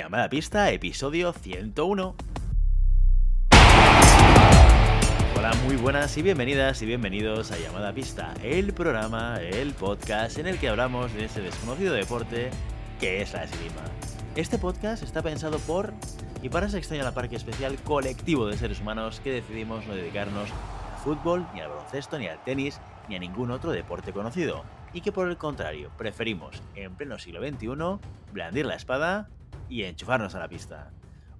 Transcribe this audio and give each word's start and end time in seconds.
Llamada 0.00 0.30
Pista, 0.30 0.70
episodio 0.70 1.34
101. 1.34 2.16
Hola, 5.36 5.52
muy 5.66 5.76
buenas 5.76 6.16
y 6.16 6.22
bienvenidas 6.22 6.80
y 6.80 6.86
bienvenidos 6.86 7.50
a 7.52 7.58
Llamada 7.58 7.92
Pista, 7.92 8.32
el 8.42 8.72
programa, 8.72 9.38
el 9.42 9.74
podcast 9.74 10.38
en 10.38 10.46
el 10.46 10.58
que 10.58 10.70
hablamos 10.70 11.12
de 11.12 11.26
ese 11.26 11.42
desconocido 11.42 11.92
deporte 11.92 12.48
que 12.98 13.20
es 13.20 13.34
la 13.34 13.44
esgrima. 13.44 13.82
Este 14.36 14.56
podcast 14.56 15.02
está 15.02 15.20
pensado 15.20 15.58
por 15.58 15.92
y 16.42 16.48
para 16.48 16.68
ese 16.68 16.78
extraño 16.78 17.04
la 17.04 17.12
parque 17.12 17.36
especial 17.36 17.76
colectivo 17.82 18.46
de 18.46 18.56
seres 18.56 18.80
humanos 18.80 19.20
que 19.22 19.32
decidimos 19.32 19.86
no 19.86 19.94
dedicarnos 19.94 20.48
al 20.50 20.98
fútbol, 21.04 21.46
ni 21.52 21.60
al 21.60 21.68
baloncesto, 21.68 22.18
ni 22.18 22.26
al 22.26 22.42
tenis, 22.42 22.80
ni 23.10 23.16
a 23.16 23.18
ningún 23.18 23.50
otro 23.50 23.70
deporte 23.70 24.14
conocido. 24.14 24.64
Y 24.94 25.02
que 25.02 25.12
por 25.12 25.28
el 25.28 25.36
contrario, 25.36 25.90
preferimos, 25.98 26.62
en 26.74 26.94
pleno 26.94 27.18
siglo 27.18 27.46
XXI, 27.46 28.00
blandir 28.32 28.64
la 28.64 28.76
espada 28.76 29.28
y 29.70 29.84
enchufarnos 29.84 30.34
a 30.34 30.40
la 30.40 30.48
pista. 30.48 30.90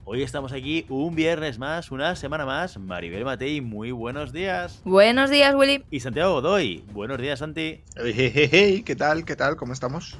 Hoy 0.04 0.22
estamos 0.22 0.52
aquí 0.52 0.86
un 0.88 1.14
viernes 1.14 1.58
más, 1.58 1.90
una 1.90 2.16
semana 2.16 2.46
más. 2.46 2.78
Maribel 2.78 3.24
Matei, 3.24 3.60
muy 3.60 3.90
buenos 3.90 4.32
días. 4.32 4.80
Buenos 4.84 5.28
días, 5.28 5.54
Willy. 5.54 5.84
Y 5.90 6.00
Santiago 6.00 6.34
Godoy, 6.34 6.84
buenos 6.92 7.18
días, 7.18 7.40
Santi. 7.40 7.82
Hey, 7.96 8.14
hey, 8.16 8.48
hey, 8.50 8.82
¿qué 8.84 8.96
tal? 8.96 9.24
¿Qué 9.24 9.36
tal? 9.36 9.56
¿Cómo 9.56 9.72
estamos? 9.72 10.16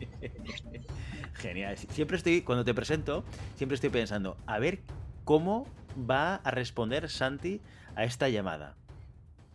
Genial. 1.34 1.78
Siempre 1.78 2.16
estoy, 2.16 2.42
cuando 2.42 2.64
te 2.64 2.74
presento, 2.74 3.24
siempre 3.54 3.76
estoy 3.76 3.90
pensando, 3.90 4.36
a 4.46 4.58
ver 4.58 4.80
cómo 5.24 5.66
va 5.98 6.36
a 6.36 6.50
responder 6.50 7.08
Santi 7.08 7.60
a 7.94 8.04
esta 8.04 8.28
llamada. 8.28 8.74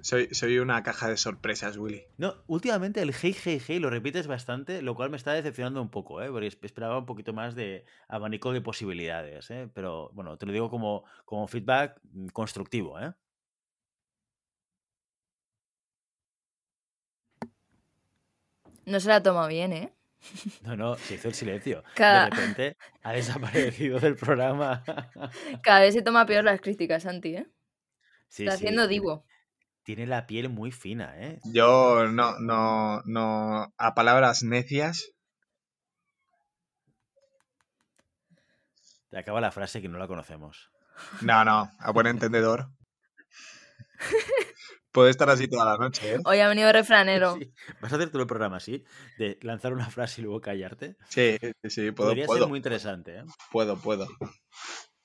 Soy, 0.02 0.34
soy 0.34 0.58
una 0.60 0.82
caja 0.84 1.08
de 1.10 1.18
sorpresas, 1.18 1.78
Willy. 1.78 2.04
No, 2.18 2.36
últimamente 2.48 3.02
el 3.02 3.14
hey, 3.14 3.36
hey, 3.44 3.62
hey 3.66 3.80
lo 3.80 3.90
repites 3.90 4.26
bastante, 4.28 4.82
lo 4.82 4.96
cual 4.96 5.10
me 5.12 5.18
está 5.18 5.34
decepcionando 5.34 5.82
un 5.82 5.90
poco, 5.90 6.22
¿eh? 6.22 6.30
porque 6.32 6.48
esperaba 6.48 6.98
un 6.98 7.06
poquito 7.06 7.34
más 7.34 7.54
de 7.56 7.86
abanico 8.08 8.52
de 8.52 8.62
posibilidades, 8.62 9.52
¿eh? 9.52 9.70
pero 9.74 10.10
bueno, 10.14 10.38
te 10.38 10.46
lo 10.46 10.54
digo 10.54 10.70
como, 10.70 11.04
como 11.26 11.48
feedback 11.48 12.00
mm, 12.14 12.28
constructivo. 12.30 13.00
¿eh? 13.00 13.14
No 18.86 19.00
se 19.00 19.10
la 19.10 19.22
toma 19.22 19.48
bien, 19.48 19.74
¿eh? 19.74 19.94
No, 20.64 20.76
no, 20.76 20.96
se 20.96 21.16
hizo 21.16 21.28
el 21.28 21.34
silencio. 21.34 21.84
Cada- 21.96 22.26
De 22.26 22.30
repente 22.32 22.78
ha 23.04 23.12
desaparecido 23.14 24.00
del 24.00 24.16
programa. 24.16 24.84
Cada 25.64 25.82
vez 25.82 25.94
se 25.94 26.02
toma 26.02 26.26
peor 26.26 26.44
las 26.44 26.62
críticas, 26.62 27.04
Santi, 27.04 27.36
¿eh? 27.36 27.48
Sí, 28.30 28.44
Está 28.44 28.52
sí, 28.58 28.66
haciendo 28.66 28.88
tiene- 28.88 28.94
divo. 29.02 29.26
Tiene 29.84 30.06
la 30.06 30.28
piel 30.28 30.50
muy 30.50 30.72
fina, 30.72 31.14
¿eh? 31.18 31.40
Yo 31.46 32.08
no, 32.08 32.40
no, 32.40 33.02
no. 33.06 33.74
A 33.78 33.96
palabras 33.96 34.44
necias. 34.44 35.12
Te 39.10 39.18
acaba 39.18 39.42
la 39.42 39.52
frase 39.52 39.82
que 39.82 39.90
no 39.90 39.98
la 39.98 40.08
conocemos. 40.08 40.70
No, 41.22 41.44
no. 41.44 41.72
A 41.80 41.92
buen 41.92 42.08
entendedor. 42.08 42.70
Puede 44.92 45.10
estar 45.10 45.30
así 45.30 45.48
toda 45.48 45.66
la 45.66 45.78
noche, 45.78 46.16
¿eh? 46.16 46.20
Hoy 46.26 46.40
ha 46.40 46.48
venido 46.48 46.72
refranero. 46.72 47.36
Sí. 47.42 47.54
¿Vas 47.82 47.94
a 47.94 47.96
hacer 47.96 48.10
todo 48.10 48.22
el 48.22 48.28
programa 48.28 48.58
así? 48.58 48.84
De 49.18 49.40
lanzar 49.42 49.74
una 49.74 49.90
frase 49.90 50.22
y 50.22 50.24
luego 50.26 50.42
callarte. 50.42 50.98
Sí, 51.10 51.38
sí, 51.42 51.70
sí, 51.70 51.92
puedo, 51.92 52.10
Podría 52.10 52.26
puedo, 52.26 52.42
ser 52.42 52.50
muy 52.50 52.58
interesante, 52.58 53.20
¿eh? 53.20 53.24
puedo, 53.52 53.78
puedo. 53.78 54.08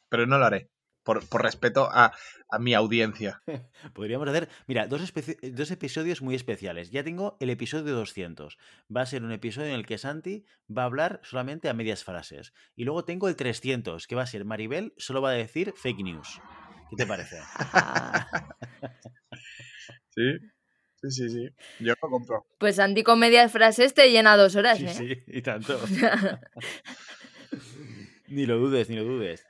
Pero 0.08 0.26
no 0.26 0.38
lo 0.38 0.44
haré. 0.44 0.68
Por, 1.06 1.26
por 1.28 1.42
respeto 1.42 1.88
a, 1.90 2.12
a 2.50 2.58
mi 2.58 2.74
audiencia. 2.74 3.40
Podríamos 3.94 4.28
hacer, 4.28 4.48
mira, 4.66 4.88
dos, 4.88 5.00
dos 5.52 5.70
episodios 5.70 6.20
muy 6.20 6.34
especiales. 6.34 6.90
Ya 6.90 7.04
tengo 7.04 7.36
el 7.40 7.48
episodio 7.48 7.94
200. 7.94 8.58
Va 8.94 9.02
a 9.02 9.06
ser 9.06 9.22
un 9.22 9.30
episodio 9.32 9.68
en 9.68 9.74
el 9.76 9.86
que 9.86 9.98
Santi 9.98 10.44
va 10.68 10.82
a 10.82 10.86
hablar 10.86 11.20
solamente 11.22 11.68
a 11.68 11.74
medias 11.74 12.02
frases. 12.04 12.52
Y 12.74 12.84
luego 12.84 13.04
tengo 13.04 13.28
el 13.28 13.36
300, 13.36 14.06
que 14.08 14.16
va 14.16 14.22
a 14.22 14.26
ser 14.26 14.44
Maribel, 14.44 14.92
solo 14.98 15.22
va 15.22 15.30
a 15.30 15.34
decir 15.34 15.72
fake 15.76 16.02
news. 16.02 16.40
¿Qué 16.90 16.96
te 16.96 17.06
parece? 17.06 17.38
Sí, 20.10 20.22
sí, 21.02 21.10
sí, 21.10 21.28
sí. 21.28 21.48
Yo 21.80 21.92
lo 22.02 22.08
compro. 22.08 22.46
Pues 22.58 22.76
Santi 22.76 23.02
con 23.02 23.18
medias 23.18 23.52
frases 23.52 23.92
te 23.92 24.10
llena 24.10 24.36
dos 24.36 24.56
horas, 24.56 24.78
Sí, 24.78 24.86
¿eh? 24.86 24.94
sí, 24.94 25.22
y 25.26 25.42
tanto. 25.42 25.78
Ni 28.28 28.46
lo 28.46 28.58
dudes, 28.58 28.88
ni 28.88 28.96
lo 28.96 29.04
dudes. 29.04 29.46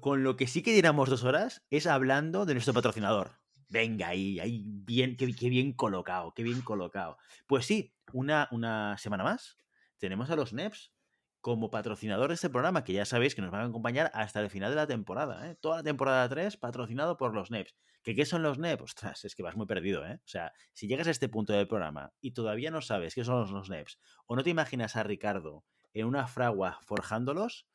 Con 0.00 0.24
lo 0.24 0.36
que 0.36 0.46
sí 0.46 0.62
que 0.62 0.74
llenamos 0.74 1.08
dos 1.08 1.24
horas 1.24 1.64
es 1.70 1.86
hablando 1.86 2.44
de 2.44 2.54
nuestro 2.54 2.74
patrocinador. 2.74 3.40
Venga, 3.68 4.08
ahí, 4.08 4.38
ahí, 4.40 4.62
bien, 4.66 5.16
qué, 5.16 5.34
qué 5.34 5.48
bien 5.48 5.72
colocado, 5.72 6.32
qué 6.34 6.42
bien 6.42 6.60
colocado. 6.60 7.16
Pues 7.46 7.66
sí, 7.66 7.94
una, 8.12 8.48
una 8.52 8.96
semana 8.98 9.24
más 9.24 9.56
tenemos 9.98 10.30
a 10.30 10.36
los 10.36 10.52
NEPs 10.52 10.92
como 11.40 11.70
patrocinador 11.70 12.28
de 12.28 12.34
este 12.34 12.48
programa, 12.48 12.84
que 12.84 12.94
ya 12.94 13.04
sabéis 13.04 13.34
que 13.34 13.42
nos 13.42 13.50
van 13.50 13.62
a 13.62 13.64
acompañar 13.66 14.10
hasta 14.14 14.40
el 14.40 14.48
final 14.48 14.70
de 14.70 14.76
la 14.76 14.86
temporada. 14.86 15.50
¿eh? 15.50 15.56
Toda 15.60 15.78
la 15.78 15.82
temporada 15.82 16.26
3 16.28 16.56
patrocinado 16.56 17.16
por 17.16 17.34
los 17.34 17.50
NEPs. 17.50 17.74
¿Que 18.02 18.14
¿Qué 18.14 18.24
son 18.24 18.42
los 18.42 18.58
NEPs? 18.58 18.82
Ostras, 18.82 19.24
es 19.24 19.34
que 19.34 19.42
vas 19.42 19.56
muy 19.56 19.66
perdido, 19.66 20.06
¿eh? 20.06 20.20
O 20.24 20.28
sea, 20.28 20.52
si 20.72 20.86
llegas 20.86 21.06
a 21.06 21.10
este 21.10 21.28
punto 21.28 21.52
del 21.52 21.68
programa 21.68 22.12
y 22.20 22.32
todavía 22.32 22.70
no 22.70 22.80
sabes 22.80 23.14
qué 23.14 23.24
son 23.24 23.40
los, 23.40 23.50
los 23.50 23.68
NEPs, 23.68 23.98
o 24.26 24.36
no 24.36 24.42
te 24.42 24.50
imaginas 24.50 24.96
a 24.96 25.02
Ricardo 25.02 25.64
en 25.92 26.06
una 26.06 26.26
fragua 26.26 26.78
forjándolos, 26.82 27.66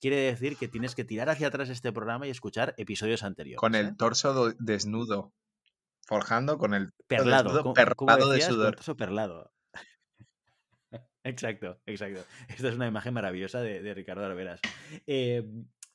quiere 0.00 0.16
decir 0.16 0.56
que 0.56 0.68
tienes 0.68 0.94
que 0.94 1.04
tirar 1.04 1.28
hacia 1.28 1.48
atrás 1.48 1.68
este 1.68 1.92
programa 1.92 2.26
y 2.26 2.30
escuchar 2.30 2.74
episodios 2.78 3.22
anteriores. 3.22 3.60
Con 3.60 3.74
¿eh? 3.74 3.80
el 3.80 3.96
torso 3.96 4.32
do- 4.32 4.54
desnudo. 4.58 5.32
Forjando 6.06 6.56
con 6.56 6.72
el 6.74 6.92
torso 6.92 7.04
perlado, 7.06 7.42
desnudo, 7.44 7.62
¿cómo- 7.62 7.74
perlado 7.74 7.96
cómo 7.96 8.32
de? 8.32 8.40
Con 8.40 8.48
sudor. 8.48 8.74
torso 8.76 8.96
perlado. 8.96 9.52
exacto, 11.24 11.80
exacto. 11.86 12.24
Esta 12.48 12.68
es 12.68 12.74
una 12.74 12.86
imagen 12.86 13.14
maravillosa 13.14 13.60
de, 13.60 13.82
de 13.82 13.94
Ricardo 13.94 14.24
Arberas. 14.24 14.60
Eh, 15.06 15.44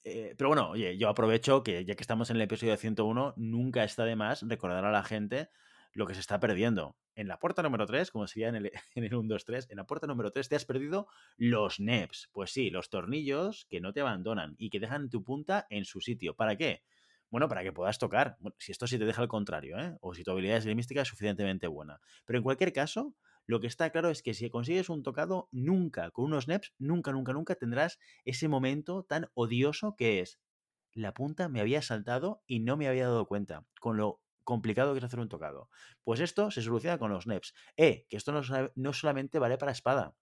eh, 0.03 0.35
pero 0.37 0.49
bueno, 0.49 0.69
oye, 0.71 0.97
yo 0.97 1.09
aprovecho 1.09 1.63
que 1.63 1.85
ya 1.85 1.95
que 1.95 2.03
estamos 2.03 2.29
en 2.29 2.35
el 2.35 2.41
episodio 2.43 2.75
101, 2.77 3.33
nunca 3.37 3.83
está 3.83 4.03
de 4.05 4.15
más 4.15 4.41
recordar 4.47 4.85
a 4.85 4.91
la 4.91 5.03
gente 5.03 5.49
lo 5.93 6.05
que 6.05 6.13
se 6.13 6.19
está 6.19 6.39
perdiendo. 6.39 6.97
En 7.15 7.27
la 7.27 7.39
puerta 7.39 7.61
número 7.61 7.85
3, 7.85 8.11
como 8.11 8.27
sería 8.27 8.49
en 8.49 8.55
el, 8.55 8.71
en 8.95 9.03
el 9.03 9.15
1, 9.15 9.27
2, 9.27 9.45
3, 9.45 9.67
en 9.69 9.77
la 9.77 9.85
puerta 9.85 10.07
número 10.07 10.31
3 10.31 10.49
te 10.49 10.55
has 10.55 10.65
perdido 10.65 11.07
los 11.37 11.79
NEPs. 11.79 12.29
Pues 12.31 12.51
sí, 12.51 12.69
los 12.69 12.89
tornillos 12.89 13.65
que 13.69 13.81
no 13.81 13.93
te 13.93 14.01
abandonan 14.01 14.55
y 14.57 14.69
que 14.69 14.79
dejan 14.79 15.09
tu 15.09 15.23
punta 15.23 15.67
en 15.69 15.85
su 15.85 16.01
sitio. 16.01 16.35
¿Para 16.35 16.55
qué? 16.55 16.83
Bueno, 17.29 17.47
para 17.47 17.63
que 17.63 17.71
puedas 17.71 17.97
tocar. 17.97 18.37
Bueno, 18.39 18.55
si 18.59 18.71
esto 18.71 18.85
sí 18.87 18.99
te 18.99 19.05
deja 19.05 19.21
al 19.21 19.27
contrario, 19.27 19.79
¿eh? 19.79 19.97
O 20.01 20.13
si 20.13 20.23
tu 20.23 20.31
habilidad 20.31 20.57
esgrimística 20.57 21.01
es 21.01 21.07
suficientemente 21.07 21.67
buena. 21.67 21.99
Pero 22.25 22.37
en 22.37 22.43
cualquier 22.43 22.73
caso, 22.73 23.15
lo 23.45 23.59
que 23.59 23.67
está 23.67 23.89
claro 23.89 24.09
es 24.09 24.21
que 24.21 24.33
si 24.33 24.49
consigues 24.49 24.89
un 24.89 25.03
tocado, 25.03 25.49
nunca, 25.51 26.11
con 26.11 26.25
unos 26.25 26.47
NEPs, 26.47 26.73
nunca, 26.77 27.11
nunca, 27.11 27.33
nunca 27.33 27.55
tendrás 27.55 27.99
ese 28.23 28.47
momento 28.47 29.03
tan 29.03 29.29
odioso 29.33 29.95
que 29.95 30.19
es 30.19 30.39
la 30.93 31.13
punta 31.13 31.49
me 31.49 31.59
había 31.59 31.81
saltado 31.81 32.43
y 32.45 32.59
no 32.59 32.77
me 32.77 32.87
había 32.87 33.05
dado 33.05 33.25
cuenta, 33.25 33.65
con 33.79 33.97
lo 33.97 34.21
complicado 34.43 34.93
que 34.93 34.99
es 34.99 35.03
hacer 35.03 35.19
un 35.19 35.29
tocado. 35.29 35.69
Pues 36.03 36.19
esto 36.19 36.51
se 36.51 36.61
soluciona 36.61 36.97
con 36.97 37.11
los 37.11 37.27
NEPs. 37.27 37.53
Eh, 37.77 38.05
que 38.09 38.17
esto 38.17 38.31
no, 38.31 38.41
no 38.75 38.93
solamente 38.93 39.39
vale 39.39 39.57
para 39.57 39.71
espada, 39.71 40.15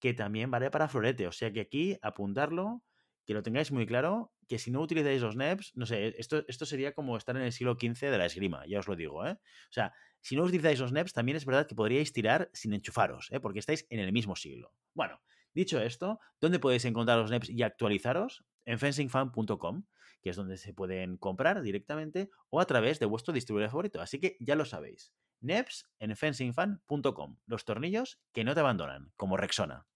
que 0.00 0.14
también 0.14 0.50
vale 0.50 0.70
para 0.70 0.88
florete. 0.88 1.26
O 1.26 1.32
sea 1.32 1.52
que 1.52 1.60
aquí 1.60 1.98
apuntarlo, 2.02 2.82
que 3.26 3.34
lo 3.34 3.42
tengáis 3.42 3.72
muy 3.72 3.86
claro, 3.86 4.32
que 4.48 4.58
si 4.58 4.70
no 4.70 4.80
utilizáis 4.80 5.20
los 5.20 5.36
NEPs, 5.36 5.72
no 5.74 5.86
sé, 5.86 6.14
esto, 6.18 6.44
esto 6.46 6.64
sería 6.64 6.92
como 6.92 7.16
estar 7.16 7.36
en 7.36 7.42
el 7.42 7.52
siglo 7.52 7.76
XV 7.80 8.10
de 8.10 8.18
la 8.18 8.26
esgrima, 8.26 8.64
ya 8.66 8.78
os 8.78 8.86
lo 8.86 8.94
digo, 8.94 9.26
¿eh? 9.26 9.32
O 9.32 9.72
sea, 9.72 9.92
si 10.20 10.36
no 10.36 10.44
utilizáis 10.44 10.78
los 10.80 10.92
NEPs, 10.92 11.12
también 11.12 11.36
es 11.36 11.44
verdad 11.44 11.66
que 11.66 11.74
podríais 11.74 12.12
tirar 12.12 12.50
sin 12.52 12.72
enchufaros, 12.72 13.28
¿eh? 13.32 13.40
porque 13.40 13.58
estáis 13.58 13.86
en 13.90 14.00
el 14.00 14.12
mismo 14.12 14.36
siglo. 14.36 14.72
Bueno, 14.94 15.20
dicho 15.54 15.80
esto, 15.80 16.20
¿dónde 16.40 16.58
podéis 16.58 16.84
encontrar 16.84 17.18
los 17.18 17.30
NEPs 17.30 17.50
y 17.50 17.62
actualizaros? 17.62 18.44
En 18.64 18.78
fencingfan.com, 18.78 19.84
que 20.22 20.30
es 20.30 20.36
donde 20.36 20.56
se 20.56 20.74
pueden 20.74 21.16
comprar 21.16 21.62
directamente 21.62 22.30
o 22.50 22.60
a 22.60 22.66
través 22.66 22.98
de 22.98 23.06
vuestro 23.06 23.32
distribuidor 23.34 23.70
favorito. 23.70 24.00
Así 24.00 24.18
que 24.20 24.36
ya 24.40 24.54
lo 24.56 24.64
sabéis. 24.64 25.12
NEPs 25.40 25.86
en 25.98 26.16
fencingfan.com. 26.16 27.36
Los 27.46 27.64
tornillos 27.64 28.18
que 28.32 28.44
no 28.44 28.54
te 28.54 28.60
abandonan, 28.60 29.12
como 29.16 29.36
Rexona. 29.36 29.86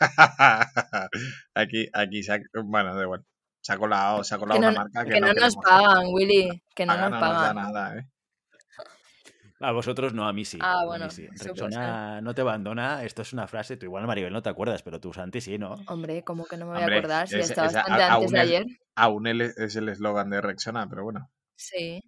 aquí, 1.54 1.88
aquí 1.92 2.20
bueno, 2.64 2.94
da 2.94 3.02
igual. 3.02 3.24
Se 3.60 3.72
ha 3.72 3.78
colado, 3.78 4.24
se 4.24 4.34
ha 4.34 4.38
colado 4.38 4.60
Que 4.60 4.60
no, 4.60 4.68
una 4.68 4.72
marca 4.72 5.04
que, 5.04 5.12
que 5.12 5.20
no 5.20 5.32
nos 5.34 5.54
queremos. 5.54 5.56
pagan, 5.56 6.04
Willy. 6.12 6.62
Que 6.74 6.86
no 6.86 6.92
Paga, 6.94 7.10
nos 7.10 7.10
no 7.10 7.20
nos 7.20 7.40
da 7.40 7.54
pagan. 7.54 7.56
nada, 7.56 7.98
¿eh? 7.98 8.08
A 9.62 9.72
vosotros 9.72 10.12
no, 10.12 10.26
a 10.28 10.32
mí 10.32 10.44
sí. 10.44 10.58
Ah, 10.60 10.84
bueno, 10.84 11.08
sí. 11.10 11.26
Rexona 11.38 12.20
no 12.20 12.34
te 12.34 12.40
abandona. 12.42 13.04
Esto 13.04 13.22
es 13.22 13.32
una 13.32 13.46
frase, 13.46 13.76
tú 13.76 13.86
igual 13.86 14.06
Maribel 14.06 14.32
no 14.32 14.42
te 14.42 14.50
acuerdas, 14.50 14.82
pero 14.82 15.00
tú 15.00 15.12
Santi 15.12 15.40
sí, 15.40 15.58
¿no? 15.58 15.74
Hombre, 15.86 16.22
¿cómo 16.24 16.44
que 16.46 16.56
no 16.56 16.66
me 16.66 16.72
voy 16.72 16.80
Hombre, 16.80 16.96
a 16.96 16.98
acordar? 16.98 17.28
Si 17.28 17.36
es- 17.38 17.50
está 17.50 17.66
es- 17.66 17.72
bastante 17.74 18.02
a- 18.02 18.14
antes 18.14 18.30
de 18.32 18.38
aún 18.40 18.48
es- 18.48 18.54
ayer. 18.60 18.66
Aún 18.94 19.26
él 19.26 19.40
es 19.40 19.76
el 19.76 19.88
eslogan 19.88 20.28
de 20.30 20.40
Rexona, 20.40 20.88
pero 20.88 21.04
bueno. 21.04 21.30
Sí. 21.56 22.02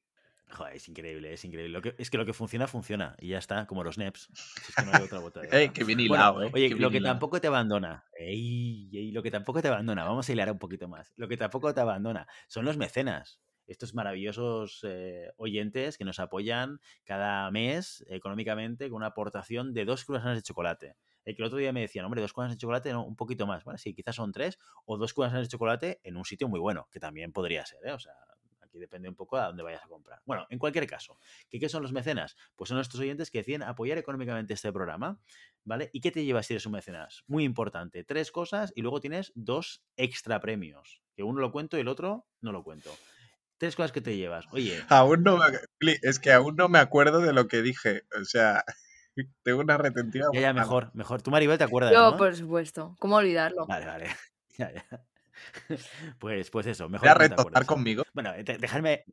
Joder, 0.51 0.77
es 0.77 0.89
increíble, 0.89 1.33
es 1.33 1.45
increíble. 1.45 1.73
Lo 1.73 1.83
que, 1.83 1.95
es 1.99 2.11
que 2.11 2.19
lo 2.19 2.25
que 2.27 2.33
funciona, 2.33 2.69
funciona. 2.69 3.17
Y 3.19 3.29
ya 3.29 3.39
está, 3.39 3.67
como 3.67 3.83
los 3.83 3.97
NEPs. 3.99 4.29
Si 4.35 4.71
es 4.71 4.75
que 4.77 4.83
no 4.85 4.93
hay 4.93 5.03
otra 5.03 5.19
bota 5.19 5.41
de 5.41 5.49
¡Ey, 5.51 5.71
qué 5.71 5.83
bien 5.83 5.99
Bueno, 6.07 6.15
hilado, 6.15 6.43
eh! 6.45 6.51
Oye, 6.53 6.69
lo 6.71 6.91
que 6.91 6.99
hilado. 6.99 7.15
tampoco 7.15 7.41
te 7.41 7.49
abandona. 7.49 8.05
Ey, 8.17 8.89
ey, 8.93 9.11
lo 9.11 9.23
que 9.23 9.31
tampoco 9.33 9.63
te 9.63 9.69
abandona. 9.69 10.05
Vamos 10.05 10.29
a 10.29 10.33
hilar 10.33 10.51
un 10.53 10.59
poquito 10.59 10.87
más. 10.87 11.13
Lo 11.17 11.27
que 11.27 11.37
tampoco 11.37 11.75
te 11.75 11.81
abandona 11.81 12.29
son 12.47 12.65
los 12.67 12.77
mecenas. 12.77 13.41
Estos 13.67 13.95
maravillosos 13.95 14.81
eh, 14.85 15.33
oyentes 15.37 15.97
que 15.97 16.05
nos 16.05 16.19
apoyan 16.19 16.81
cada 17.05 17.51
mes 17.51 18.05
económicamente 18.09 18.89
con 18.89 18.97
una 18.97 19.07
aportación 19.07 19.73
de 19.73 19.85
dos 19.85 20.05
croissants 20.05 20.39
de 20.39 20.43
chocolate. 20.43 20.97
El 21.25 21.35
que 21.35 21.43
el 21.43 21.47
otro 21.47 21.59
día 21.59 21.73
me 21.73 21.81
decían, 21.81 22.05
hombre, 22.05 22.21
dos 22.21 22.33
cubanas 22.33 22.55
de 22.55 22.61
chocolate, 22.61 22.95
un 22.95 23.17
poquito 23.17 23.47
más. 23.47 23.65
Bueno, 23.65 23.79
sí, 23.79 23.95
quizás 23.95 24.17
son 24.17 24.33
tres, 24.33 24.59
o 24.85 24.99
dos 24.99 25.15
cubanas 25.15 25.41
de 25.41 25.49
chocolate 25.49 26.01
en 26.03 26.17
un 26.17 26.25
sitio 26.25 26.49
muy 26.49 26.61
bueno, 26.61 26.89
que 26.91 27.01
también 27.01 27.33
podría 27.33 27.65
ser, 27.65 27.81
¿eh? 27.87 27.93
O 27.93 27.99
sea, 27.99 28.13
aquí 28.61 28.79
depende 28.79 29.09
un 29.09 29.15
poco 29.15 29.39
a 29.39 29.47
dónde 29.47 29.63
vayas 29.63 29.83
a 29.83 29.89
comprar. 29.89 30.21
Bueno, 30.27 30.47
en 30.51 30.59
cualquier 30.59 30.87
caso, 30.87 31.19
¿qué, 31.49 31.59
qué 31.59 31.69
son 31.69 31.83
los 31.83 31.93
mecenas? 31.93 32.37
Pues 32.57 32.69
son 32.69 32.77
nuestros 32.77 33.01
oyentes 33.01 33.31
que 33.31 33.39
deciden 33.39 33.63
apoyar 33.63 33.97
económicamente 33.97 34.53
este 34.53 34.71
programa, 34.73 35.19
¿vale? 35.65 35.89
¿Y 35.93 36.01
qué 36.01 36.11
te 36.11 36.25
llevas 36.25 36.47
si 36.47 36.55
eres 36.55 36.67
un 36.67 36.73
mecenas? 36.73 37.25
Muy 37.27 37.45
importante, 37.45 38.05
tres 38.05 38.31
cosas 38.31 38.73
y 38.77 38.83
luego 38.83 39.01
tienes 39.01 39.33
dos 39.35 39.83
extra 39.97 40.41
premios, 40.41 41.03
que 41.15 41.23
uno 41.23 41.41
lo 41.41 41.53
cuento 41.53 41.79
y 41.79 41.81
el 41.81 41.89
otro 41.89 42.27
no 42.43 42.53
lo 42.53 42.63
cuento. 42.63 42.91
Tres 43.65 43.77
cosas 43.77 43.93
que 43.93 44.03
te 44.03 44.15
llevas. 44.15 44.45
Oye, 44.51 44.85
Aún 44.91 45.23
no 45.23 45.39
me, 45.39 45.99
es 46.03 46.19
que 46.19 46.33
aún 46.33 46.55
no 46.55 46.69
me 46.69 46.79
acuerdo 46.79 47.21
de 47.21 47.33
lo 47.33 47.49
que 47.49 47.63
dije. 47.63 48.03
O 48.21 48.23
sea, 48.27 48.63
tengo 49.43 49.61
una 49.61 49.79
retentiva. 49.79 50.27
ya, 50.35 50.41
ya, 50.41 50.53
mejor, 50.53 50.91
mejor. 50.93 51.23
Tú, 51.23 51.31
Maribel, 51.31 51.57
te 51.57 51.65
acuerdas, 51.65 51.95
Yo, 51.95 52.11
¿no? 52.11 52.17
por 52.19 52.37
supuesto. 52.37 52.95
¿Cómo 53.01 53.17
olvidarlo? 53.17 53.67
Vale, 53.67 53.87
vale. 53.87 54.07
Ya, 54.59 54.71
ya. 54.71 54.85
Pues, 56.19 56.51
pues 56.51 56.67
eso, 56.67 56.91
mejor 56.91 57.09
¿Voy 57.09 57.25
a 57.27 57.29
que 57.31 57.35
no 57.35 57.45
te 57.47 57.65
conmigo? 57.65 58.05
Bueno, 58.13 58.35
de- 58.35 58.59
dejadme. 58.59 59.05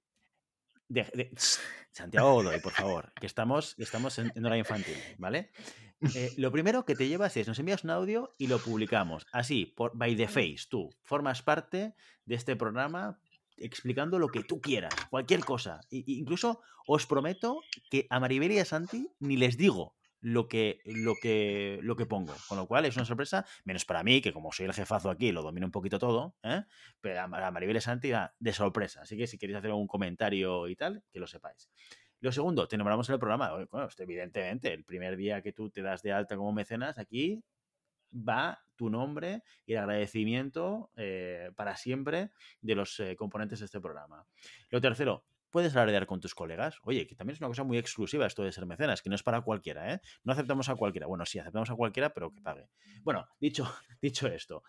de- 0.89 1.09
de- 1.13 1.31
Santiago 1.94 2.33
Godoy, 2.33 2.59
por 2.59 2.74
favor, 2.74 3.13
que 3.19 3.25
estamos, 3.25 3.75
estamos 3.77 4.19
en, 4.19 4.33
en 4.36 4.45
hora 4.45 4.57
infantil, 4.57 4.98
¿vale? 5.18 5.51
Eh, 6.13 6.33
lo 6.38 6.51
primero 6.51 6.83
que 6.83 6.95
te 6.95 7.07
llevas 7.07 7.38
es, 7.38 7.48
nos 7.48 7.57
envías 7.59 7.86
un 7.86 7.92
audio 7.92 8.36
y 8.38 8.48
lo 8.48 8.59
publicamos. 8.59 9.25
Así, 9.31 9.65
por 9.65 9.92
by 9.98 10.15
the 10.15 10.27
face, 10.27 10.65
tú 10.69 10.89
formas 11.03 11.42
parte 11.42 11.95
de 12.25 12.36
este 12.36 12.56
programa 12.57 13.19
explicando 13.57 14.19
lo 14.19 14.27
que 14.30 14.44
tú 14.44 14.59
quieras, 14.62 14.94
cualquier 15.09 15.42
cosa. 15.45 15.81
I- 15.89 16.03
incluso 16.19 16.62
os 16.88 17.06
prometo 17.06 17.62
que 17.89 18.07
a 18.09 18.19
Maribel 18.19 18.51
y 18.51 18.59
a 18.59 18.65
Santi 18.65 19.07
ni 19.19 19.38
les 19.38 19.57
digo 19.57 19.95
lo 20.19 20.48
que, 20.48 20.81
lo 20.86 21.15
que, 21.21 21.80
lo 21.81 21.95
que 21.95 22.06
pongo. 22.06 22.33
Con 22.48 22.57
lo 22.57 22.68
cual 22.68 22.86
es 22.86 22.95
una 22.95 23.06
sorpresa, 23.06 23.45
menos 23.65 23.86
para 23.86 24.03
mí, 24.03 24.21
que 24.21 24.33
como 24.33 24.51
soy 24.51 24.68
el 24.68 24.74
jefazo 24.74 25.09
aquí, 25.09 25.31
lo 25.31 25.42
domino 25.42 25.65
un 25.65 25.71
poquito 25.71 25.98
todo, 25.98 26.36
¿eh? 26.44 26.63
pero 27.01 27.21
a 27.21 27.27
Maribel 27.51 27.77
y 27.77 27.81
Santi 27.81 28.12
va 28.12 28.33
de 28.39 28.53
sorpresa. 28.53 29.01
Así 29.01 29.18
que 29.18 29.25
si 29.25 29.38
queréis 29.39 29.57
hacer 29.57 29.71
algún 29.71 29.88
comentario 29.88 30.68
y 30.68 30.75
tal, 30.75 31.03
que 31.12 31.19
lo 31.19 31.25
sepáis. 31.27 31.69
Lo 32.19 32.31
segundo, 32.31 32.68
te 32.68 32.77
nombramos 32.77 33.09
en 33.09 33.13
el 33.13 33.19
programa. 33.19 33.65
Bueno, 33.71 33.88
evidentemente, 33.98 34.71
el 34.71 34.83
primer 34.83 35.18
día 35.18 35.42
que 35.42 35.53
tú 35.53 35.71
te 35.71 35.81
das 35.81 36.03
de 36.03 36.12
alta 36.12 36.38
como 36.38 36.53
mecenas, 36.53 37.00
aquí 37.00 37.44
va 38.13 38.59
tu 38.81 38.89
nombre 38.89 39.43
y 39.67 39.73
el 39.73 39.77
agradecimiento 39.77 40.89
eh, 40.95 41.51
para 41.55 41.77
siempre 41.77 42.31
de 42.61 42.73
los 42.73 42.99
eh, 42.99 43.15
componentes 43.15 43.59
de 43.59 43.65
este 43.65 43.79
programa. 43.79 44.25
Lo 44.71 44.81
tercero, 44.81 45.23
puedes 45.51 45.75
alardear 45.75 46.07
con 46.07 46.19
tus 46.19 46.33
colegas. 46.33 46.79
Oye, 46.81 47.05
que 47.05 47.13
también 47.13 47.35
es 47.35 47.41
una 47.41 47.49
cosa 47.49 47.63
muy 47.63 47.77
exclusiva 47.77 48.25
esto 48.25 48.41
de 48.41 48.51
ser 48.51 48.65
mecenas, 48.65 49.03
que 49.03 49.09
no 49.09 49.15
es 49.15 49.21
para 49.21 49.41
cualquiera, 49.41 49.93
¿eh? 49.93 50.01
No 50.23 50.33
aceptamos 50.33 50.67
a 50.69 50.75
cualquiera. 50.75 51.05
Bueno, 51.05 51.27
sí, 51.27 51.37
aceptamos 51.37 51.69
a 51.69 51.75
cualquiera, 51.75 52.11
pero 52.11 52.31
que 52.31 52.41
pague. 52.41 52.69
Bueno, 53.03 53.27
dicho, 53.39 53.71
dicho 54.01 54.27
esto, 54.27 54.63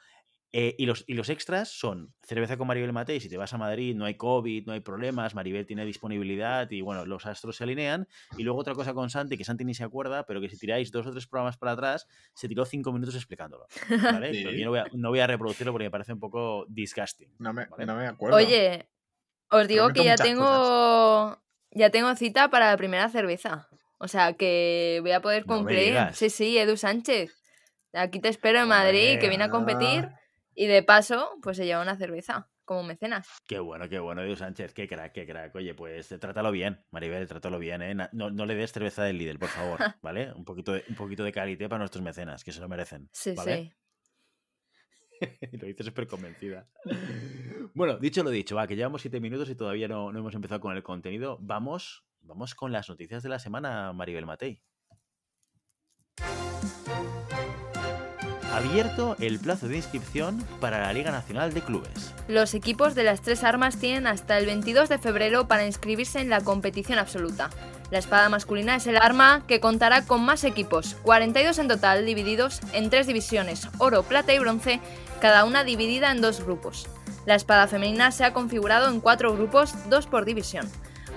eh, 0.54 0.75
y, 0.76 0.84
los, 0.84 1.04
y 1.06 1.14
los 1.14 1.31
extras 1.31 1.70
son 1.70 2.12
cerveza 2.22 2.58
con 2.58 2.66
Maribel 2.66 2.93
Matei. 2.93 3.20
Si 3.20 3.31
te 3.31 3.38
vas 3.38 3.54
a 3.54 3.58
Madrid, 3.58 3.96
no 3.96 4.04
hay 4.04 4.16
COVID, 4.16 4.66
no 4.66 4.75
hay 4.75 4.81
problemas. 4.81 5.34
Maribel 5.34 5.64
tiene 5.64 5.87
disponibilidad 5.87 6.70
y 6.70 6.82
bueno, 6.82 7.06
los 7.06 7.25
astros 7.25 7.56
se 7.56 7.64
alinean. 7.64 8.06
Y 8.37 8.43
luego 8.43 8.60
otra 8.60 8.75
cosa 8.75 8.93
con 8.93 9.08
Santi, 9.08 9.38
que 9.38 9.44
Santi 9.44 9.64
ni 9.64 9.72
se 9.72 9.84
acuerda, 9.84 10.26
pero 10.26 10.43
que 10.43 10.50
si 10.50 10.58
tiráis 10.58 10.93
dos 10.93 11.06
o 11.06 11.10
tres 11.10 11.26
programas 11.26 11.56
para 11.56 11.72
atrás, 11.72 12.06
se 12.34 12.49
tiró 12.49 12.66
cinco 12.66 12.93
minutos 12.93 13.14
explicándolo. 13.14 13.66
¿vale? 13.88 14.34
Sí. 14.34 14.43
Pero 14.44 14.56
yo 14.56 14.64
no 14.66 14.70
voy, 14.70 14.78
a, 14.81 14.84
no 14.93 15.08
voy 15.08 15.20
a 15.20 15.26
reproducirlo 15.26 15.72
porque 15.72 15.84
me 15.84 15.90
parece 15.90 16.12
un 16.12 16.20
poco 16.20 16.66
disgusting. 16.69 17.31
No 17.38 17.55
me, 17.55 17.64
Vale. 17.66 17.87
no 17.87 17.96
me 17.96 18.06
acuerdo. 18.06 18.37
Oye, 18.37 18.88
os 19.48 19.66
digo 19.69 19.88
que 19.90 20.05
ya 20.05 20.16
tengo 20.16 21.38
ya 21.70 21.88
tengo 21.88 22.14
cita 22.16 22.50
para 22.50 22.70
la 22.70 22.76
primera 22.76 23.08
cerveza. 23.08 23.69
O 23.98 24.08
sea 24.08 24.34
que 24.34 24.98
voy 25.00 25.12
a 25.12 25.22
poder 25.22 25.46
cumplir. 25.46 25.96
sí, 26.12 26.28
sí, 26.28 26.58
Edu 26.58 26.76
Sánchez. 26.76 27.32
Aquí 27.94 28.20
te 28.20 28.28
espero 28.28 28.60
en 28.60 28.69
Madrid, 28.69 29.19
que 29.19 29.28
viene 29.28 29.44
a 29.44 29.50
competir 29.50 30.08
y 30.54 30.66
de 30.66 30.82
paso, 30.82 31.38
pues 31.43 31.56
se 31.56 31.64
lleva 31.64 31.82
una 31.82 31.96
cerveza 31.96 32.49
como 32.64 32.82
mecenas. 32.82 33.28
Qué 33.46 33.58
bueno, 33.58 33.88
qué 33.88 33.99
bueno, 33.99 34.22
Dios 34.22 34.38
Sánchez, 34.38 34.72
qué 34.72 34.88
crack, 34.88 35.12
qué 35.12 35.26
crack. 35.26 35.54
Oye, 35.54 35.75
pues 35.75 36.10
eh, 36.12 36.19
trátalo 36.19 36.50
bien, 36.50 36.84
Maribel, 36.90 37.26
trátalo 37.26 37.58
bien, 37.58 37.82
¿eh? 37.82 37.94
No, 38.12 38.31
no 38.31 38.46
le 38.46 38.54
des 38.54 38.72
cerveza 38.72 39.04
del 39.04 39.19
Lidl, 39.19 39.38
por 39.38 39.49
favor, 39.49 39.78
¿vale? 40.02 40.32
Un 40.32 40.44
poquito 40.44 40.72
de, 40.72 40.84
un 40.88 40.94
poquito 40.94 41.25
de 41.25 41.32
calité 41.32 41.69
para 41.69 41.81
nuestros 41.81 42.02
mecenas, 42.02 42.44
que 42.44 42.52
se 42.52 42.60
lo 42.60 42.69
merecen. 42.69 43.08
Sí, 43.12 43.34
¿vale? 43.34 43.56
sí. 43.56 43.72
lo 45.52 45.66
dices 45.66 45.87
súper 45.87 46.06
convencida. 46.06 46.69
Bueno, 47.75 47.96
dicho 47.98 48.22
lo 48.22 48.31
dicho, 48.31 48.56
va, 48.56 48.66
que 48.66 48.76
llevamos 48.76 49.02
siete 49.02 49.20
minutos 49.20 49.48
y 49.50 49.55
todavía 49.55 49.88
no, 49.88 50.12
no 50.12 50.19
hemos 50.19 50.34
empezado 50.34 50.60
con 50.60 50.76
el 50.76 50.82
contenido. 50.82 51.38
Vamos, 51.40 52.05
vamos 52.20 52.55
con 52.55 52.72
las 52.72 52.88
noticias 52.88 53.22
de 53.22 53.28
la 53.28 53.38
semana, 53.38 53.93
Maribel 53.93 54.26
Matei. 54.26 54.62
Abierto 58.52 59.16
el 59.19 59.38
plazo 59.38 59.66
de 59.66 59.76
inscripción 59.76 60.44
para 60.60 60.82
la 60.82 60.93
Liga 60.93 61.10
Nacional 61.10 61.54
de 61.54 61.62
Clubes. 61.62 62.12
Los 62.28 62.52
equipos 62.52 62.94
de 62.94 63.02
las 63.02 63.22
tres 63.22 63.44
armas 63.44 63.78
tienen 63.78 64.06
hasta 64.06 64.37
el 64.37 64.44
22 64.44 64.90
de 64.90 64.99
febrero 64.99 65.49
para 65.49 65.64
inscribirse 65.64 66.20
en 66.20 66.28
la 66.28 66.43
competición 66.43 66.99
absoluta. 66.99 67.49
La 67.90 67.99
espada 67.99 68.28
masculina 68.28 68.76
es 68.76 68.87
el 68.87 68.99
arma 68.99 69.43
que 69.49 69.60
contará 69.60 70.04
con 70.04 70.22
más 70.22 70.44
equipos, 70.44 70.96
42 71.02 71.58
en 71.60 71.69
total, 71.69 72.04
divididos 72.04 72.60
en 72.75 72.90
tres 72.90 73.06
divisiones, 73.06 73.69
oro, 73.78 74.02
plata 74.02 74.34
y 74.34 74.38
bronce, 74.38 74.81
cada 75.22 75.46
una 75.46 75.64
dividida 75.64 76.10
en 76.10 76.20
dos 76.20 76.44
grupos. 76.44 76.88
La 77.25 77.37
espada 77.37 77.69
femenina 77.69 78.12
se 78.12 78.25
ha 78.25 78.34
configurado 78.34 78.90
en 78.90 79.00
cuatro 79.00 79.32
grupos, 79.34 79.72
dos 79.88 80.06
por 80.06 80.26
división. 80.26 80.69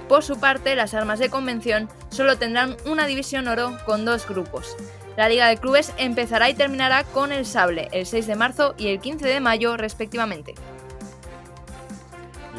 Por 0.07 0.23
su 0.23 0.39
parte, 0.39 0.75
las 0.75 0.93
armas 0.93 1.19
de 1.19 1.29
convención 1.29 1.89
solo 2.09 2.37
tendrán 2.37 2.77
una 2.85 3.07
división 3.07 3.49
oro 3.49 3.77
con 3.85 4.05
dos 4.05 4.25
grupos. 4.25 4.77
La 5.17 5.29
Liga 5.29 5.47
de 5.47 5.57
Clubes 5.57 5.93
empezará 5.97 6.49
y 6.49 6.53
terminará 6.53 7.03
con 7.05 7.31
el 7.31 7.45
sable 7.45 7.87
el 7.91 8.05
6 8.05 8.27
de 8.27 8.35
marzo 8.35 8.75
y 8.77 8.87
el 8.87 8.99
15 8.99 9.27
de 9.27 9.39
mayo 9.39 9.77
respectivamente. 9.77 10.55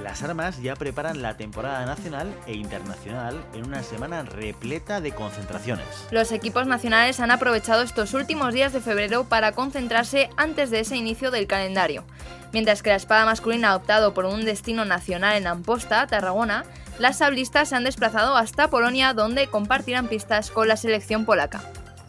Las 0.03 0.23
armas 0.23 0.62
ya 0.62 0.76
preparan 0.76 1.20
la 1.20 1.37
temporada 1.37 1.85
nacional 1.85 2.32
e 2.47 2.55
internacional 2.55 3.43
en 3.55 3.67
una 3.67 3.82
semana 3.82 4.23
repleta 4.23 5.00
de 5.00 5.12
concentraciones. 5.12 5.87
Los 6.11 6.32
equipos 6.32 6.67
nacionales 6.67 7.19
han 7.19 7.31
aprovechado 7.31 7.82
estos 7.82 8.14
últimos 8.14 8.55
días 8.55 8.73
de 8.73 8.81
febrero 8.81 9.25
para 9.25 9.53
concentrarse 9.53 10.31
antes 10.37 10.70
de 10.70 10.81
ese 10.81 10.97
inicio 10.97 11.31
del 11.31 11.47
calendario. 11.47 12.05
Mientras 12.53 12.82
que 12.82 12.91
la 12.91 12.97
espada 12.97 13.25
masculina 13.25 13.70
ha 13.70 13.76
optado 13.76 14.14
por 14.14 14.26
un 14.26 14.44
destino 14.44 14.85
nacional 14.85 15.37
en 15.37 15.47
Amposta, 15.47 16.06
Tarragona, 16.06 16.64
las 16.99 17.19
sablistas 17.19 17.70
se 17.70 17.76
han 17.76 17.85
desplazado 17.85 18.37
hasta 18.37 18.70
Polonia 18.70 19.12
donde 19.12 19.49
compartirán 19.49 20.08
pistas 20.08 20.50
con 20.50 20.69
la 20.69 20.76
selección 20.76 21.25
polaca. 21.25 21.63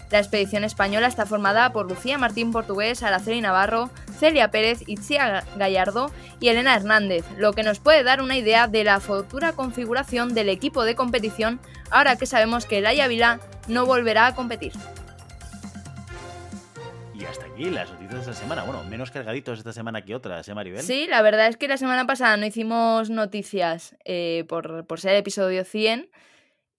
La 0.09 0.19
expedición 0.19 0.63
española 0.63 1.07
está 1.07 1.25
formada 1.25 1.73
por 1.73 1.89
Lucía 1.89 2.17
Martín 2.17 2.51
Portugués, 2.51 3.03
Araceli 3.03 3.41
Navarro, 3.41 3.89
Celia 4.17 4.51
Pérez, 4.51 4.81
Itzia 4.87 5.43
Gallardo 5.57 6.11
y 6.39 6.47
Elena 6.47 6.75
Hernández, 6.75 7.25
lo 7.37 7.51
que 7.51 7.63
nos 7.63 7.79
puede 7.79 8.03
dar 8.03 8.21
una 8.21 8.37
idea 8.37 8.67
de 8.67 8.85
la 8.85 9.01
futura 9.01 9.51
configuración 9.51 10.33
del 10.33 10.47
equipo 10.49 10.85
de 10.85 10.95
competición 10.95 11.59
ahora 11.91 12.15
que 12.15 12.25
sabemos 12.25 12.65
que 12.65 12.79
Laia 12.79 13.07
Vila 13.07 13.39
no 13.67 13.85
volverá 13.85 14.27
a 14.27 14.35
competir. 14.35 14.71
Y 17.13 17.25
hasta 17.25 17.45
aquí 17.45 17.69
las 17.69 17.91
noticias 17.91 18.13
de 18.13 18.31
esta 18.31 18.33
semana. 18.33 18.63
Bueno, 18.63 18.83
menos 18.85 19.11
cargaditos 19.11 19.57
esta 19.57 19.73
semana 19.73 20.03
que 20.03 20.15
otras, 20.15 20.47
¿eh, 20.47 20.53
Maribel? 20.53 20.83
Sí, 20.83 21.07
la 21.07 21.21
verdad 21.21 21.47
es 21.47 21.57
que 21.57 21.67
la 21.67 21.77
semana 21.77 22.05
pasada 22.05 22.37
no 22.37 22.45
hicimos 22.45 23.09
noticias 23.09 23.97
eh, 24.05 24.45
por, 24.47 24.85
por 24.85 25.01
ser 25.01 25.13
el 25.13 25.17
episodio 25.17 25.65
100 25.65 26.09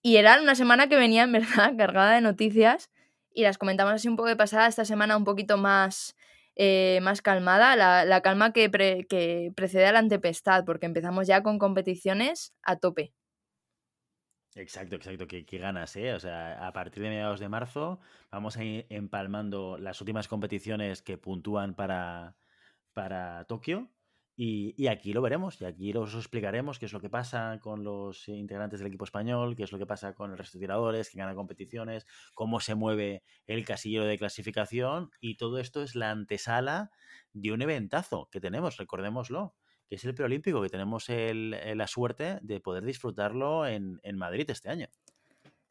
y 0.00 0.16
era 0.16 0.40
una 0.40 0.54
semana 0.54 0.88
que 0.88 0.96
venía 0.96 1.24
en 1.24 1.32
verdad 1.32 1.74
cargada 1.76 2.14
de 2.14 2.20
noticias 2.20 2.88
y 3.38 3.42
las 3.44 3.58
comentamos 3.58 3.94
así 3.94 4.08
un 4.08 4.16
poco 4.16 4.28
de 4.28 4.36
pasada, 4.36 4.66
esta 4.68 4.84
semana 4.84 5.16
un 5.16 5.24
poquito 5.24 5.56
más, 5.58 6.16
eh, 6.56 7.00
más 7.02 7.22
calmada, 7.22 7.76
la, 7.76 8.04
la 8.04 8.20
calma 8.22 8.52
que, 8.52 8.70
pre- 8.70 9.06
que 9.08 9.52
precede 9.56 9.86
a 9.86 9.92
la 9.92 10.06
tempestad, 10.08 10.64
porque 10.64 10.86
empezamos 10.86 11.26
ya 11.26 11.42
con 11.42 11.58
competiciones 11.58 12.54
a 12.62 12.76
tope. 12.76 13.14
Exacto, 14.54 14.96
exacto, 14.96 15.26
qué, 15.28 15.44
qué 15.46 15.58
ganas, 15.58 15.94
¿eh? 15.96 16.14
O 16.14 16.20
sea, 16.20 16.66
a 16.66 16.72
partir 16.72 17.02
de 17.02 17.10
mediados 17.10 17.38
de 17.38 17.48
marzo 17.48 18.00
vamos 18.30 18.56
a 18.56 18.64
ir 18.64 18.86
empalmando 18.88 19.78
las 19.78 20.00
últimas 20.00 20.26
competiciones 20.26 21.02
que 21.02 21.18
puntúan 21.18 21.74
para, 21.76 22.36
para 22.94 23.44
Tokio 23.46 23.90
y, 24.40 24.72
y 24.82 24.86
aquí 24.86 25.12
lo 25.12 25.20
veremos 25.20 25.60
y 25.60 25.64
aquí 25.64 25.92
os 25.96 26.14
explicaremos 26.14 26.78
qué 26.78 26.86
es 26.86 26.92
lo 26.92 27.00
que 27.00 27.10
pasa 27.10 27.58
con 27.60 27.82
los 27.82 28.28
integrantes 28.28 28.78
del 28.78 28.86
equipo 28.88 29.04
español, 29.04 29.56
qué 29.56 29.64
es 29.64 29.72
lo 29.72 29.78
que 29.78 29.86
pasa 29.86 30.14
con 30.14 30.30
el 30.30 30.38
resto 30.38 30.58
de 30.58 30.62
tiradores, 30.62 31.10
quién 31.10 31.22
gana 31.24 31.34
competiciones, 31.34 32.06
cómo 32.34 32.60
se 32.60 32.76
mueve 32.76 33.24
el 33.46 33.64
casillero 33.64 34.04
de 34.04 34.16
clasificación 34.18 35.10
y 35.20 35.36
todo 35.36 35.58
esto 35.58 35.82
es 35.82 35.96
la 35.96 36.10
antesala 36.12 36.90
de 37.32 37.52
un 37.52 37.62
eventazo 37.62 38.28
que 38.30 38.40
tenemos, 38.40 38.76
recordémoslo 38.76 39.56
que 39.88 39.96
es 39.96 40.04
el 40.04 40.14
preolímpico, 40.14 40.62
que 40.62 40.68
tenemos 40.68 41.08
el- 41.08 41.54
eh, 41.54 41.74
la 41.74 41.86
suerte 41.88 42.38
de 42.42 42.60
poder 42.60 42.84
disfrutarlo 42.84 43.66
en, 43.66 43.98
en 44.02 44.18
Madrid 44.18 44.48
este 44.50 44.68
año. 44.68 44.88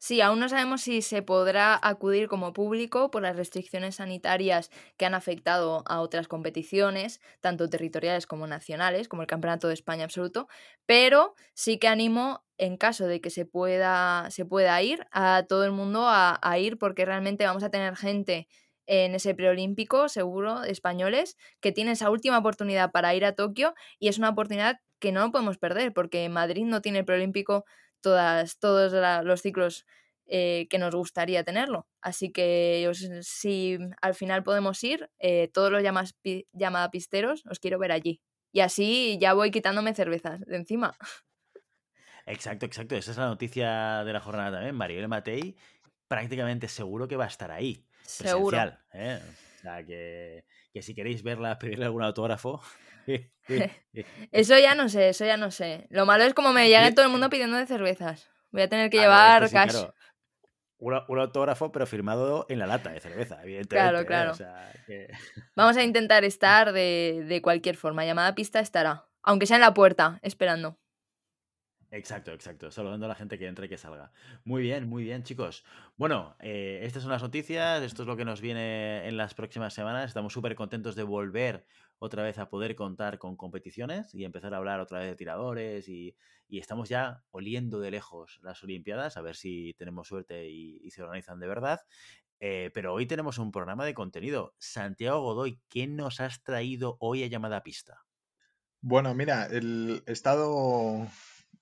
Sí, 0.00 0.20
aún 0.20 0.38
no 0.38 0.48
sabemos 0.48 0.82
si 0.82 1.02
se 1.02 1.22
podrá 1.22 1.78
acudir 1.82 2.28
como 2.28 2.52
público 2.52 3.10
por 3.10 3.22
las 3.22 3.34
restricciones 3.36 3.96
sanitarias 3.96 4.70
que 4.96 5.06
han 5.06 5.14
afectado 5.14 5.82
a 5.86 6.00
otras 6.00 6.28
competiciones, 6.28 7.20
tanto 7.40 7.68
territoriales 7.68 8.26
como 8.26 8.46
nacionales, 8.46 9.08
como 9.08 9.22
el 9.22 9.28
Campeonato 9.28 9.66
de 9.68 9.74
España 9.74 10.04
absoluto, 10.04 10.46
pero 10.86 11.34
sí 11.54 11.78
que 11.78 11.88
animo, 11.88 12.44
en 12.58 12.76
caso 12.76 13.06
de 13.08 13.20
que 13.20 13.30
se 13.30 13.44
pueda, 13.44 14.30
se 14.30 14.44
pueda 14.44 14.80
ir, 14.82 15.04
a 15.10 15.44
todo 15.48 15.64
el 15.64 15.72
mundo 15.72 16.06
a, 16.08 16.38
a 16.42 16.58
ir 16.58 16.78
porque 16.78 17.04
realmente 17.04 17.44
vamos 17.44 17.64
a 17.64 17.70
tener 17.70 17.96
gente 17.96 18.46
en 18.86 19.14
ese 19.14 19.34
preolímpico, 19.34 20.08
seguro, 20.08 20.62
españoles, 20.62 21.36
que 21.60 21.72
tiene 21.72 21.92
esa 21.92 22.08
última 22.10 22.38
oportunidad 22.38 22.90
para 22.92 23.14
ir 23.14 23.24
a 23.24 23.34
Tokio 23.34 23.74
y 23.98 24.08
es 24.08 24.16
una 24.18 24.30
oportunidad 24.30 24.78
que 24.98 25.12
no 25.12 25.30
podemos 25.30 25.58
perder 25.58 25.92
porque 25.92 26.28
Madrid 26.28 26.64
no 26.64 26.80
tiene 26.80 27.00
el 27.00 27.04
preolímpico 27.04 27.64
todas, 28.00 28.58
todos 28.58 28.92
los 29.24 29.42
ciclos 29.42 29.86
eh, 30.26 30.66
que 30.68 30.78
nos 30.78 30.94
gustaría 30.94 31.42
tenerlo. 31.42 31.88
Así 32.02 32.30
que 32.32 32.90
si 33.22 33.78
al 34.02 34.14
final 34.14 34.42
podemos 34.42 34.82
ir, 34.84 35.08
eh, 35.18 35.48
todos 35.54 35.72
los 35.72 35.82
llamas, 35.82 36.14
llamadapisteros 36.52 37.44
os 37.46 37.58
quiero 37.58 37.78
ver 37.78 37.92
allí. 37.92 38.20
Y 38.52 38.60
así 38.60 39.18
ya 39.20 39.34
voy 39.34 39.50
quitándome 39.50 39.94
cervezas 39.94 40.40
de 40.40 40.56
encima. 40.56 40.96
Exacto, 42.26 42.66
exacto. 42.66 42.94
Esa 42.94 43.12
es 43.12 43.16
la 43.16 43.26
noticia 43.26 44.04
de 44.04 44.12
la 44.12 44.20
jornada 44.20 44.52
también. 44.52 44.74
Maribel 44.74 45.08
Matei 45.08 45.56
prácticamente 46.08 46.68
seguro 46.68 47.06
que 47.06 47.16
va 47.16 47.24
a 47.24 47.28
estar 47.28 47.50
ahí. 47.50 47.84
Seguro. 48.02 48.58
¿eh? 48.94 49.20
O 49.58 49.60
sea, 49.60 49.84
que, 49.84 50.44
si 50.80 50.94
queréis 50.94 51.22
verla, 51.22 51.58
pedirle 51.58 51.84
algún 51.84 52.02
autógrafo. 52.02 52.60
eso 54.32 54.58
ya 54.58 54.74
no 54.74 54.88
sé, 54.88 55.10
eso 55.10 55.24
ya 55.24 55.36
no 55.36 55.50
sé. 55.50 55.86
Lo 55.90 56.06
malo 56.06 56.24
es 56.24 56.34
como 56.34 56.52
me 56.52 56.68
llega 56.68 56.92
todo 56.94 57.04
el 57.04 57.10
mundo 57.10 57.30
pidiendo 57.30 57.56
de 57.56 57.66
cervezas. 57.66 58.30
Voy 58.50 58.62
a 58.62 58.68
tener 58.68 58.90
que 58.90 58.98
llevar 58.98 59.50
cash. 59.50 59.84
un, 60.78 61.18
autógrafo, 61.18 61.70
pero 61.70 61.86
firmado 61.86 62.46
en 62.48 62.58
la 62.58 62.66
lata 62.66 62.90
de 62.90 63.00
cerveza, 63.00 63.42
evidentemente. 63.42 63.76
Claro, 63.76 64.00
¿eh? 64.00 64.06
claro. 64.06 64.32
Vamos 65.54 65.76
a 65.76 65.82
intentar 65.82 66.24
estar 66.24 66.72
de, 66.72 67.24
de 67.26 67.42
cualquier 67.42 67.76
forma. 67.76 68.04
Llamada 68.04 68.34
pista 68.34 68.60
estará. 68.60 69.06
Aunque 69.22 69.46
sea 69.46 69.56
en 69.56 69.62
la 69.62 69.74
puerta, 69.74 70.18
esperando. 70.22 70.78
Exacto, 71.90 72.32
exacto. 72.32 72.70
Saludando 72.70 73.06
a 73.06 73.08
la 73.08 73.14
gente 73.14 73.38
que 73.38 73.46
entre 73.46 73.66
y 73.66 73.68
que 73.68 73.78
salga. 73.78 74.12
Muy 74.44 74.62
bien, 74.62 74.88
muy 74.88 75.04
bien, 75.04 75.22
chicos. 75.22 75.64
Bueno, 75.96 76.36
eh, 76.38 76.80
estas 76.82 77.02
son 77.02 77.12
las 77.12 77.22
noticias. 77.22 77.82
Esto 77.82 78.02
es 78.02 78.08
lo 78.08 78.16
que 78.16 78.26
nos 78.26 78.42
viene 78.42 79.08
en 79.08 79.16
las 79.16 79.32
próximas 79.32 79.72
semanas. 79.72 80.08
Estamos 80.08 80.34
súper 80.34 80.54
contentos 80.54 80.96
de 80.96 81.02
volver 81.02 81.64
otra 81.98 82.22
vez 82.22 82.38
a 82.38 82.50
poder 82.50 82.76
contar 82.76 83.18
con 83.18 83.36
competiciones 83.36 84.14
y 84.14 84.24
empezar 84.24 84.52
a 84.52 84.58
hablar 84.58 84.80
otra 84.80 84.98
vez 84.98 85.08
de 85.08 85.16
tiradores. 85.16 85.88
Y, 85.88 86.14
estamos 86.50 86.88
ya 86.90 87.22
oliendo 87.30 87.78
de 87.80 87.90
lejos 87.90 88.38
las 88.42 88.62
Olimpiadas, 88.62 89.16
a 89.16 89.22
ver 89.22 89.36
si 89.36 89.74
tenemos 89.78 90.08
suerte 90.08 90.48
y, 90.48 90.90
se 90.90 91.02
organizan 91.02 91.40
de 91.40 91.48
verdad. 91.48 91.80
Eh, 92.40 92.70
pero 92.74 92.92
hoy 92.92 93.06
tenemos 93.06 93.38
un 93.38 93.50
programa 93.50 93.86
de 93.86 93.94
contenido. 93.94 94.54
Santiago 94.58 95.22
Godoy, 95.22 95.58
¿qué 95.68 95.86
nos 95.86 96.20
has 96.20 96.42
traído 96.42 96.98
hoy 97.00 97.24
a 97.24 97.28
llamada 97.28 97.62
pista? 97.62 98.04
Bueno, 98.80 99.14
mira, 99.14 99.46
el 99.46 100.02
estado 100.06 101.08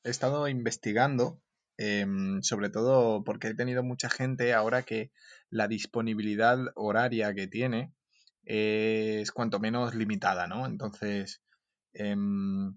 he 0.07 0.11
estado 0.11 0.49
investigando, 0.49 1.43
em, 1.79 2.41
sobre 2.43 2.71
todo 2.71 3.25
porque 3.25 3.49
he 3.49 3.55
tenido 3.55 3.83
mucha 3.83 4.09
gente 4.09 4.55
ahora 4.55 4.83
que 4.85 5.11
la 5.51 5.69
disponibilidad 5.69 6.59
horaria 6.77 7.35
que 7.35 7.49
tiene 7.49 7.93
es 8.45 9.33
cuanto 9.33 9.59
menos 9.59 9.95
limitada, 9.95 10.47
¿no? 10.47 10.67
Entonces, 10.67 11.43
em, 11.93 12.77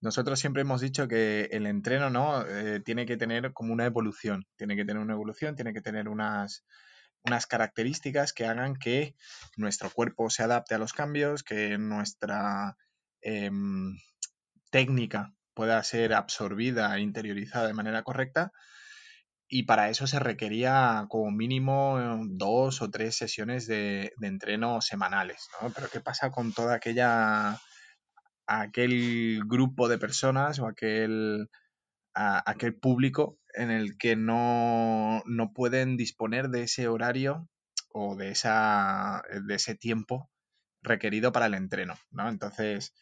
nosotros 0.00 0.40
siempre 0.40 0.62
hemos 0.62 0.80
dicho 0.80 1.06
que 1.08 1.48
el 1.52 1.66
entreno, 1.66 2.10
¿no? 2.10 2.46
Eh, 2.46 2.80
tiene 2.80 3.06
que 3.06 3.18
tener 3.18 3.52
como 3.52 3.72
una 3.74 3.86
evolución, 3.86 4.46
tiene 4.56 4.76
que 4.76 4.84
tener 4.86 5.02
una 5.02 5.14
evolución, 5.14 5.56
tiene 5.56 5.74
que 5.74 5.82
tener 5.82 6.08
unas, 6.08 6.64
unas 7.24 7.46
características 7.46 8.32
que 8.32 8.46
hagan 8.46 8.76
que 8.76 9.16
nuestro 9.56 9.90
cuerpo 9.90 10.30
se 10.30 10.42
adapte 10.42 10.74
a 10.74 10.78
los 10.78 10.94
cambios, 10.94 11.42
que 11.42 11.76
nuestra 11.78 12.76
em, 13.22 13.96
técnica 14.70 15.33
pueda 15.54 15.82
ser 15.82 16.14
absorbida 16.14 16.96
e 16.96 17.00
interiorizada 17.00 17.66
de 17.66 17.74
manera 17.74 18.02
correcta. 18.02 18.52
Y 19.48 19.64
para 19.64 19.90
eso 19.90 20.06
se 20.06 20.18
requería 20.18 21.06
como 21.08 21.30
mínimo 21.30 21.98
eh, 22.00 22.26
dos 22.30 22.82
o 22.82 22.90
tres 22.90 23.16
sesiones 23.16 23.66
de, 23.66 24.12
entreno 24.20 24.80
semanales. 24.80 25.48
Pero 25.74 25.88
¿qué 25.90 26.00
pasa 26.00 26.30
con 26.30 26.52
toda 26.52 26.74
aquella 26.74 27.60
aquel 28.46 29.40
grupo 29.46 29.88
de 29.88 29.98
personas 29.98 30.58
o 30.58 30.66
aquel, 30.66 31.48
aquel 32.14 32.74
público 32.74 33.38
en 33.54 33.70
el 33.70 33.96
que 33.96 34.16
no, 34.16 35.22
no, 35.26 35.52
pueden 35.52 35.96
disponer 35.96 36.48
de 36.48 36.64
ese 36.64 36.88
horario 36.88 37.48
o 37.90 38.16
de, 38.16 38.30
esa, 38.30 39.22
de 39.46 39.54
ese 39.54 39.74
tiempo 39.74 40.30
requerido 40.82 41.32
para 41.32 41.46
el 41.46 41.54
entreno, 41.54 41.94
¿no? 42.10 42.28
Entonces, 42.28 42.92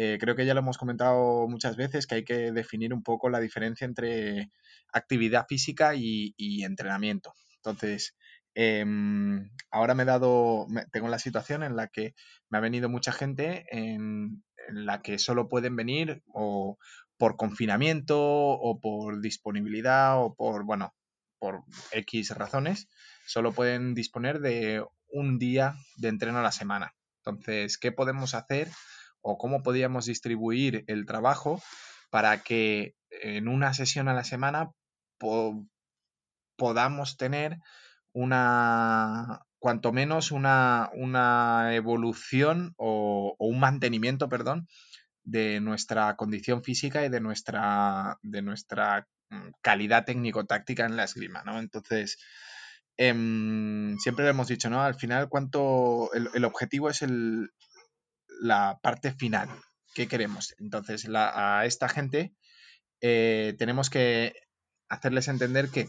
eh, 0.00 0.16
creo 0.20 0.36
que 0.36 0.46
ya 0.46 0.54
lo 0.54 0.60
hemos 0.60 0.78
comentado 0.78 1.48
muchas 1.48 1.76
veces 1.76 2.06
que 2.06 2.14
hay 2.14 2.24
que 2.24 2.52
definir 2.52 2.94
un 2.94 3.02
poco 3.02 3.30
la 3.30 3.40
diferencia 3.40 3.84
entre 3.84 4.52
actividad 4.92 5.46
física 5.48 5.96
y, 5.96 6.62
entrenamiento. 6.62 7.34
Entonces, 7.56 8.16
em, 8.54 9.50
ahora 9.72 9.96
me 9.96 10.04
he 10.04 10.06
dado, 10.06 10.68
tengo 10.92 11.08
la 11.08 11.18
situación 11.18 11.64
en 11.64 11.74
la 11.74 11.88
que 11.88 12.14
me 12.48 12.58
ha 12.58 12.60
venido 12.60 12.88
mucha 12.88 13.10
gente 13.10 13.66
en, 13.72 14.44
la 14.70 15.02
que 15.02 15.18
solo 15.18 15.48
pueden 15.48 15.74
venir 15.74 16.22
o 16.32 16.78
por 17.16 17.36
confinamiento 17.36 18.20
o 18.20 18.80
por 18.80 19.20
disponibilidad 19.20 20.22
o 20.22 20.32
por, 20.36 20.64
bueno, 20.64 20.94
por 21.40 21.64
X 21.90 22.30
razones, 22.36 22.88
solo 23.26 23.52
pueden 23.52 23.94
disponer 23.94 24.38
de 24.38 24.84
un 25.08 25.40
día 25.40 25.74
de 25.96 26.08
entreno 26.08 26.38
a 26.38 26.42
la 26.42 26.52
semana. 26.52 26.94
Entonces, 27.24 27.78
¿qué 27.78 27.90
podemos 27.90 28.34
hacer 28.34 28.68
o 29.22 29.38
cómo 29.38 29.62
podríamos 29.62 30.06
distribuir 30.06 30.84
el 30.86 31.06
trabajo 31.06 31.60
para 32.10 32.42
que 32.42 32.94
en 33.10 33.48
una 33.48 33.74
sesión 33.74 34.08
a 34.08 34.14
la 34.14 34.24
semana 34.24 34.70
podamos 36.56 37.16
tener 37.16 37.58
una, 38.12 39.42
cuanto 39.58 39.92
menos 39.92 40.32
una, 40.32 40.90
una 40.94 41.74
evolución 41.74 42.74
o, 42.76 43.34
un 43.38 43.60
mantenimiento, 43.60 44.28
perdón, 44.28 44.68
de 45.24 45.60
nuestra 45.60 46.16
condición 46.16 46.62
física 46.62 47.04
y 47.04 47.08
de 47.08 47.20
nuestra, 47.20 48.18
de 48.22 48.42
nuestra 48.42 49.06
mm, 49.30 49.50
calidad 49.60 50.04
técnico-táctica 50.04 50.86
en 50.86 50.96
la 50.96 51.04
esgrima, 51.04 51.42
¿no? 51.44 51.58
Entonces, 51.58 52.18
em, 52.96 53.96
siempre 53.98 54.24
lo 54.24 54.30
hemos 54.30 54.48
dicho, 54.48 54.70
¿no? 54.70 54.82
Al 54.82 54.94
final, 54.94 55.28
cuánto 55.28 56.10
el 56.12 56.44
objetivo 56.44 56.88
es 56.88 57.02
el, 57.02 57.50
la 58.40 58.78
parte 58.82 59.12
final. 59.12 59.48
¿Qué 59.94 60.06
queremos? 60.06 60.54
Entonces, 60.58 61.08
a 61.14 61.64
esta 61.64 61.88
gente 61.88 62.34
eh, 63.00 63.54
tenemos 63.58 63.90
que 63.90 64.32
hacerles 64.88 65.28
entender 65.28 65.70
que 65.70 65.88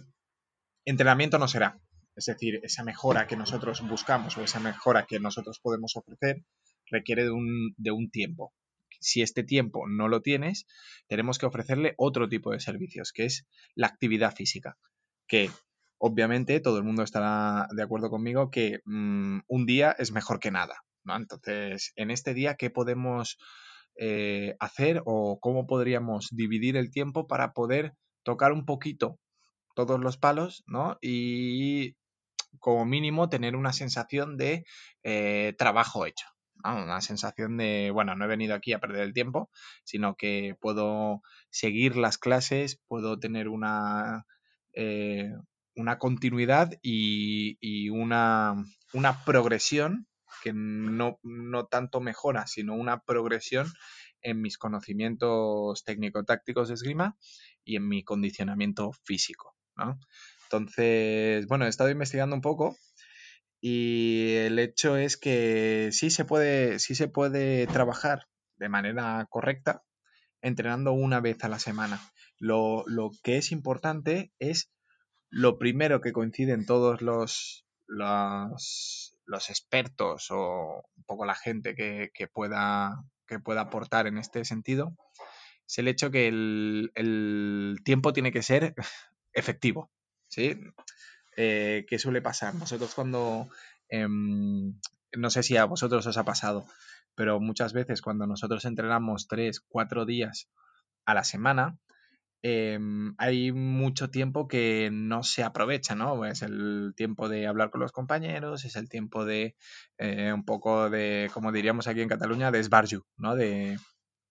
entrenamiento 0.85 1.37
no 1.39 1.47
será. 1.47 1.79
Es 2.15 2.25
decir, 2.25 2.59
esa 2.63 2.83
mejora 2.83 3.27
que 3.27 3.37
nosotros 3.37 3.81
buscamos 3.87 4.37
o 4.37 4.43
esa 4.43 4.59
mejora 4.59 5.05
que 5.05 5.19
nosotros 5.19 5.59
podemos 5.61 5.95
ofrecer 5.95 6.43
requiere 6.87 7.23
de 7.23 7.31
un, 7.31 7.73
de 7.77 7.91
un 7.91 8.09
tiempo. 8.09 8.53
Si 8.99 9.21
este 9.21 9.43
tiempo 9.43 9.87
no 9.87 10.09
lo 10.09 10.21
tienes, 10.21 10.65
tenemos 11.07 11.39
que 11.39 11.45
ofrecerle 11.45 11.93
otro 11.97 12.27
tipo 12.27 12.51
de 12.51 12.59
servicios, 12.59 13.13
que 13.13 13.25
es 13.25 13.47
la 13.73 13.87
actividad 13.87 14.35
física, 14.35 14.77
que 15.27 15.49
obviamente 15.97 16.59
todo 16.59 16.77
el 16.77 16.83
mundo 16.83 17.03
estará 17.03 17.67
de 17.71 17.83
acuerdo 17.83 18.09
conmigo 18.09 18.51
que 18.51 18.81
mm, 18.83 19.39
un 19.47 19.65
día 19.65 19.95
es 19.97 20.11
mejor 20.11 20.39
que 20.39 20.51
nada. 20.51 20.83
Entonces, 21.15 21.93
en 21.95 22.11
este 22.11 22.33
día, 22.33 22.55
¿qué 22.55 22.69
podemos 22.69 23.37
eh, 23.95 24.55
hacer 24.59 25.01
o 25.05 25.39
cómo 25.39 25.67
podríamos 25.67 26.29
dividir 26.31 26.77
el 26.77 26.91
tiempo 26.91 27.27
para 27.27 27.53
poder 27.53 27.93
tocar 28.23 28.51
un 28.51 28.65
poquito 28.65 29.19
todos 29.75 29.99
los 29.99 30.17
palos, 30.17 30.63
¿no? 30.67 30.97
Y 31.01 31.95
como 32.59 32.85
mínimo 32.85 33.29
tener 33.29 33.55
una 33.55 33.73
sensación 33.73 34.37
de 34.37 34.65
eh, 35.03 35.53
trabajo 35.57 36.05
hecho. 36.05 36.25
Una 36.63 36.99
sensación 36.99 37.55
de, 37.55 37.89
bueno, 37.93 38.15
no 38.15 38.25
he 38.25 38.27
venido 38.27 38.53
aquí 38.53 38.73
a 38.73 38.79
perder 38.79 39.03
el 39.03 39.13
tiempo, 39.13 39.49
sino 39.85 40.15
que 40.15 40.55
puedo 40.59 41.21
seguir 41.49 41.95
las 41.95 42.17
clases, 42.17 42.81
puedo 42.87 43.17
tener 43.17 43.47
una, 43.47 44.25
eh, 44.73 45.31
una 45.75 45.97
continuidad 45.99 46.73
y, 46.81 47.57
y 47.61 47.89
una, 47.89 48.55
una, 48.91 49.23
progresión 49.23 50.08
que 50.43 50.53
no, 50.53 51.19
no 51.23 51.65
tanto 51.67 52.01
mejora, 52.01 52.47
sino 52.47 52.75
una 52.75 53.03
progresión 53.03 53.71
en 54.21 54.41
mis 54.41 54.57
conocimientos 54.57 55.83
técnico-tácticos 55.83 56.67
de 56.67 56.73
esgrima 56.73 57.17
y 57.63 57.75
en 57.75 57.87
mi 57.87 58.03
condicionamiento 58.03 58.91
físico. 59.03 59.55
Entonces, 60.43 61.47
bueno, 61.47 61.65
he 61.65 61.69
estado 61.69 61.89
investigando 61.89 62.35
un 62.35 62.41
poco 62.41 62.75
y 63.61 64.33
el 64.35 64.59
hecho 64.59 64.97
es 64.97 65.17
que 65.17 65.89
sí 65.91 66.09
se 66.09 66.25
puede, 66.25 66.79
sí 66.79 66.95
se 66.95 67.07
puede 67.07 67.67
trabajar 67.67 68.27
de 68.57 68.69
manera 68.69 69.25
correcta 69.29 69.83
entrenando 70.41 70.91
una 70.93 71.19
vez 71.19 71.43
a 71.43 71.49
la 71.49 71.59
semana. 71.59 71.99
Lo, 72.39 72.83
lo 72.87 73.11
que 73.23 73.37
es 73.37 73.51
importante 73.51 74.31
es 74.39 74.71
lo 75.29 75.57
primero 75.57 76.01
que 76.01 76.13
coinciden 76.13 76.65
todos 76.65 77.01
los, 77.01 77.65
los, 77.85 79.17
los 79.29 79.49
expertos 79.49 80.27
o 80.31 80.83
un 80.97 81.03
poco 81.03 81.25
la 81.25 81.35
gente 81.35 81.75
que, 81.75 82.27
pueda, 82.27 83.03
que 83.27 83.39
pueda 83.39 83.61
aportar 83.61 84.07
en 84.07 84.17
este 84.17 84.43
sentido, 84.43 84.95
es 85.67 85.77
el 85.77 85.87
hecho 85.87 86.09
que 86.09 86.27
el, 86.27 87.79
tiempo 87.85 88.11
tiene 88.11 88.31
que 88.31 88.41
ser 88.41 88.73
efectivo. 89.33 89.91
¿sí? 90.27 90.59
Eh, 91.37 91.85
¿Qué 91.87 91.99
suele 91.99 92.21
pasar? 92.21 92.55
Nosotros 92.55 92.95
cuando 92.95 93.49
em, 93.87 94.73
no 95.15 95.29
sé 95.29 95.43
si 95.43 95.57
a 95.57 95.65
vosotros 95.65 96.05
os 96.07 96.17
ha 96.17 96.23
pasado, 96.23 96.65
pero 97.13 97.39
muchas 97.39 97.71
veces 97.73 98.01
cuando 98.01 98.25
nosotros 98.25 98.65
entrenamos 98.65 99.27
tres, 99.27 99.59
cuatro 99.59 100.05
días 100.05 100.49
a 101.05 101.13
la 101.13 101.23
semana, 101.23 101.77
em, 102.41 103.13
hay 103.17 103.51
mucho 103.51 104.09
tiempo 104.09 104.47
que 104.47 104.89
no 104.91 105.23
se 105.23 105.43
aprovecha, 105.43 105.95
¿no? 105.95 106.25
Es 106.25 106.41
el 106.41 106.93
tiempo 106.95 107.27
de 107.29 107.47
hablar 107.47 107.69
con 107.69 107.81
los 107.81 107.91
compañeros, 107.91 108.65
es 108.65 108.75
el 108.75 108.89
tiempo 108.89 109.25
de 109.25 109.55
eh, 109.97 110.31
un 110.33 110.45
poco 110.45 110.89
de, 110.89 111.29
como 111.33 111.51
diríamos 111.51 111.87
aquí 111.87 112.01
en 112.01 112.09
Cataluña, 112.09 112.51
de 112.51 112.59
esbarju, 112.59 113.05
¿no? 113.17 113.35
De, 113.35 113.77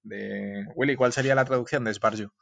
de... 0.03 0.67
Willy, 0.75 0.97
¿cuál 0.97 1.13
sería 1.13 1.35
la 1.35 1.45
traducción 1.45 1.85
de 1.85 1.91
esbarju? 1.91 2.33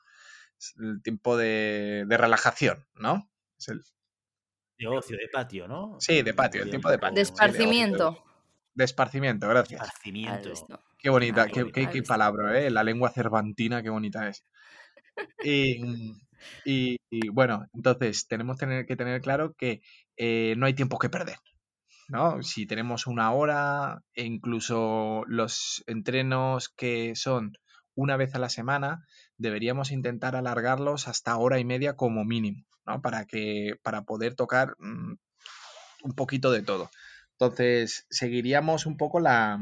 el 0.78 1.02
tiempo 1.02 1.36
de, 1.36 2.04
de 2.08 2.16
relajación, 2.16 2.86
¿no? 2.94 3.30
Es 3.58 3.68
el... 3.68 3.82
De 4.78 4.86
ocio, 4.88 5.16
de 5.16 5.28
patio, 5.32 5.68
¿no? 5.68 5.96
Sí, 6.00 6.22
de 6.22 6.34
patio, 6.34 6.62
el 6.62 6.70
tiempo 6.70 6.90
de 6.90 6.98
patio. 6.98 7.14
De 7.16 7.22
esparcimiento. 7.22 8.24
De 8.74 8.84
esparcimiento, 8.84 9.48
gracias. 9.48 9.82
Esparcimiento. 9.82 10.82
Qué 10.98 11.08
bonita, 11.10 11.46
qué- 11.48 11.88
qué 11.90 12.02
palabra, 12.02 12.58
¿eh? 12.60 12.70
La 12.70 12.84
lengua 12.84 13.10
cervantina, 13.10 13.82
qué 13.82 13.90
bonita 13.90 14.28
es. 14.28 14.44
Y, 15.42 15.80
y- 16.64 17.28
bueno, 17.30 17.66
entonces 17.74 18.26
tenemos 18.28 18.58
tener, 18.58 18.86
que 18.86 18.96
tener 18.96 19.20
claro 19.20 19.54
que 19.54 19.80
eh, 20.16 20.54
no 20.56 20.66
hay 20.66 20.74
tiempo 20.74 20.98
que 20.98 21.08
perder. 21.10 21.36
¿no? 22.08 22.42
Si 22.42 22.66
tenemos 22.66 23.06
una 23.06 23.32
hora, 23.32 24.02
e 24.14 24.24
incluso 24.24 25.24
los 25.28 25.84
entrenos 25.86 26.68
que 26.70 27.16
son 27.16 27.52
una 27.94 28.16
vez 28.16 28.34
a 28.34 28.38
la 28.38 28.50
semana, 28.50 29.06
deberíamos 29.38 29.90
intentar 29.92 30.36
alargarlos 30.36 31.08
hasta 31.08 31.36
hora 31.38 31.58
y 31.60 31.64
media 31.64 31.96
como 31.96 32.24
mínimo, 32.24 32.64
¿no? 32.86 33.02
Para 33.02 33.26
que, 33.26 33.76
para 33.82 34.02
poder 34.04 34.34
tocar 34.34 34.76
mm, 34.78 35.14
un 36.04 36.12
poquito 36.14 36.50
de 36.52 36.62
todo. 36.62 36.90
Entonces, 37.32 38.06
seguiríamos 38.10 38.86
un 38.86 38.96
poco 38.96 39.20
la, 39.20 39.58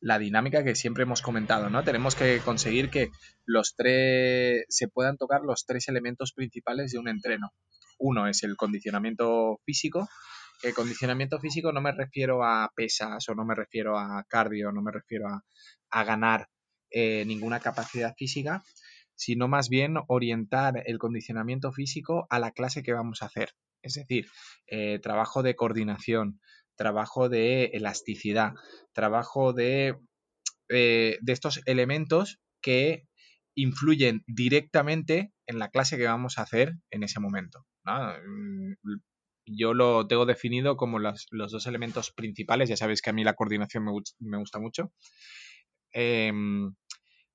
la 0.00 0.18
dinámica 0.18 0.64
que 0.64 0.74
siempre 0.74 1.04
hemos 1.04 1.22
comentado, 1.22 1.70
¿no? 1.70 1.82
Tenemos 1.84 2.14
que 2.14 2.40
conseguir 2.40 2.90
que 2.90 3.10
los 3.44 3.74
tres 3.76 4.64
se 4.68 4.88
puedan 4.88 5.16
tocar 5.16 5.42
los 5.42 5.64
tres 5.66 5.88
elementos 5.88 6.32
principales 6.32 6.92
de 6.92 6.98
un 6.98 7.08
entreno. 7.08 7.52
Uno 7.98 8.28
es 8.28 8.42
el 8.42 8.56
condicionamiento 8.56 9.60
físico. 9.64 10.08
El 10.62 10.74
condicionamiento 10.74 11.38
físico 11.38 11.72
no 11.72 11.80
me 11.80 11.92
refiero 11.92 12.44
a 12.44 12.70
pesas 12.74 13.28
o 13.28 13.34
no 13.34 13.44
me 13.44 13.54
refiero 13.54 13.98
a 13.98 14.24
cardio, 14.28 14.72
no 14.72 14.82
me 14.82 14.92
refiero 14.92 15.28
a, 15.28 15.44
a 15.90 16.04
ganar 16.04 16.48
eh, 16.90 17.24
ninguna 17.26 17.60
capacidad 17.60 18.14
física, 18.16 18.62
sino 19.14 19.48
más 19.48 19.68
bien 19.68 19.96
orientar 20.08 20.82
el 20.86 20.98
condicionamiento 20.98 21.72
físico 21.72 22.26
a 22.30 22.38
la 22.38 22.52
clase 22.52 22.82
que 22.82 22.92
vamos 22.92 23.22
a 23.22 23.26
hacer. 23.26 23.50
Es 23.82 23.94
decir, 23.94 24.26
eh, 24.66 24.98
trabajo 25.00 25.42
de 25.42 25.56
coordinación, 25.56 26.40
trabajo 26.76 27.28
de 27.28 27.66
elasticidad, 27.74 28.52
trabajo 28.92 29.52
de, 29.52 29.96
eh, 30.68 31.18
de 31.20 31.32
estos 31.32 31.60
elementos 31.66 32.38
que 32.60 33.04
influyen 33.54 34.22
directamente 34.26 35.32
en 35.46 35.58
la 35.58 35.70
clase 35.70 35.96
que 35.96 36.04
vamos 36.04 36.38
a 36.38 36.42
hacer 36.42 36.74
en 36.90 37.02
ese 37.02 37.20
momento. 37.20 37.66
Mm, 37.84 38.72
Yo 39.46 39.74
lo 39.74 40.06
tengo 40.06 40.26
definido 40.26 40.76
como 40.76 40.98
los, 40.98 41.26
los, 41.30 41.52
dos 41.52 41.66
elementos 41.66 42.10
principales. 42.12 42.68
Ya 42.68 42.76
sabéis 42.76 43.00
que 43.00 43.10
a 43.10 43.12
mí 43.12 43.24
la 43.24 43.34
coordinación 43.34 43.84
me, 43.84 43.92
me 44.20 44.38
gusta 44.38 44.58
mucho. 44.58 44.92
Eh, 45.92 46.32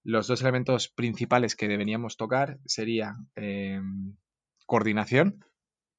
los 0.04 0.28
dos 0.28 0.42
elementos 0.42 0.90
principales 0.90 1.56
que 1.56 1.68
deberíamos 1.68 2.18
tocar 2.18 2.60
sería 2.66 3.16
eh, 3.36 3.82
coordinación, 4.66 5.46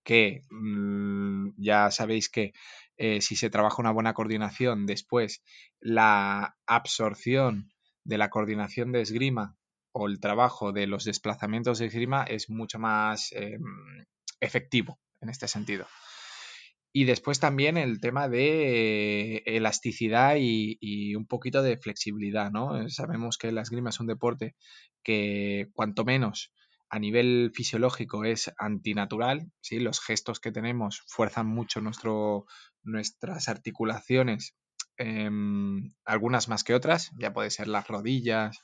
que 0.05 0.43
mmm, 0.51 1.51
ya 1.57 1.91
sabéis 1.91 2.29
que 2.29 2.53
eh, 3.04 3.21
si 3.21 3.35
se 3.35 3.50
trabaja 3.50 3.82
una 3.82 3.90
buena 3.90 4.14
coordinación, 4.14 4.86
después 4.86 5.43
la 5.80 6.56
absorción 6.69 7.73
de 8.04 8.17
la 8.17 8.30
coordinación 8.30 8.93
de 8.93 9.00
esgrima 9.00 9.56
o 9.91 10.06
el 10.06 10.21
trabajo 10.21 10.71
de 10.71 10.86
los 10.86 11.02
desplazamientos 11.02 11.80
de 11.80 11.86
esgrima 11.86 12.23
es 12.23 12.49
mucho 12.49 12.78
más 12.78 13.32
eh, 13.32 13.58
efectivo 14.38 15.00
en 15.21 15.30
este 15.30 15.49
sentido. 15.49 15.88
Y 16.93 17.02
después 17.06 17.41
también 17.41 17.76
el 17.76 18.00
tema 18.00 18.28
de 18.28 19.38
eh, 19.38 19.43
elasticidad 19.47 20.36
y, 20.38 21.17
un 21.17 21.26
poquito 21.26 21.60
de 21.60 21.78
flexibilidad, 21.78 22.52
¿no? 22.52 22.88
Sabemos 22.88 23.36
que 23.36 23.50
la 23.50 23.62
esgrima 23.62 23.91
es 23.91 23.99
un 23.99 24.06
deporte 24.06 24.54
que 25.02 25.71
cuanto 25.73 26.04
menos 26.04 26.52
a 26.88 26.99
nivel 26.99 27.50
fisiológico 27.54 28.26
es 28.26 28.52
antinatural, 28.58 29.50
¿sí? 29.60 29.80
Los 29.80 29.99
gestos 30.00 30.38
que 30.38 30.52
tenemos 30.52 31.02
fuerzan 31.08 31.47
mucho 31.47 31.80
nuestro, 31.80 32.45
nuestras 32.82 33.49
articulaciones, 33.49 34.54
eh, 34.99 35.30
algunas 36.04 36.49
más 36.49 36.64
que 36.64 36.75
otras, 36.75 37.10
ya 37.18 37.32
puede 37.32 37.50
ser 37.50 37.68
las 37.68 37.88
rodillas, 37.88 38.58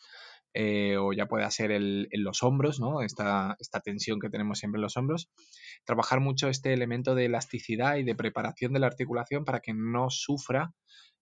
eh, 0.54 0.96
o 0.96 1.12
ya 1.12 1.26
puede 1.26 1.48
ser 1.50 1.70
en 1.70 2.08
los 2.12 2.42
hombros, 2.42 2.80
¿no? 2.80 3.02
Esta, 3.02 3.54
esta, 3.60 3.80
tensión 3.80 4.18
que 4.18 4.30
tenemos 4.30 4.58
siempre 4.58 4.78
en 4.78 4.82
los 4.82 4.96
hombros. 4.96 5.30
Trabajar 5.84 6.20
mucho 6.20 6.48
este 6.48 6.72
elemento 6.72 7.14
de 7.14 7.26
elasticidad 7.26 7.96
y 7.96 8.02
de 8.02 8.14
preparación 8.14 8.72
de 8.72 8.80
la 8.80 8.86
articulación 8.86 9.44
para 9.44 9.60
que 9.60 9.74
no 9.74 10.08
sufra 10.10 10.72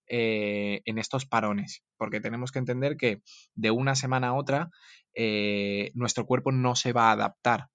eh, 0.09 0.81
en 0.85 0.99
estos 0.99 1.27
parones, 1.27 1.83
porque 1.99 2.21
tenemos 2.21 2.53
que 2.53 2.61
entender 2.61 2.97
que 2.97 3.23
de 3.55 3.73
una 3.73 3.97
semana 3.97 4.29
a 4.29 4.35
otra 4.35 4.71
eh, 5.15 5.91
nuestro 5.95 6.27
cuerpo 6.27 6.53
no 6.53 6.77
se 6.77 6.93
va 6.93 7.09
a 7.09 7.13
adaptar 7.13 7.67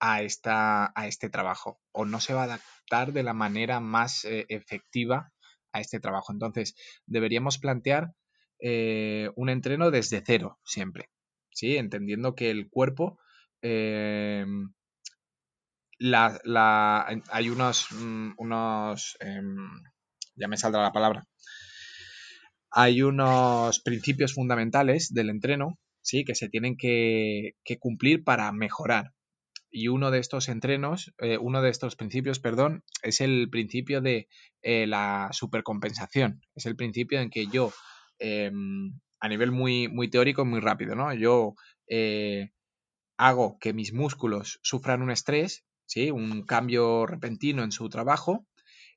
a, 0.00 0.22
esta, 0.22 0.92
a 0.94 1.06
este 1.06 1.28
trabajo 1.28 1.78
o 1.92 2.04
no 2.04 2.20
se 2.20 2.34
va 2.34 2.42
a 2.42 2.44
adaptar 2.44 3.12
de 3.12 3.22
la 3.22 3.34
manera 3.34 3.80
más 3.80 4.24
eh, 4.24 4.46
efectiva 4.48 5.32
a 5.72 5.80
este 5.80 6.00
trabajo. 6.00 6.32
Entonces, 6.32 6.74
deberíamos 7.06 7.58
plantear 7.58 8.12
eh, 8.60 9.30
un 9.36 9.48
entreno 9.48 9.90
desde 9.90 10.22
cero 10.24 10.58
siempre, 10.64 11.08
¿sí? 11.50 11.76
Entendiendo 11.76 12.34
que 12.34 12.50
el 12.50 12.68
cuerpo, 12.68 13.18
eh, 13.62 14.44
la, 15.98 17.06
hay 17.30 17.48
unos, 17.50 17.86
mm, 17.92 18.32
unos 18.38 19.16
eh, 19.20 19.40
ya 20.34 20.48
me 20.48 20.56
saldrá 20.56 20.82
la 20.82 20.92
palabra, 20.92 21.26
hay 22.70 23.02
unos 23.02 23.80
principios 23.80 24.34
fundamentales 24.34 25.12
del 25.12 25.30
entreno, 25.30 25.78
¿sí? 26.02 26.24
Que 26.24 26.34
se 26.34 26.48
tienen 26.48 26.76
que 26.76 27.54
cumplir 27.78 28.24
para 28.24 28.50
mejorar. 28.52 29.12
Y 29.70 29.88
uno 29.88 30.10
de 30.10 30.18
estos 30.18 30.48
entrenos, 30.48 31.14
eh, 31.18 31.38
uno 31.38 31.62
de 31.62 31.70
estos 31.70 31.96
principios, 31.96 32.40
perdón, 32.40 32.82
es 33.02 33.20
el 33.20 33.48
principio 33.50 34.00
de 34.00 34.28
eh, 34.62 34.86
la 34.86 35.28
supercompensación. 35.32 36.42
Es 36.54 36.66
el 36.66 36.76
principio 36.76 37.20
en 37.20 37.30
que 37.30 37.46
yo 37.46 37.72
eh, 38.18 38.50
a 39.20 39.28
nivel 39.28 39.52
muy, 39.52 39.88
muy 39.88 40.08
teórico, 40.08 40.44
muy 40.44 40.60
rápido, 40.60 40.94
¿no? 40.94 41.12
Yo 41.14 41.54
eh, 41.88 42.50
hago 43.16 43.58
que 43.60 43.72
mis 43.72 43.92
músculos 43.92 44.58
sufran 44.62 45.02
un 45.02 45.10
estrés, 45.10 45.64
¿sí? 45.86 46.10
Un 46.10 46.42
cambio 46.42 47.06
repentino 47.06 47.62
en 47.62 47.70
su 47.70 47.88
trabajo. 47.88 48.46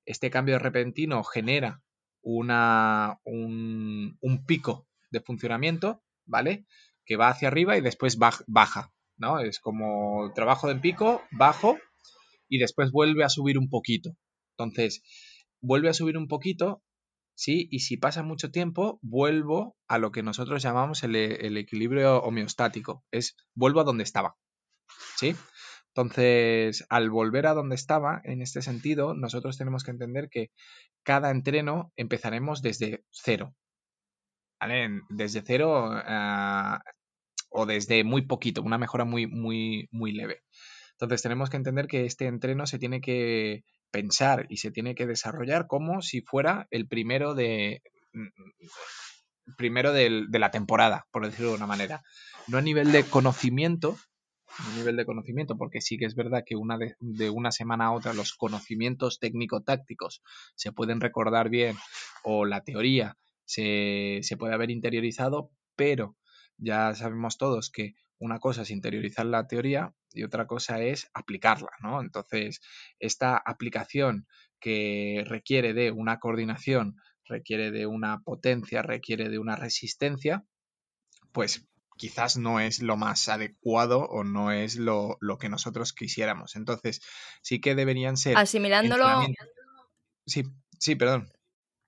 Este 0.06 0.30
cambio 0.30 0.60
repentino 0.60 1.24
genera 1.24 1.82
una, 2.22 3.20
un, 3.26 4.18
un 4.22 4.46
pico 4.46 4.88
de 5.12 5.20
funcionamiento, 5.20 6.04
¿vale? 6.26 6.66
Que 7.06 7.18
va 7.18 7.28
hacia 7.28 7.50
arriba 7.50 7.78
y 7.78 7.82
después 7.82 8.18
baja, 8.18 8.94
¿no? 9.24 9.40
Es 9.40 9.60
como 9.60 10.32
trabajo 10.34 10.70
en 10.70 10.82
pico, 10.82 11.22
bajo 11.32 11.78
y 12.48 12.60
después 12.60 12.92
vuelve 12.92 13.24
a 13.24 13.30
subir 13.30 13.58
un 13.58 13.70
poquito. 13.70 14.12
Entonces, 14.58 15.02
vuelve 15.62 15.90
a 15.90 15.94
subir 15.94 16.18
un 16.18 16.28
poquito 16.28 16.84
¿sí? 17.36 17.68
Y 17.72 17.80
si 17.80 17.98
pasa 17.98 18.24
mucho 18.24 18.52
tiempo, 18.52 19.00
vuelvo 19.02 19.76
a 19.88 19.98
lo 19.98 20.12
que 20.12 20.24
nosotros 20.24 20.62
llamamos 20.62 21.04
el, 21.04 21.16
equilibrio 21.58 22.20
homeostático, 22.20 23.04
es 23.12 23.36
vuelvo 23.56 23.82
a 23.82 23.84
donde 23.84 24.04
estaba, 24.04 24.36
¿sí? 25.18 25.36
Entonces, 25.96 26.86
al 26.90 27.10
volver 27.10 27.46
a 27.48 27.54
donde 27.54 27.76
estaba, 27.76 28.22
en 28.24 28.42
este 28.42 28.62
sentido, 28.62 29.14
nosotros 29.14 29.58
tenemos 29.58 29.84
que 29.84 29.92
entender 29.92 30.30
que 30.30 30.50
cada 31.04 31.30
entreno 31.30 31.92
empezaremos 31.96 32.62
desde 32.62 33.04
cero. 33.12 33.56
Desde 35.10 35.42
cero 35.46 35.92
uh, 35.92 36.80
o 37.54 37.66
desde 37.66 38.04
muy 38.04 38.24
poquito, 38.24 38.62
una 38.62 38.78
mejora 38.78 39.06
muy, 39.06 39.28
muy, 39.28 39.88
muy 39.92 40.12
leve. 40.12 40.42
Entonces, 40.94 41.22
tenemos 41.22 41.50
que 41.50 41.58
entender 41.58 41.88
que 41.88 42.06
este 42.06 42.26
entreno 42.26 42.66
se 42.66 42.80
tiene 42.80 43.00
que 43.00 43.64
pensar 43.92 44.48
y 44.50 44.58
se 44.58 44.72
tiene 44.72 44.96
que 44.96 45.06
desarrollar 45.06 45.68
como 45.68 46.02
si 46.02 46.22
fuera 46.22 46.68
el 46.72 46.88
primero 46.88 47.36
de 47.36 47.82
primero 49.58 49.92
de, 49.94 50.26
de, 50.30 50.40
la 50.40 50.52
temporada, 50.52 51.06
por 51.12 51.26
decirlo 51.26 51.52
de 51.52 51.58
una 51.58 51.68
manera. 51.68 52.02
No 52.48 52.58
a 52.58 52.62
nivel 52.62 52.92
de 52.92 53.04
conocimiento, 53.04 53.98
a 54.58 54.78
nivel 54.78 54.96
de 54.96 55.06
conocimiento, 55.06 55.58
porque 55.58 55.82
sí 55.82 55.98
que 55.98 56.06
es 56.06 56.16
verdad 56.16 56.44
que 56.46 56.56
una 56.56 56.78
de, 56.78 56.96
de 57.00 57.30
una 57.30 57.52
semana 57.52 57.88
a 57.88 57.92
otra 57.92 58.14
los 58.14 58.34
conocimientos 58.34 59.20
técnico-tácticos 59.20 60.22
se 60.56 60.72
pueden 60.72 61.02
recordar 61.02 61.50
bien 61.50 61.76
o 62.24 62.46
la 62.46 62.62
teoría 62.62 63.18
se, 63.46 64.20
se 64.22 64.38
puede 64.38 64.54
haber 64.54 64.72
interiorizado, 64.72 65.52
pero 65.76 66.16
ya 66.58 66.94
sabemos 66.96 67.38
todos 67.38 67.70
que 67.70 67.96
una 68.20 68.40
cosa 68.40 68.62
es 68.62 68.72
interiorizar 68.72 69.26
la 69.26 69.48
teoría 69.48 69.94
y 70.12 70.24
otra 70.24 70.48
cosa 70.48 70.82
es 70.82 71.10
aplicarla, 71.14 71.72
¿no? 71.82 72.02
Entonces, 72.02 72.62
esta 73.00 73.38
aplicación 73.38 74.28
que 74.60 75.24
requiere 75.28 75.74
de 75.74 75.92
una 75.92 76.20
coordinación, 76.20 76.96
requiere 77.26 77.72
de 77.72 77.86
una 77.86 78.22
potencia, 78.22 78.82
requiere 78.82 79.30
de 79.30 79.40
una 79.40 79.56
resistencia, 79.56 80.46
pues 81.32 81.68
quizás 81.98 82.38
no 82.38 82.60
es 82.60 82.82
lo 82.82 82.96
más 82.98 83.28
adecuado 83.30 84.04
o 84.06 84.24
no 84.24 84.52
es 84.52 84.78
lo, 84.78 85.18
que 85.40 85.50
nosotros 85.50 85.94
quisiéramos. 85.94 86.56
Entonces, 86.56 87.02
sí 87.42 87.60
que 87.60 87.76
deberían 87.76 88.18
ser... 88.18 88.38
Asimilándolo... 88.38 89.06
Sí, 90.26 90.44
sí, 90.80 90.96
perdón. 90.96 91.30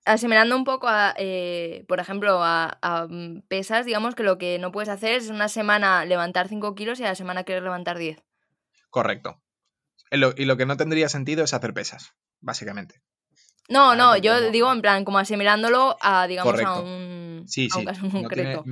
Asimilando 0.06 0.56
un 0.56 0.64
poco 0.64 0.88
a, 0.88 1.14
eh, 1.18 1.84
por 1.88 2.00
ejemplo, 2.00 2.40
a, 2.42 3.06
mm, 3.08 3.42
pesas, 3.48 3.84
digamos 3.84 4.14
que 4.14 4.22
lo 4.22 4.38
que 4.38 4.58
no 4.58 4.72
puedes 4.72 4.88
hacer 4.88 5.14
es 5.14 5.28
una 5.28 5.48
semana 5.48 6.04
levantar 6.04 6.48
5 6.48 6.74
kilos 6.74 7.00
y 7.00 7.04
a 7.04 7.08
la 7.08 7.14
semana 7.14 7.44
quieres 7.44 7.64
levantar 7.64 7.98
10. 7.98 8.24
Correcto. 8.88 9.42
Y 10.10 10.44
lo, 10.44 10.56
que 10.56 10.66
no 10.66 10.76
tendría 10.76 11.08
sentido 11.08 11.44
es 11.44 11.52
hacer 11.52 11.74
pesas, 11.74 12.14
básicamente. 12.40 13.02
No, 13.68 13.96
no, 13.96 14.16
yo 14.16 14.52
digo 14.52 14.72
en 14.72 14.80
plan, 14.80 15.04
como 15.04 15.18
asimilándolo 15.18 15.96
a, 16.00 16.28
digamos, 16.28 16.60
a 16.62 16.80
un, 16.80 17.42
sí, 17.46 17.68
sí. 17.68 17.84
caso 17.84 18.08
concreto 18.08 18.64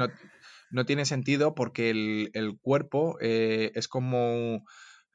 no 0.75 0.85
tiene 0.85 1.05
sentido 1.05 1.55
porque 1.55 1.91
el, 1.91 2.59
cuerpo 2.61 3.17
eh, 3.21 3.71
es 3.77 3.87
como 3.87 4.65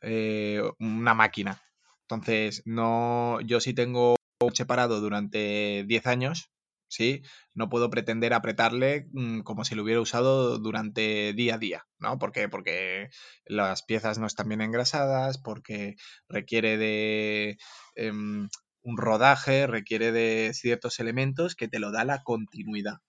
eh, 0.01 0.61
una 0.79 1.13
máquina. 1.13 1.61
Entonces, 2.03 2.63
no, 2.65 3.41
yo 3.41 3.59
si 3.59 3.73
tengo 3.73 4.15
separado 4.53 5.01
durante 5.01 5.83
10 5.85 6.07
años, 6.07 6.51
¿sí? 6.87 7.23
No 7.53 7.69
puedo 7.69 7.89
pretender 7.89 8.33
apretarle 8.33 9.07
mm, 9.11 9.41
como 9.41 9.65
si 9.65 9.75
lo 9.75 9.83
hubiera 9.83 9.99
usado 9.99 10.57
durante 10.59 11.33
día 11.33 11.55
a 11.55 11.57
día, 11.57 11.87
¿no? 11.99 12.17
¿Por 12.19 12.31
qué? 12.31 12.47
Porque 12.47 13.09
las 13.45 13.83
piezas 13.83 14.17
no 14.17 14.27
están 14.27 14.47
bien 14.47 14.61
engrasadas, 14.61 15.37
porque 15.37 15.95
requiere 16.29 16.77
de 16.77 17.57
em, 17.95 18.49
un 18.81 18.97
rodaje, 18.97 19.67
requiere 19.67 20.11
de 20.13 20.51
ciertos 20.53 20.99
elementos 20.99 21.55
que 21.55 21.67
te 21.67 21.79
lo 21.79 21.91
da 21.91 22.05
la 22.05 22.23
continuidad. 22.23 22.99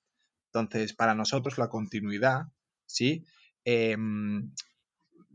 Entonces, 0.53 0.95
para 0.95 1.15
nosotros 1.15 1.59
la 1.59 1.69
continuidad, 1.69 2.47
¿sí? 2.87 3.25
Em, 3.65 4.53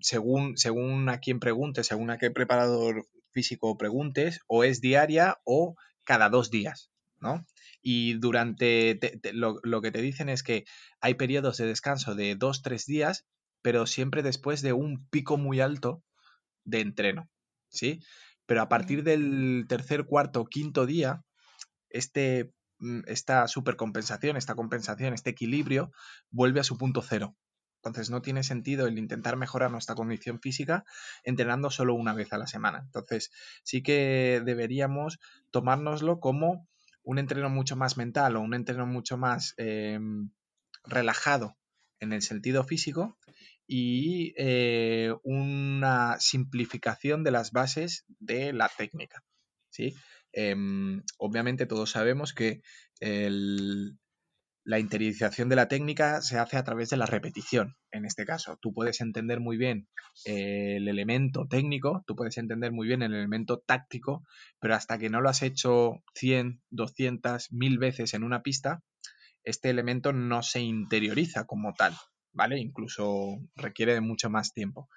según, 0.02 0.58
según 0.58 1.08
a 1.10 1.20
quien 1.20 1.40
pregunte, 1.40 1.84
según 1.86 2.10
a 2.10 2.18
qué 2.18 2.32
preparador 2.32 3.08
físico 3.36 3.78
preguntes, 3.78 4.40
o 4.48 4.64
es 4.64 4.82
diaria 4.82 5.38
o 5.44 5.76
cada 6.04 6.30
dos 6.30 6.50
días, 6.50 6.90
¿no? 7.20 7.46
Y 7.82 8.16
durante 8.16 9.00
lo, 9.34 9.60
lo, 9.62 9.82
que 9.82 9.92
te 9.92 10.02
dicen 10.02 10.30
es 10.30 10.42
que 10.42 10.64
hay 11.02 11.14
periodos 11.14 11.58
de 11.58 11.68
descanso 11.68 12.16
de 12.16 12.36
dos, 12.36 12.64
tres 12.64 12.86
días, 12.88 13.26
pero 13.62 13.86
siempre 13.86 14.24
después 14.24 14.64
de 14.64 14.74
un 14.74 15.08
pico 15.10 15.38
muy 15.38 15.60
alto 15.60 16.02
de 16.64 16.80
entreno, 16.80 17.30
¿sí? 17.70 18.00
Pero 18.48 18.62
a 18.62 18.70
partir 18.70 19.04
del 19.04 19.66
tercer, 19.68 20.06
cuarto, 20.06 20.46
quinto 20.46 20.88
día, 20.88 21.22
este 21.90 22.52
Mm, 22.80 23.02
esta 23.08 23.48
supercompensación, 23.48 24.38
esta 24.38 24.56
compensación, 24.56 25.14
este 25.14 25.30
equilibrio 25.30 25.92
vuelve 26.30 26.60
a 26.60 26.64
su 26.64 26.78
punto 26.78 27.02
cero. 27.02 27.36
Entonces 27.86 28.10
no 28.10 28.22
tiene 28.22 28.44
sentido 28.44 28.88
el 28.88 28.98
intentar 28.98 29.38
mejorar 29.38 29.72
nuestra 29.72 29.96
condición 29.96 30.40
física 30.40 30.86
entrenando 31.24 31.70
solo 31.70 31.94
una 31.94 32.14
vez 32.14 32.34
a 32.34 32.38
la 32.38 32.48
semana. 32.48 32.82
Entonces 32.84 33.32
sí 33.64 33.84
que 33.84 34.42
deberíamos 34.44 35.20
tomárnoslo 35.52 36.20
como 36.20 36.68
un 37.04 37.20
entreno 37.20 37.50
mucho 37.50 37.76
más 37.76 37.98
mental 37.98 38.36
o 38.36 38.42
un 38.42 38.56
entreno 38.56 38.88
mucho 38.88 39.18
más 39.18 39.54
em, 39.58 40.32
relajado 40.84 41.56
en 42.00 42.12
el 42.12 42.22
sentido 42.22 42.64
físico 42.64 43.18
y 43.68 44.34
eh, 44.38 45.14
una 45.24 46.18
simplificación 46.20 47.24
de 47.24 47.32
las 47.32 47.52
bases 47.52 48.06
de 48.20 48.54
la 48.54 48.70
técnica. 48.76 49.24
¿sí? 49.70 49.94
Em, 50.34 51.04
obviamente 51.18 51.66
todos 51.66 51.92
sabemos 51.92 52.34
que 52.34 52.62
la 54.66 54.80
interiorización 54.80 55.48
de 55.48 55.56
la 55.56 55.68
técnica 55.68 56.22
se 56.24 56.40
hace 56.40 56.58
a 56.58 56.64
través 56.64 56.90
de 56.90 56.98
la 56.98 57.06
repetición, 57.06 57.78
en 57.92 58.04
este 58.04 58.26
caso. 58.26 58.58
Tú 58.60 58.74
puedes 58.74 59.00
entender 59.00 59.40
muy 59.40 59.58
bien 59.58 59.88
el 60.26 60.88
elemento 60.88 61.46
técnico, 61.48 62.04
tú 62.08 62.16
puedes 62.16 62.38
entender 62.40 62.72
muy 62.72 62.88
bien 62.88 63.04
el 63.04 63.14
elemento 63.14 63.60
táctico, 63.60 64.26
pero 64.60 64.74
hasta 64.74 64.98
que 64.98 65.12
no 65.12 65.22
lo 65.22 65.30
has 65.30 65.44
hecho 65.44 66.02
100, 66.16 66.64
200, 66.72 67.52
1000 67.52 67.78
veces 67.78 68.16
en 68.16 68.24
una 68.24 68.42
pista, 68.42 68.84
este 69.44 69.70
elemento 69.70 70.14
no 70.14 70.42
se 70.42 70.62
interioriza 70.62 71.46
como 71.46 71.76
tal, 71.76 71.96
¿vale? 72.34 72.60
Incluso 72.60 73.38
requiere 73.56 73.94
de 73.94 74.02
mucho 74.02 74.32
más 74.32 74.52
tiempo. 74.52 74.90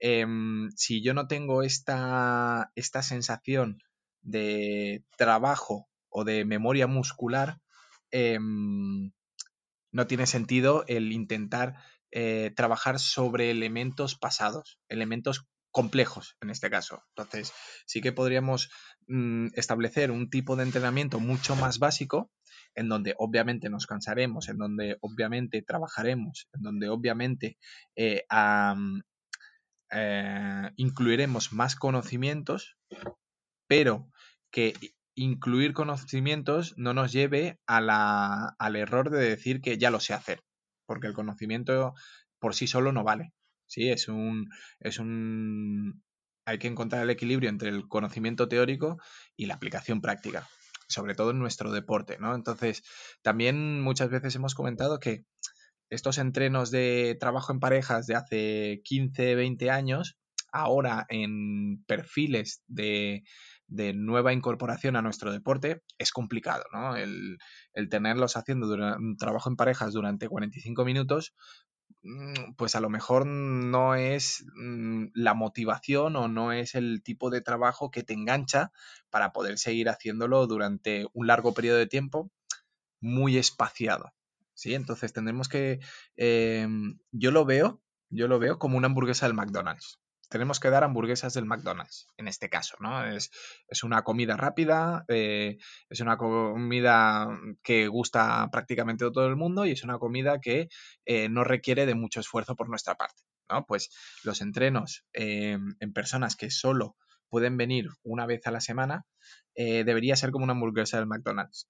Em, 0.00 0.70
si 0.74 1.04
yo 1.04 1.14
no 1.14 1.28
tengo 1.28 1.62
esta, 1.62 2.72
esta 2.74 3.02
sensación 3.02 3.78
de 4.22 5.04
trabajo 5.16 5.88
o 6.08 6.24
de 6.24 6.44
memoria 6.44 6.88
muscular, 6.88 7.60
em, 8.14 9.10
no 9.90 10.06
tiene 10.06 10.26
sentido 10.26 10.84
el 10.86 11.12
intentar 11.12 11.74
eh, 12.12 12.52
trabajar 12.54 13.00
sobre 13.00 13.50
elementos 13.50 14.14
pasados, 14.14 14.78
elementos 14.88 15.48
complejos 15.72 16.36
en 16.40 16.50
este 16.50 16.70
caso. 16.70 17.02
Entonces, 17.08 17.52
sí 17.86 18.00
que 18.00 18.12
podríamos 18.12 18.70
mm, 19.08 19.48
establecer 19.54 20.12
un 20.12 20.30
tipo 20.30 20.54
de 20.54 20.62
entrenamiento 20.62 21.18
mucho 21.18 21.56
más 21.56 21.80
básico, 21.80 22.30
en 22.76 22.88
donde 22.88 23.14
obviamente 23.18 23.68
nos 23.68 23.86
cansaremos, 23.86 24.48
en 24.48 24.58
donde 24.58 24.96
obviamente 25.00 25.62
trabajaremos, 25.62 26.48
en 26.52 26.62
donde 26.62 26.88
obviamente 26.88 27.58
eh, 27.96 28.24
eh, 29.90 30.70
incluiremos 30.76 31.52
más 31.52 31.74
conocimientos, 31.74 32.76
pero 33.66 34.08
que 34.52 34.74
incluir 35.14 35.72
conocimientos 35.72 36.74
no 36.76 36.94
nos 36.94 37.12
lleve 37.12 37.58
al 37.66 38.76
error 38.76 39.10
de 39.10 39.28
decir 39.28 39.60
que 39.60 39.78
ya 39.78 39.90
lo 39.90 40.00
sé 40.00 40.14
hacer, 40.14 40.40
porque 40.86 41.06
el 41.06 41.14
conocimiento 41.14 41.94
por 42.38 42.54
sí 42.54 42.66
solo 42.66 42.92
no 42.92 43.04
vale. 43.04 43.32
Sí, 43.66 43.88
es 43.88 44.08
un, 44.08 44.50
es 44.80 44.98
un, 44.98 46.02
hay 46.44 46.58
que 46.58 46.68
encontrar 46.68 47.02
el 47.02 47.10
equilibrio 47.10 47.48
entre 47.48 47.70
el 47.70 47.88
conocimiento 47.88 48.48
teórico 48.48 48.98
y 49.36 49.46
la 49.46 49.54
aplicación 49.54 50.00
práctica, 50.00 50.48
sobre 50.88 51.14
todo 51.14 51.30
en 51.30 51.38
nuestro 51.38 51.72
deporte, 51.72 52.18
¿no? 52.18 52.34
Entonces, 52.34 52.82
también 53.22 53.80
muchas 53.80 54.10
veces 54.10 54.34
hemos 54.36 54.54
comentado 54.54 54.98
que 54.98 55.24
estos 55.90 56.18
entrenos 56.18 56.70
de 56.70 57.16
trabajo 57.18 57.52
en 57.52 57.60
parejas 57.60 58.06
de 58.06 58.14
hace 58.16 58.80
15, 58.84 59.34
20 59.34 59.70
años, 59.70 60.16
ahora 60.52 61.06
en 61.08 61.82
perfiles 61.86 62.62
de, 62.66 63.22
de 63.66 63.92
nueva 63.94 64.32
incorporación 64.32 64.96
a 64.96 65.02
nuestro 65.02 65.32
deporte 65.32 65.82
es 65.98 66.10
complicado, 66.12 66.64
¿no? 66.72 66.96
El, 66.96 67.38
tenerlos 67.90 68.36
haciendo 68.36 68.72
un 68.96 69.16
trabajo 69.16 69.48
en 69.48 69.56
parejas 69.56 69.92
durante 69.92 70.28
45 70.28 70.84
minutos, 70.84 71.34
mm, 72.02 72.54
pues 72.56 72.74
a 72.74 72.80
lo 72.80 72.90
mejor 72.90 73.26
no 73.26 73.94
es 73.94 74.44
mm, 74.54 75.06
la 75.14 75.34
motivación 75.34 76.16
o 76.16 76.28
no 76.28 76.52
es 76.52 76.74
el 76.74 77.02
tipo 77.02 77.30
de 77.30 77.40
trabajo 77.40 77.90
que 77.90 78.02
te 78.02 78.14
engancha 78.14 78.70
para 79.10 79.32
poder 79.32 79.58
seguir 79.58 79.88
haciéndolo 79.88 80.46
durante 80.46 81.06
un 81.12 81.26
largo 81.26 81.54
periodo 81.54 81.78
de 81.78 81.86
tiempo 81.86 82.30
muy 83.00 83.38
espaciado. 83.38 84.12
¿sí? 84.54 84.74
Entonces 84.74 85.12
tendremos 85.12 85.48
que... 85.48 85.80
Em, 86.16 86.98
yo 87.12 87.30
lo 87.30 87.44
veo, 87.44 87.82
yo 88.10 88.28
lo 88.28 88.38
veo 88.38 88.58
como 88.58 88.78
una 88.78 88.86
hamburguesa 88.86 89.26
del 89.26 89.34
McDonald's 89.34 89.98
tenemos 90.34 90.58
que 90.58 90.68
dar 90.68 90.82
hamburguesas 90.82 91.32
del 91.34 91.44
McDonald's, 91.44 92.08
en 92.16 92.26
este 92.26 92.48
caso, 92.48 92.76
¿no? 92.80 93.06
Es, 93.06 93.30
una 93.84 94.02
comida 94.02 94.36
rápida, 94.36 95.04
eh, 95.06 95.58
es 95.88 96.00
una 96.00 96.16
comida 96.16 97.28
que 97.62 97.86
gusta 97.86 98.48
prácticamente 98.50 99.08
todo 99.12 99.28
el 99.28 99.36
mundo 99.36 99.64
y 99.64 99.70
es 99.70 99.84
una 99.84 100.00
comida 100.00 100.40
que 100.40 100.68
eh, 101.04 101.28
no 101.28 101.44
requiere 101.44 101.86
de 101.86 101.94
mucho 101.94 102.18
esfuerzo 102.18 102.56
por 102.56 102.68
nuestra 102.68 102.96
parte, 102.96 103.22
¿no? 103.48 103.64
Pues 103.64 103.90
los 104.24 104.40
entrenos 104.40 105.04
eh, 105.12 105.56
en 105.78 105.92
personas 105.92 106.34
que 106.34 106.50
solo 106.50 106.96
pueden 107.28 107.56
venir 107.56 107.90
una 108.02 108.26
vez 108.26 108.44
a 108.48 108.50
la 108.50 108.60
semana 108.60 109.06
debería 109.54 110.16
ser 110.16 110.32
como 110.32 110.42
una 110.42 110.54
hamburguesa 110.54 110.96
del 110.96 111.06
McDonald's. 111.06 111.68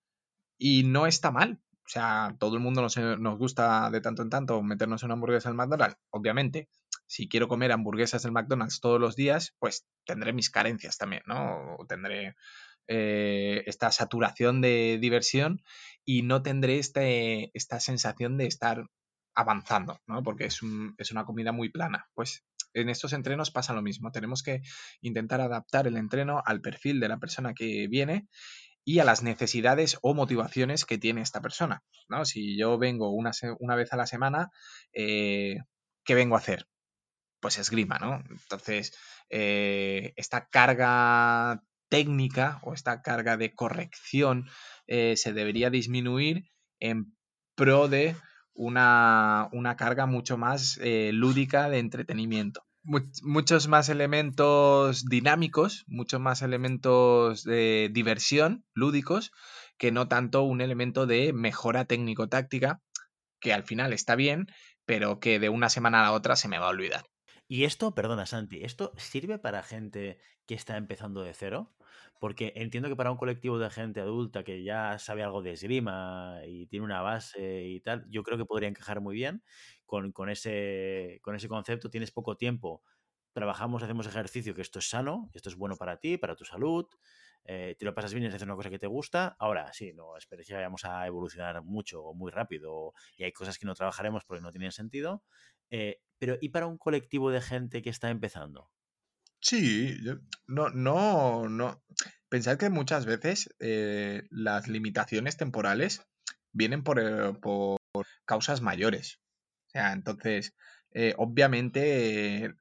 Y 0.57 0.85
no 0.85 1.07
está 1.07 1.31
mal, 1.31 1.61
o 1.85 1.88
sea, 1.88 2.35
todo 2.38 2.55
el 2.57 2.62
mundo 2.62 2.81
nos, 2.81 2.96
nos, 2.96 3.38
gusta 3.38 3.90
de 3.90 4.00
tanto 4.00 4.22
en 4.22 4.31
tanto 4.31 4.62
meternos 4.62 5.03
en 5.03 5.09
una 5.09 5.14
hamburguesa 5.14 5.50
del 5.50 5.57
McDonald's, 5.57 5.98
obviamente 6.09 6.70
si 7.07 7.29
quiero 7.29 7.49
comer 7.49 7.73
hamburguesas 7.73 8.23
del 8.23 8.33
McDonald's 8.33 8.81
todos 8.81 9.01
los 9.01 9.17
días, 9.17 9.55
pues 9.59 9.87
tendré 10.05 10.33
mis 10.33 10.51
carencias 10.51 10.97
también, 10.97 11.23
¿no? 11.27 11.77
Tendré 11.88 12.37
eh, 12.87 13.62
esta 13.67 13.90
saturación 13.90 14.61
de 14.61 14.99
diversión 15.01 15.62
y 16.05 16.23
no 16.23 16.43
tendré 16.43 16.79
este, 16.79 17.51
esta 17.57 17.81
sensación 17.81 18.37
de 18.37 18.47
estar 18.47 18.87
avanzando, 19.35 20.01
¿no? 20.07 20.23
Porque 20.23 20.47
es, 20.47 20.61
es 20.99 21.11
una 21.11 21.25
comida 21.25 21.53
muy 21.53 21.71
plana. 21.71 22.09
Pues 22.14 22.45
en 22.75 22.88
estos 22.88 23.12
entrenos 23.12 23.51
pasa 23.51 23.73
lo 23.73 23.83
mismo. 23.83 24.12
Tenemos 24.12 24.43
que 24.43 24.62
intentar 25.01 25.40
adaptar 25.40 25.87
el 25.87 25.97
entreno 25.97 26.43
al 26.45 26.61
perfil 26.61 27.01
de 27.01 27.09
la 27.09 27.19
persona 27.19 27.55
que 27.55 27.88
viene 27.88 28.29
y 28.85 28.99
a 28.99 29.05
las 29.05 29.23
necesidades 29.23 29.99
o 30.03 30.14
motivaciones 30.14 30.85
que 30.85 30.99
tiene 30.99 31.23
esta 31.23 31.40
persona. 31.40 31.83
¿no? 32.09 32.25
Si 32.25 32.59
yo 32.59 32.79
vengo 32.79 33.11
una, 33.11 33.31
una 33.61 33.77
vez 33.77 33.93
a 33.93 33.97
la 33.97 34.07
semana, 34.07 34.51
eh, 34.93 35.57
¿qué 36.05 36.14
vengo 36.14 36.35
a 36.35 36.38
hacer? 36.38 36.67
Pues 37.45 37.59
esgrima, 37.59 37.99
¿no? 37.99 38.25
Entonces, 38.31 38.97
eh, 39.29 40.15
esta 40.17 40.49
carga 40.49 41.63
técnica 41.91 42.59
o 42.63 42.73
esta 42.73 43.03
carga 43.03 43.37
de 43.37 43.55
corrección 43.55 44.49
eh, 44.87 45.19
se 45.19 45.35
debería 45.35 45.69
disminuir 45.69 46.45
en 46.81 47.15
pro 47.55 47.89
de 47.89 48.17
una, 48.55 49.51
carga 49.77 50.07
mucho 50.07 50.39
más 50.39 50.79
eh, 50.81 51.11
lúdica 51.13 51.69
de 51.69 51.81
entretenimiento. 51.81 52.63
muchos 52.83 53.69
más 53.69 53.91
elementos 53.91 55.05
dinámicos, 55.05 55.85
muchos 55.87 56.23
más 56.23 56.41
elementos 56.41 57.45
de 57.45 57.91
diversión 57.93 58.65
lúdicos, 58.73 59.33
que 59.77 59.93
no 59.93 60.09
tanto 60.09 60.45
un 60.45 60.63
elemento 60.63 61.05
de 61.05 61.35
mejora 61.35 61.85
técnico-táctica, 61.85 62.81
que 63.39 63.53
al 63.53 63.65
final 63.65 63.93
está 63.93 64.17
bien, 64.17 64.47
pero 64.87 65.21
que 65.21 65.39
de 65.39 65.51
una 65.51 65.69
semana 65.69 66.01
a 66.01 66.05
la 66.05 66.13
otra 66.13 66.37
se 66.37 66.49
me 66.49 66.59
va 66.59 66.69
a 66.69 66.71
olvidar. 66.71 67.05
Y 67.55 67.62
esto, 67.62 67.95
perdona 67.95 68.27
Santi, 68.27 68.64
¿esto 68.64 68.93
sirve 68.97 69.38
para 69.38 69.62
gente 69.62 70.19
que 70.45 70.57
está 70.57 70.77
empezando 70.77 71.23
de 71.23 71.33
cero? 71.35 71.73
Porque 72.19 72.53
entiendo 72.57 72.88
que 72.88 72.97
para 72.97 73.12
un 73.12 73.17
colectivo 73.17 73.61
de 73.61 73.71
gente 73.71 74.01
adulta 74.01 74.43
que 74.43 74.64
ya 74.64 74.99
sabe 74.99 75.23
algo 75.23 75.40
de 75.40 75.53
esgrima 75.53 76.40
y 76.45 76.67
tiene 76.67 76.85
una 76.85 77.01
base 77.01 77.62
y 77.62 77.79
tal, 77.79 78.07
yo 78.11 78.25
creo 78.25 78.38
que 78.38 78.45
podría 78.45 78.69
encajar 78.69 79.01
muy 79.01 79.14
bien 79.14 79.45
con, 79.87 80.29
ese, 80.31 81.21
con 81.23 81.37
ese 81.37 81.47
concepto. 81.47 81.90
Tienes 81.90 82.11
poco 82.11 82.37
tiempo, 82.37 82.83
trabajamos, 83.33 83.85
hacemos 83.85 84.09
ejercicio, 84.09 84.53
que 84.57 84.62
esto 84.62 84.81
es 84.81 84.88
sano, 84.88 85.31
esto 85.33 85.49
es 85.49 85.55
bueno 85.55 85.77
para 85.77 85.99
ti, 85.99 86.19
para 86.19 86.35
tu 86.35 86.45
salud, 86.45 86.87
eh, 87.45 87.77
te 87.79 87.85
lo 87.85 87.95
pasas 87.95 88.12
bien 88.14 88.25
y 88.25 88.27
haces 88.27 88.43
una 88.43 88.57
cosa 88.57 88.69
que 88.69 88.81
te 88.81 88.88
gusta. 88.88 89.37
Ahora, 89.38 89.73
sí, 89.73 89.93
no 89.93 90.17
esperes 90.17 90.49
que 90.49 90.55
vayamos 90.55 90.85
a 90.87 91.07
evolucionar 91.07 91.62
mucho 91.62 92.03
o 92.03 92.14
muy 92.14 92.33
rápido 92.33 92.95
y 93.17 93.23
hay 93.23 93.31
cosas 93.31 93.59
que 93.59 93.67
no 93.67 93.77
trabajaremos 93.77 94.25
porque 94.25 94.43
no 94.43 94.51
tienen 94.51 94.73
sentido. 94.73 95.23
Eh, 95.71 96.01
pero, 96.25 96.39
¿y 96.41 96.49
para 96.49 96.67
un 96.67 96.79
colectivo 96.79 97.31
de 97.31 97.43
gente 97.43 97.83
que 97.83 97.91
está 97.91 98.09
empezando? 98.09 98.71
Sí, 99.41 99.95
no, 100.47 100.71
no, 100.71 101.51
no. 101.51 101.85
Pensad 102.31 102.57
que 102.57 102.71
muchas 102.71 103.05
veces 103.05 103.55
eh, 103.61 104.23
las 104.31 104.67
limitaciones 104.67 105.37
temporales 105.37 106.01
vienen 106.51 106.83
por, 106.83 107.79
causas 108.25 108.63
mayores. 108.63 109.21
O 109.67 109.71
sea, 109.73 109.93
entonces, 109.93 110.55
obviamente 111.19 112.55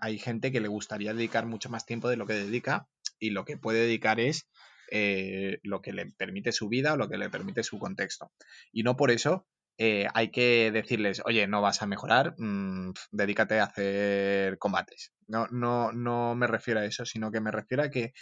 hay 0.00 0.18
gente 0.18 0.52
que 0.52 0.62
le 0.62 0.68
gustaría 0.68 1.12
dedicar 1.12 1.44
mucho 1.44 1.68
más 1.68 1.84
tiempo 1.84 2.08
de 2.08 2.16
lo 2.16 2.26
que 2.26 2.32
dedica 2.32 2.88
y 3.18 3.28
lo 3.28 3.44
que 3.44 3.58
puede 3.58 3.80
dedicar 3.80 4.20
es 4.20 4.48
eh, 4.90 5.58
lo 5.64 5.82
que 5.82 5.92
le 5.92 6.06
permite 6.06 6.52
su 6.52 6.68
vida 6.68 6.94
o 6.94 6.96
lo 6.96 7.08
que 7.08 7.18
le 7.18 7.28
permite 7.28 7.62
su 7.62 7.78
contexto. 7.78 8.32
Y 8.72 8.82
no 8.82 8.96
por 8.96 9.10
eso 9.10 9.46
eh, 9.78 10.06
hay 10.14 10.30
que 10.30 10.70
decirles, 10.72 11.22
oye, 11.26 11.46
no 11.46 11.60
vas 11.60 11.82
a 11.82 11.86
mejorar, 11.86 12.34
mm, 12.38 12.92
dedícate 13.12 13.60
a 13.60 13.64
hacer 13.64 14.58
combates. 14.58 15.12
No, 15.28 15.46
no, 15.50 15.92
no 15.92 16.34
me 16.34 16.46
refiero 16.46 16.80
a 16.80 16.84
eso, 16.86 17.04
sino 17.04 17.30
que 17.30 17.40
me 17.40 17.50
refiero 17.50 17.82
a 17.82 17.90
que 17.90 18.12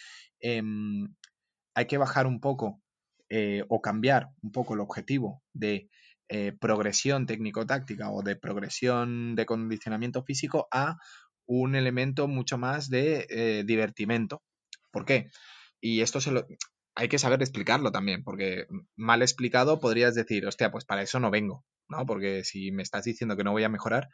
em, 0.40 1.14
hay 1.74 1.86
que 1.86 1.98
bajar 1.98 2.26
un 2.26 2.40
poco 2.40 2.80
eh, 3.30 3.64
o 3.68 3.80
cambiar 3.80 4.28
un 4.42 4.52
poco 4.52 4.74
el 4.74 4.80
objetivo 4.80 5.42
de 5.52 5.88
progresión 6.58 7.26
técnico-táctica 7.26 8.10
o 8.10 8.22
de 8.22 8.34
progresión 8.34 9.36
de 9.36 9.46
condicionamiento 9.46 10.24
físico 10.24 10.66
a 10.72 10.96
un 11.46 11.76
elemento 11.76 12.26
mucho 12.26 12.58
más 12.58 12.88
de 12.90 13.62
divertimento. 13.64 14.42
¿Por 14.90 15.04
qué? 15.04 15.30
Y 15.80 16.00
esto 16.00 16.20
se 16.20 16.32
lo, 16.32 16.44
hay 16.94 17.08
que 17.08 17.18
saber 17.18 17.40
explicarlo 17.42 17.92
también, 17.92 18.22
porque 18.22 18.66
mal 18.96 19.22
explicado 19.22 19.80
podrías 19.80 20.14
decir, 20.14 20.46
hostia, 20.46 20.70
pues 20.70 20.84
para 20.84 21.02
eso 21.02 21.20
no 21.20 21.30
vengo, 21.30 21.64
¿no? 21.88 22.06
Porque 22.06 22.44
si 22.44 22.70
me 22.72 22.82
estás 22.82 23.04
diciendo 23.04 23.36
que 23.36 23.44
no 23.44 23.52
voy 23.52 23.64
a 23.64 23.68
mejorar, 23.68 24.08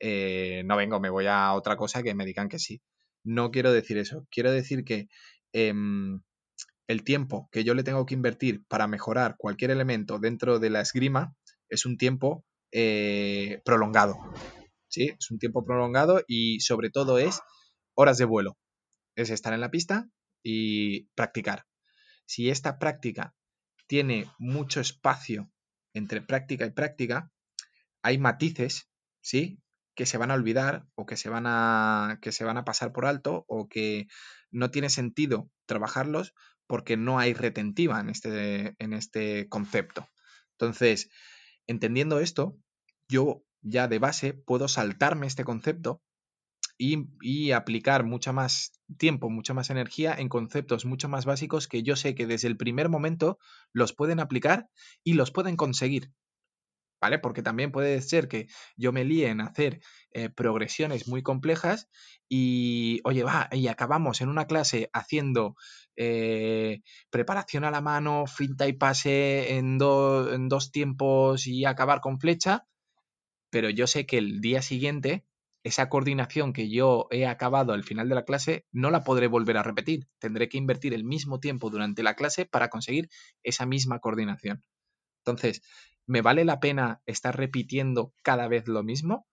eh, 0.00 0.62
no 0.66 0.76
vengo, 0.76 1.00
me 1.00 1.10
voy 1.10 1.26
a 1.26 1.52
otra 1.54 1.76
cosa 1.76 2.02
que 2.02 2.14
me 2.14 2.26
digan 2.26 2.48
que 2.48 2.58
sí. 2.58 2.82
No 3.24 3.50
quiero 3.50 3.72
decir 3.72 3.98
eso, 3.98 4.26
quiero 4.30 4.52
decir 4.52 4.84
que 4.84 5.08
em, 5.52 6.20
el 6.88 7.04
tiempo 7.04 7.48
que 7.52 7.64
yo 7.64 7.74
le 7.74 7.84
tengo 7.84 8.06
que 8.06 8.14
invertir 8.14 8.64
para 8.68 8.86
mejorar 8.88 9.36
cualquier 9.38 9.70
elemento 9.70 10.18
dentro 10.18 10.58
de 10.58 10.70
la 10.70 10.80
esgrima 10.80 11.34
es 11.68 11.86
un 11.86 11.96
tiempo 11.96 12.44
eh, 12.72 13.60
prolongado, 13.64 14.16
¿sí? 14.88 15.12
Es 15.18 15.30
un 15.30 15.38
tiempo 15.38 15.64
prolongado 15.64 16.22
y 16.26 16.60
sobre 16.60 16.90
todo 16.90 17.18
es 17.18 17.40
horas 17.94 18.18
de 18.18 18.24
vuelo. 18.26 18.56
Es 19.16 19.30
estar 19.30 19.54
en 19.54 19.60
la 19.60 19.70
pista, 19.70 20.08
y 20.44 21.06
practicar. 21.16 21.64
Si 22.26 22.50
esta 22.50 22.78
práctica 22.78 23.34
tiene 23.86 24.30
mucho 24.38 24.80
espacio 24.80 25.50
entre 25.92 26.20
práctica 26.20 26.66
y 26.66 26.70
práctica, 26.70 27.30
hay 28.02 28.18
matices, 28.18 28.90
¿sí? 29.20 29.60
que 29.94 30.06
se 30.06 30.18
van 30.18 30.30
a 30.30 30.34
olvidar 30.34 30.86
o 30.94 31.06
que 31.06 31.16
se 31.16 31.28
van 31.28 31.44
a, 31.46 32.18
que 32.20 32.32
se 32.32 32.44
van 32.44 32.56
a 32.56 32.64
pasar 32.64 32.92
por 32.92 33.06
alto 33.06 33.44
o 33.48 33.68
que 33.68 34.08
no 34.50 34.70
tiene 34.70 34.90
sentido 34.90 35.50
trabajarlos 35.66 36.34
porque 36.66 36.96
no 36.96 37.18
hay 37.18 37.34
retentiva 37.34 38.00
en 38.00 38.10
este, 38.10 38.74
en 38.78 38.92
este 38.92 39.48
concepto. 39.48 40.08
Entonces, 40.52 41.10
entendiendo 41.66 42.20
esto, 42.20 42.56
yo 43.08 43.44
ya 43.60 43.88
de 43.88 43.98
base 43.98 44.34
puedo 44.34 44.68
saltarme 44.68 45.26
este 45.26 45.44
concepto 45.44 46.02
y, 46.76 47.52
aplicar 47.52 48.04
mucha 48.04 48.32
más 48.32 48.72
tiempo, 48.98 49.30
mucha 49.30 49.54
más 49.54 49.70
energía 49.70 50.14
en 50.16 50.28
conceptos 50.28 50.84
mucho 50.84 51.08
más 51.08 51.24
básicos 51.24 51.68
que 51.68 51.82
yo 51.82 51.96
sé 51.96 52.14
que 52.14 52.26
desde 52.26 52.48
el 52.48 52.56
primer 52.56 52.88
momento 52.88 53.38
los 53.72 53.92
pueden 53.92 54.20
aplicar 54.20 54.68
y 55.02 55.14
los 55.14 55.30
pueden 55.30 55.56
conseguir. 55.56 56.10
¿Vale? 57.00 57.18
Porque 57.18 57.42
también 57.42 57.70
puede 57.70 58.00
ser 58.00 58.28
que 58.28 58.46
yo 58.76 58.90
me 58.90 59.04
líe 59.04 59.28
en 59.28 59.42
hacer 59.42 59.80
eh, 60.12 60.30
progresiones 60.30 61.06
muy 61.06 61.22
complejas 61.22 61.90
y, 62.30 63.00
oye, 63.04 63.22
va, 63.24 63.48
y 63.52 63.68
acabamos 63.68 64.22
en 64.22 64.30
una 64.30 64.46
clase 64.46 64.88
haciendo 64.94 65.54
eh, 65.96 66.80
preparación 67.10 67.64
a 67.64 67.70
la 67.70 67.82
mano, 67.82 68.26
finta 68.26 68.66
y 68.68 68.72
pase 68.72 69.56
en, 69.56 69.78
en 69.82 70.48
dos 70.48 70.72
tiempos 70.72 71.46
y 71.46 71.66
acabar 71.66 72.00
con 72.00 72.18
flecha, 72.18 72.66
pero 73.50 73.68
yo 73.68 73.86
sé 73.86 74.06
que 74.06 74.16
el 74.16 74.40
día 74.40 74.62
siguiente 74.62 75.26
esa 75.64 75.88
coordinación 75.88 76.52
que 76.52 76.68
yo 76.68 77.08
he 77.10 77.26
acabado 77.26 77.72
al 77.72 77.84
final 77.84 78.08
de 78.10 78.14
la 78.14 78.26
clase 78.26 78.66
no 78.70 78.90
la 78.90 79.02
podré 79.02 79.28
volver 79.28 79.56
a 79.56 79.62
repetir. 79.62 80.06
Tendré 80.18 80.50
que 80.50 80.58
invertir 80.58 80.92
el 80.92 81.04
mismo 81.04 81.40
tiempo 81.40 81.70
durante 81.70 82.02
la 82.02 82.14
clase 82.14 82.44
para 82.44 82.68
conseguir 82.68 83.08
esa 83.42 83.64
misma 83.64 83.98
coordinación. 83.98 84.62
Entonces, 85.24 85.62
¿me 86.06 86.20
vale 86.20 86.44
la 86.44 86.60
pena 86.60 87.00
estar 87.06 87.34
repitiendo 87.34 88.12
cada 88.22 88.46
vez 88.46 88.68
lo 88.68 88.82
mismo? 88.82 89.26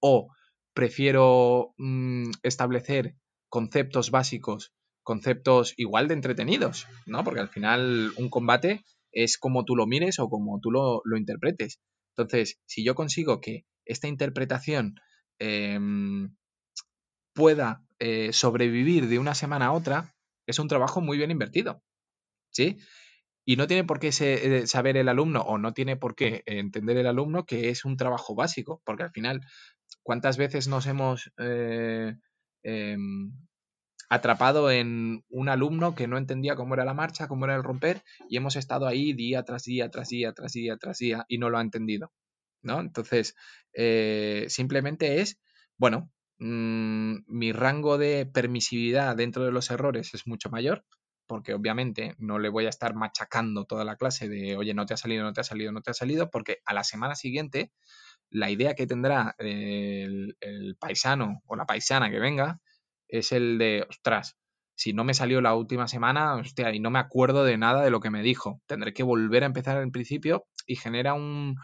¿O 0.00 0.28
prefiero 0.72 1.74
mm, 1.76 2.30
establecer 2.42 3.16
conceptos 3.50 4.10
básicos, 4.10 4.72
conceptos 5.02 5.74
igual 5.76 6.08
de 6.08 6.14
entretenidos? 6.14 6.86
¿No? 7.04 7.24
Porque 7.24 7.40
al 7.40 7.50
final 7.50 8.10
un 8.16 8.30
combate 8.30 8.84
es 9.12 9.36
como 9.36 9.66
tú 9.66 9.76
lo 9.76 9.86
mires 9.86 10.18
o 10.18 10.30
como 10.30 10.60
tú 10.60 10.70
lo, 10.70 11.02
lo 11.04 11.18
interpretes. 11.18 11.78
Entonces, 12.16 12.58
si 12.64 12.82
yo 12.82 12.94
consigo 12.94 13.42
que 13.42 13.66
esta 13.84 14.08
interpretación 14.08 14.94
Em, 15.38 16.34
pueda 17.34 17.82
eh, 17.98 18.32
sobrevivir 18.32 19.08
de 19.08 19.18
una 19.18 19.34
semana 19.34 19.66
a 19.66 19.72
otra, 19.72 20.14
es 20.46 20.58
un 20.58 20.68
trabajo 20.68 21.00
muy 21.00 21.18
bien 21.18 21.30
invertido. 21.30 21.82
¿Sí? 22.50 22.78
Y 23.44 23.56
no 23.56 23.66
tiene 23.66 23.84
por 23.84 24.00
qué 24.00 24.10
eh, 24.20 24.66
saber 24.66 24.96
el 24.96 25.08
alumno 25.08 25.42
o 25.42 25.58
no 25.58 25.74
tiene 25.74 25.96
por 25.96 26.14
qué 26.14 26.42
entender 26.46 26.96
el 26.96 27.06
alumno 27.06 27.44
que 27.44 27.68
es 27.70 27.84
un 27.84 27.96
trabajo 27.96 28.34
básico, 28.34 28.80
porque 28.84 29.02
al 29.04 29.10
final, 29.10 29.42
¿cuántas 30.02 30.38
veces 30.38 30.68
nos 30.68 30.86
hemos 30.86 31.30
eh, 31.38 32.14
em, 32.62 33.32
atrapado 34.08 34.70
en 34.70 35.24
un 35.28 35.48
alumno 35.48 35.94
que 35.94 36.06
no 36.06 36.16
entendía 36.18 36.56
cómo 36.56 36.74
era 36.74 36.84
la 36.84 36.94
marcha, 36.94 37.28
cómo 37.28 37.44
era 37.44 37.56
el 37.56 37.64
romper, 37.64 38.02
y 38.30 38.36
hemos 38.38 38.56
estado 38.56 38.86
ahí 38.86 39.12
día 39.12 39.42
tras 39.44 39.64
día, 39.64 39.90
tras 39.90 40.08
día, 40.08 40.32
tras 40.32 40.52
día, 40.52 40.76
tras 40.78 40.98
día, 40.98 41.24
y 41.28 41.38
no 41.38 41.50
lo 41.50 41.58
ha 41.58 41.62
entendido? 41.62 42.12
¿No? 42.64 42.80
Entonces, 42.80 43.34
eh, 43.72 44.46
simplemente 44.48 45.20
es, 45.20 45.40
bueno, 45.76 46.10
mm, 46.38 47.16
mi 47.26 47.52
rango 47.52 47.98
de 47.98 48.26
permisividad 48.26 49.16
dentro 49.16 49.44
de 49.44 49.52
los 49.52 49.70
errores 49.70 50.14
es 50.14 50.26
mucho 50.26 50.50
mayor, 50.50 50.84
porque 51.26 51.54
obviamente 51.54 52.14
no 52.18 52.38
le 52.38 52.48
voy 52.48 52.66
a 52.66 52.70
estar 52.70 52.94
machacando 52.94 53.64
toda 53.64 53.84
la 53.84 53.96
clase 53.96 54.28
de, 54.28 54.56
oye, 54.56 54.74
no 54.74 54.86
te 54.86 54.94
ha 54.94 54.96
salido, 54.96 55.24
no 55.24 55.32
te 55.32 55.40
ha 55.40 55.44
salido, 55.44 55.72
no 55.72 55.80
te 55.82 55.90
ha 55.90 55.94
salido, 55.94 56.30
porque 56.30 56.58
a 56.64 56.74
la 56.74 56.84
semana 56.84 57.14
siguiente 57.14 57.72
la 58.30 58.50
idea 58.50 58.74
que 58.74 58.86
tendrá 58.86 59.34
el, 59.38 60.36
el 60.40 60.76
paisano 60.78 61.42
o 61.46 61.56
la 61.56 61.66
paisana 61.66 62.10
que 62.10 62.18
venga 62.18 62.60
es 63.08 63.32
el 63.32 63.58
de, 63.58 63.86
ostras, 63.88 64.36
si 64.76 64.92
no 64.92 65.04
me 65.04 65.14
salió 65.14 65.40
la 65.40 65.54
última 65.54 65.86
semana, 65.88 66.34
hostia, 66.34 66.74
y 66.74 66.80
no 66.80 66.90
me 66.90 66.98
acuerdo 66.98 67.44
de 67.44 67.56
nada 67.56 67.82
de 67.84 67.90
lo 67.90 68.00
que 68.00 68.10
me 68.10 68.22
dijo, 68.22 68.60
tendré 68.66 68.92
que 68.92 69.02
volver 69.02 69.44
a 69.44 69.46
empezar 69.46 69.80
en 69.80 69.92
principio 69.92 70.46
y 70.66 70.76
genera 70.76 71.14
un, 71.14 71.56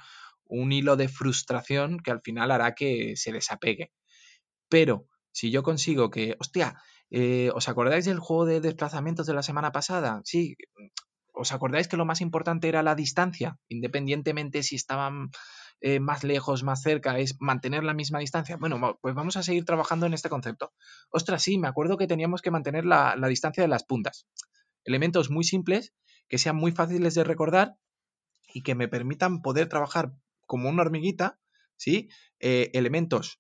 un 0.51 0.73
hilo 0.73 0.97
de 0.97 1.09
frustración 1.09 1.99
que 1.99 2.11
al 2.11 2.21
final 2.21 2.51
hará 2.51 2.75
que 2.75 3.17
se 3.17 3.33
desapegue. 3.33 3.93
Pero 4.69 5.07
si 5.33 5.51
yo 5.51 5.63
consigo 5.63 6.11
que, 6.11 6.37
hostia, 6.39 6.77
eh, 7.11 7.51
¿os 7.55 7.69
acordáis 7.69 8.05
del 8.05 8.19
juego 8.19 8.47
de 8.47 8.61
desplazamientos 8.61 9.27
de 9.27 9.35
la 9.35 9.43
semana 9.43 9.73
pasada? 9.73 10.21
Sí, 10.25 10.57
¿os 11.33 11.53
acordáis 11.53 11.89
que 11.89 11.97
lo 11.97 12.05
más 12.05 12.21
importante 12.21 12.69
era 12.69 12.83
la 12.83 12.95
distancia? 12.95 13.59
Independientemente 13.69 14.63
si 14.63 14.77
estaban 14.77 15.31
eh, 15.81 15.99
más 15.99 16.25
lejos, 16.25 16.63
más 16.63 16.83
cerca, 16.83 17.19
es 17.19 17.37
mantener 17.41 17.85
la 17.85 17.95
misma 17.95 18.19
distancia. 18.19 18.57
Bueno, 18.59 18.99
pues 19.01 19.15
vamos 19.15 19.37
a 19.37 19.43
seguir 19.43 19.65
trabajando 19.65 20.07
en 20.07 20.13
este 20.13 20.29
concepto. 20.29 20.73
Ostras, 21.11 21.43
sí, 21.43 21.59
me 21.59 21.69
acuerdo 21.69 21.97
que 21.97 22.07
teníamos 22.07 22.43
que 22.43 22.51
mantener 22.51 22.85
la, 22.85 23.17
distancia 23.29 23.63
de 23.63 23.69
las 23.69 23.85
puntas. 23.85 24.27
Elementos 24.85 25.31
muy 25.31 25.45
simples, 25.45 25.95
que 26.29 26.39
sean 26.39 26.57
muy 26.57 26.73
fáciles 26.73 27.15
de 27.15 27.25
recordar 27.25 27.77
y 28.53 28.63
que 28.63 28.75
me 28.75 28.89
permitan 28.89 29.41
poder 29.41 29.69
trabajar 29.69 30.13
como 30.51 30.69
una 30.69 30.83
hormiguita, 30.83 31.39
¿sí? 31.77 32.09
Eh, 32.41 32.73
elementos 32.73 33.39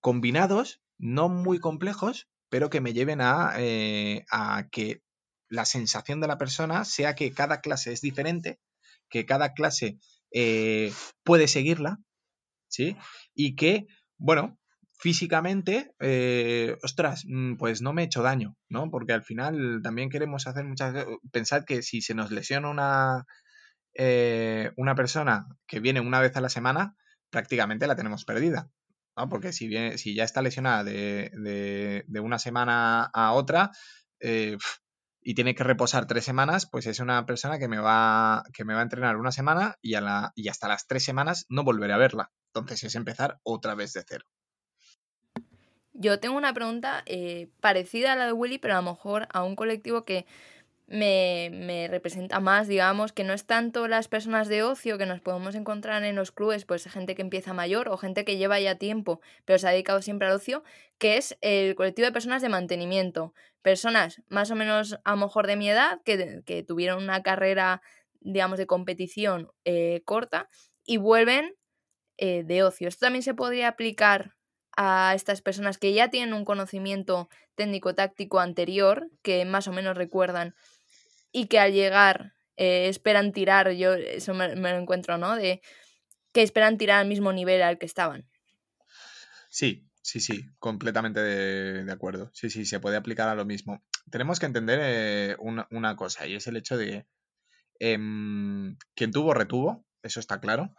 combinados, 0.00 0.82
no 0.98 1.30
muy 1.30 1.58
complejos, 1.58 2.28
pero 2.50 2.68
que 2.68 2.82
me 2.82 2.92
lleven 2.92 3.22
a, 3.22 3.54
eh, 3.56 4.26
a 4.30 4.68
que 4.70 5.00
la 5.48 5.64
sensación 5.64 6.20
de 6.20 6.28
la 6.28 6.36
persona 6.36 6.84
sea 6.84 7.14
que 7.14 7.32
cada 7.32 7.62
clase 7.62 7.94
es 7.94 8.02
diferente, 8.02 8.60
que 9.08 9.24
cada 9.24 9.54
clase 9.54 10.00
eh, 10.34 10.92
puede 11.24 11.48
seguirla, 11.48 11.96
¿sí? 12.68 12.94
Y 13.34 13.56
que, 13.56 13.86
bueno, 14.18 14.58
físicamente, 14.98 15.94
eh, 15.98 16.76
ostras, 16.82 17.24
mm, 17.26 17.56
pues 17.56 17.80
no 17.80 17.94
me 17.94 18.02
he 18.02 18.04
hecho 18.04 18.20
daño, 18.20 18.58
¿no? 18.68 18.90
Porque 18.90 19.14
al 19.14 19.22
final 19.22 19.80
también 19.82 20.10
queremos 20.10 20.46
hacer 20.46 20.66
muchas... 20.66 21.06
Pensad 21.32 21.64
que 21.64 21.80
si 21.80 22.02
se 22.02 22.14
nos 22.14 22.30
lesiona 22.30 22.68
una, 22.68 23.24
eh, 23.94 24.72
una 24.76 24.94
persona 24.94 25.46
que 25.66 25.80
viene 25.80 26.00
una 26.00 26.20
vez 26.20 26.36
a 26.36 26.40
la 26.40 26.48
semana, 26.48 26.96
prácticamente 27.30 27.86
la 27.86 27.96
tenemos 27.96 28.24
perdida. 28.24 28.70
¿no? 29.16 29.28
Porque 29.28 29.52
si, 29.52 29.68
viene, 29.68 29.98
si 29.98 30.14
ya 30.14 30.24
está 30.24 30.42
lesionada 30.42 30.84
de, 30.84 31.30
de, 32.06 32.20
una 32.20 32.38
semana 32.38 33.04
a 33.12 33.32
otra, 33.32 33.72
y 35.22 35.34
tiene 35.34 35.54
que 35.54 35.64
reposar 35.64 36.06
tres 36.06 36.24
semanas, 36.24 36.66
pues 36.66 36.86
es 36.86 36.98
una 37.00 37.26
persona 37.26 37.58
que 37.58 37.68
me 37.68 37.78
va, 37.78 38.44
que 38.52 38.64
me 38.64 38.74
va 38.74 38.80
a 38.80 38.84
entrenar 38.84 39.16
una 39.16 39.32
semana 39.32 39.76
y, 39.82 39.94
a 39.94 40.00
la, 40.00 40.32
y 40.34 40.48
hasta 40.48 40.68
las 40.68 40.86
tres 40.86 41.04
semanas 41.04 41.46
no 41.48 41.62
volveré 41.62 41.92
a 41.92 41.98
verla. 41.98 42.32
Entonces 42.54 42.84
es 42.84 42.94
empezar 42.94 43.38
otra 43.42 43.74
vez 43.74 43.92
de 43.92 44.04
cero. 44.06 44.24
Yo 45.92 46.18
tengo 46.18 46.36
una 46.36 46.54
pregunta 46.54 47.02
eh, 47.04 47.50
parecida 47.60 48.14
a 48.14 48.16
la 48.16 48.26
de 48.26 48.32
Willy, 48.32 48.58
pero 48.58 48.74
a 48.74 48.80
lo 48.80 48.90
mejor 48.90 49.28
a 49.32 49.44
un 49.44 49.56
colectivo 49.56 50.04
que 50.04 50.26
me, 50.90 51.50
me, 51.52 51.86
representa 51.86 52.40
más, 52.40 52.66
digamos, 52.66 53.12
que 53.12 53.22
no 53.22 53.32
es 53.32 53.46
tanto 53.46 53.86
las 53.86 54.08
personas 54.08 54.48
de 54.48 54.64
ocio 54.64 54.98
que 54.98 55.06
nos 55.06 55.20
podemos 55.20 55.54
encontrar 55.54 56.02
en 56.02 56.16
los 56.16 56.32
clubes, 56.32 56.64
pues 56.64 56.84
gente 56.84 57.14
que 57.14 57.22
empieza 57.22 57.52
mayor 57.52 57.88
o 57.88 57.96
gente 57.96 58.24
que 58.24 58.36
lleva 58.36 58.58
ya 58.58 58.74
tiempo, 58.74 59.20
pero 59.44 59.58
se 59.60 59.68
ha 59.68 59.70
dedicado 59.70 60.02
siempre 60.02 60.26
al 60.26 60.34
ocio, 60.34 60.64
que 60.98 61.16
es 61.16 61.38
el 61.42 61.76
colectivo 61.76 62.06
de 62.06 62.12
personas 62.12 62.42
de 62.42 62.48
mantenimiento. 62.48 63.32
Personas 63.62 64.20
más 64.28 64.50
o 64.50 64.56
menos 64.56 64.98
a 65.04 65.12
lo 65.12 65.18
mejor 65.18 65.46
de 65.46 65.54
mi 65.54 65.70
edad, 65.70 66.00
que, 66.04 66.42
que 66.44 66.64
tuvieron 66.64 67.02
una 67.04 67.22
carrera, 67.22 67.82
digamos, 68.18 68.58
de 68.58 68.66
competición 68.66 69.48
eh, 69.64 70.02
corta 70.04 70.48
y 70.84 70.96
vuelven 70.96 71.54
eh, 72.18 72.42
de 72.42 72.64
ocio. 72.64 72.88
Esto 72.88 73.06
también 73.06 73.22
se 73.22 73.34
podría 73.34 73.68
aplicar 73.68 74.34
a 74.76 75.12
estas 75.14 75.40
personas 75.40 75.78
que 75.78 75.92
ya 75.92 76.08
tienen 76.10 76.34
un 76.34 76.44
conocimiento 76.44 77.28
técnico-táctico 77.54 78.40
anterior, 78.40 79.08
que 79.22 79.44
más 79.44 79.68
o 79.68 79.72
menos 79.72 79.96
recuerdan 79.96 80.54
y 81.32 81.46
que 81.46 81.58
al 81.58 81.72
llegar 81.72 82.34
eh, 82.56 82.88
esperan 82.88 83.32
tirar, 83.32 83.70
yo 83.72 83.94
eso 83.94 84.34
me, 84.34 84.54
lo 84.54 84.68
encuentro, 84.78 85.18
¿no? 85.18 85.36
De 85.36 85.62
que 86.32 86.42
esperan 86.42 86.78
tirar 86.78 87.00
al 87.00 87.08
mismo 87.08 87.32
nivel 87.32 87.62
al 87.62 87.78
que 87.78 87.86
estaban. 87.86 88.28
Sí, 89.48 89.88
sí, 90.02 90.20
sí, 90.20 90.46
completamente 90.58 91.20
de, 91.20 91.92
acuerdo. 91.92 92.30
Sí, 92.34 92.50
sí, 92.50 92.64
se 92.64 92.80
puede 92.80 92.96
aplicar 92.96 93.28
a 93.28 93.34
lo 93.34 93.44
mismo. 93.44 93.82
Tenemos 94.10 94.38
que 94.38 94.46
entender 94.46 94.78
eh, 94.82 95.36
una, 95.40 95.96
cosa 95.96 96.26
y 96.26 96.34
es 96.34 96.46
el 96.46 96.56
hecho 96.56 96.76
de 96.76 97.06
eh, 97.80 97.98
quien 98.94 99.10
tuvo, 99.12 99.34
retuvo, 99.34 99.84
eso 100.02 100.20
está 100.20 100.40
claro, 100.40 100.74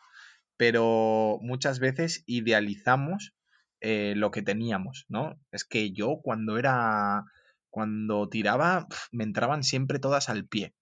pero 0.57 1.39
muchas 1.41 1.79
veces 1.79 2.23
idealizamos 2.27 3.33
eh, 3.79 4.13
lo 4.15 4.29
que 4.29 4.43
teníamos, 4.43 5.05
¿no? 5.09 5.39
Es 5.51 5.63
que 5.63 5.91
yo 5.91 6.19
cuando 6.21 6.59
era 6.59 7.25
cuando 7.71 8.29
tiraba, 8.29 8.87
me 9.11 9.23
entraban 9.23 9.63
siempre 9.63 9.97
todas 9.97 10.29
al 10.29 10.47
pie. 10.47 10.75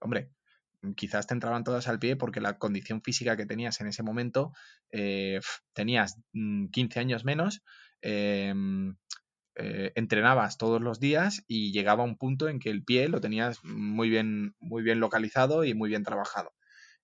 Hombre, 0.00 0.30
quizás 0.96 1.26
te 1.26 1.34
entraban 1.34 1.64
todas 1.64 1.86
al 1.88 1.98
pie 1.98 2.16
porque 2.16 2.40
la 2.40 2.58
condición 2.58 3.02
física 3.02 3.36
que 3.36 3.46
tenías 3.46 3.80
en 3.80 3.86
ese 3.86 4.02
momento, 4.02 4.52
eh, 4.90 5.40
tenías 5.72 6.16
15 6.32 6.98
mm, 6.98 7.00
años 7.00 7.24
menos, 7.24 7.62
em, 8.00 8.96
eh, 9.54 9.92
entrenabas 9.94 10.56
todos 10.58 10.80
los 10.80 10.98
días 10.98 11.44
y 11.46 11.72
llegaba 11.72 12.04
un 12.04 12.16
punto 12.16 12.48
en 12.48 12.58
que 12.58 12.70
el 12.70 12.82
pie 12.84 13.08
lo 13.08 13.20
tenías 13.20 13.62
muy 13.64 14.08
bien, 14.08 14.54
muy 14.58 14.82
bien 14.82 14.98
localizado 14.98 15.64
y 15.64 15.74
muy 15.74 15.90
bien 15.90 16.02
trabajado. 16.02 16.52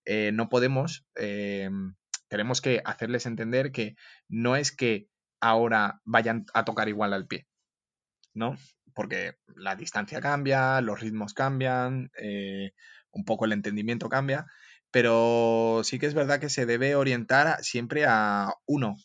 Eh, 0.05 0.33
no 0.33 0.49
podemos, 0.49 1.05
em, 1.15 1.95
tenemos 2.29 2.61
que 2.61 2.81
hacerles 2.85 3.27
entender 3.27 3.71
que 3.73 3.97
no 4.29 4.57
es 4.57 4.73
que 4.75 5.09
ahora 5.41 6.01
vayan 6.05 6.47
a 6.55 6.65
tocar 6.65 6.89
igual 6.89 7.13
al 7.13 7.27
pie, 7.27 7.47
¿no? 8.35 8.57
Porque 8.99 9.37
la 9.55 9.77
distancia 9.77 10.21
cambia, 10.21 10.81
los 10.81 10.99
ritmos 10.99 11.33
cambian, 11.33 12.11
eh, 12.21 12.73
un 13.13 13.25
poco 13.25 13.45
el 13.45 13.53
entendimiento 13.53 14.09
cambia, 14.09 14.47
pero 14.91 15.83
sí 15.85 16.01
que 16.01 16.07
es 16.07 16.15
verdad 16.15 16.41
que 16.41 16.49
se 16.49 16.67
debe 16.67 16.97
orientar 16.97 17.63
siempre 17.63 18.07
a 18.09 18.53
uno, 18.67 18.97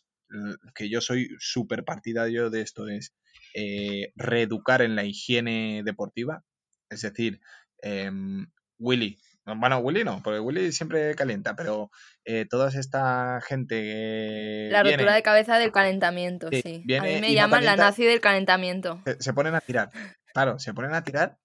que 0.73 0.89
yo 0.89 0.99
soy 0.99 1.29
súper 1.37 1.83
partidario 1.83 2.49
de 2.49 2.61
esto, 2.61 2.87
es 2.87 3.13
eh, 3.53 4.11
reeducar 4.15 4.81
en 4.81 4.95
la 4.95 5.05
higiene 5.05 5.83
deportiva, 5.85 6.43
es 6.89 7.01
decir, 7.01 7.39
em, 7.83 8.47
Willy, 8.79 9.19
bueno, 9.45 9.79
Willy 9.79 10.03
no, 10.03 10.21
porque 10.23 10.39
Willy 10.39 10.71
siempre 10.71 11.15
calienta, 11.15 11.55
pero 11.55 11.91
eh, 12.23 12.45
toda 12.49 12.69
esta 12.69 13.41
gente. 13.41 14.69
la 14.71 14.83
rotura 14.83 15.13
de 15.13 15.23
cabeza 15.23 15.57
del 15.57 15.71
calentamiento, 15.71 16.49
sí. 16.51 16.83
a 16.97 17.03
mí 17.03 17.19
me 17.19 17.33
llaman 17.33 17.65
la 17.65 17.75
nazi 17.75 18.05
del 18.05 18.21
calentamiento. 18.21 19.01
Se, 19.19 19.33
ponen 19.33 19.55
a 19.55 19.61
tirar. 19.61 19.89
Claro, 20.33 20.59
se 20.59 20.73
ponen 20.73 20.93
a 20.93 21.03
tirar 21.03 21.37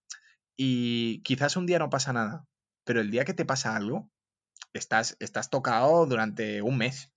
y 0.56 1.22
quizás 1.22 1.56
un 1.56 1.66
día 1.66 1.78
no 1.78 1.90
pasa 1.90 2.12
nada, 2.12 2.44
pero 2.84 3.00
el 3.00 3.10
día 3.10 3.24
que 3.24 3.34
te 3.34 3.44
pasa 3.44 3.76
algo, 3.76 4.10
estás, 4.72 5.16
estás 5.20 5.50
tocado 5.50 6.06
durante 6.06 6.62
un 6.62 6.78
mes. 6.78 7.12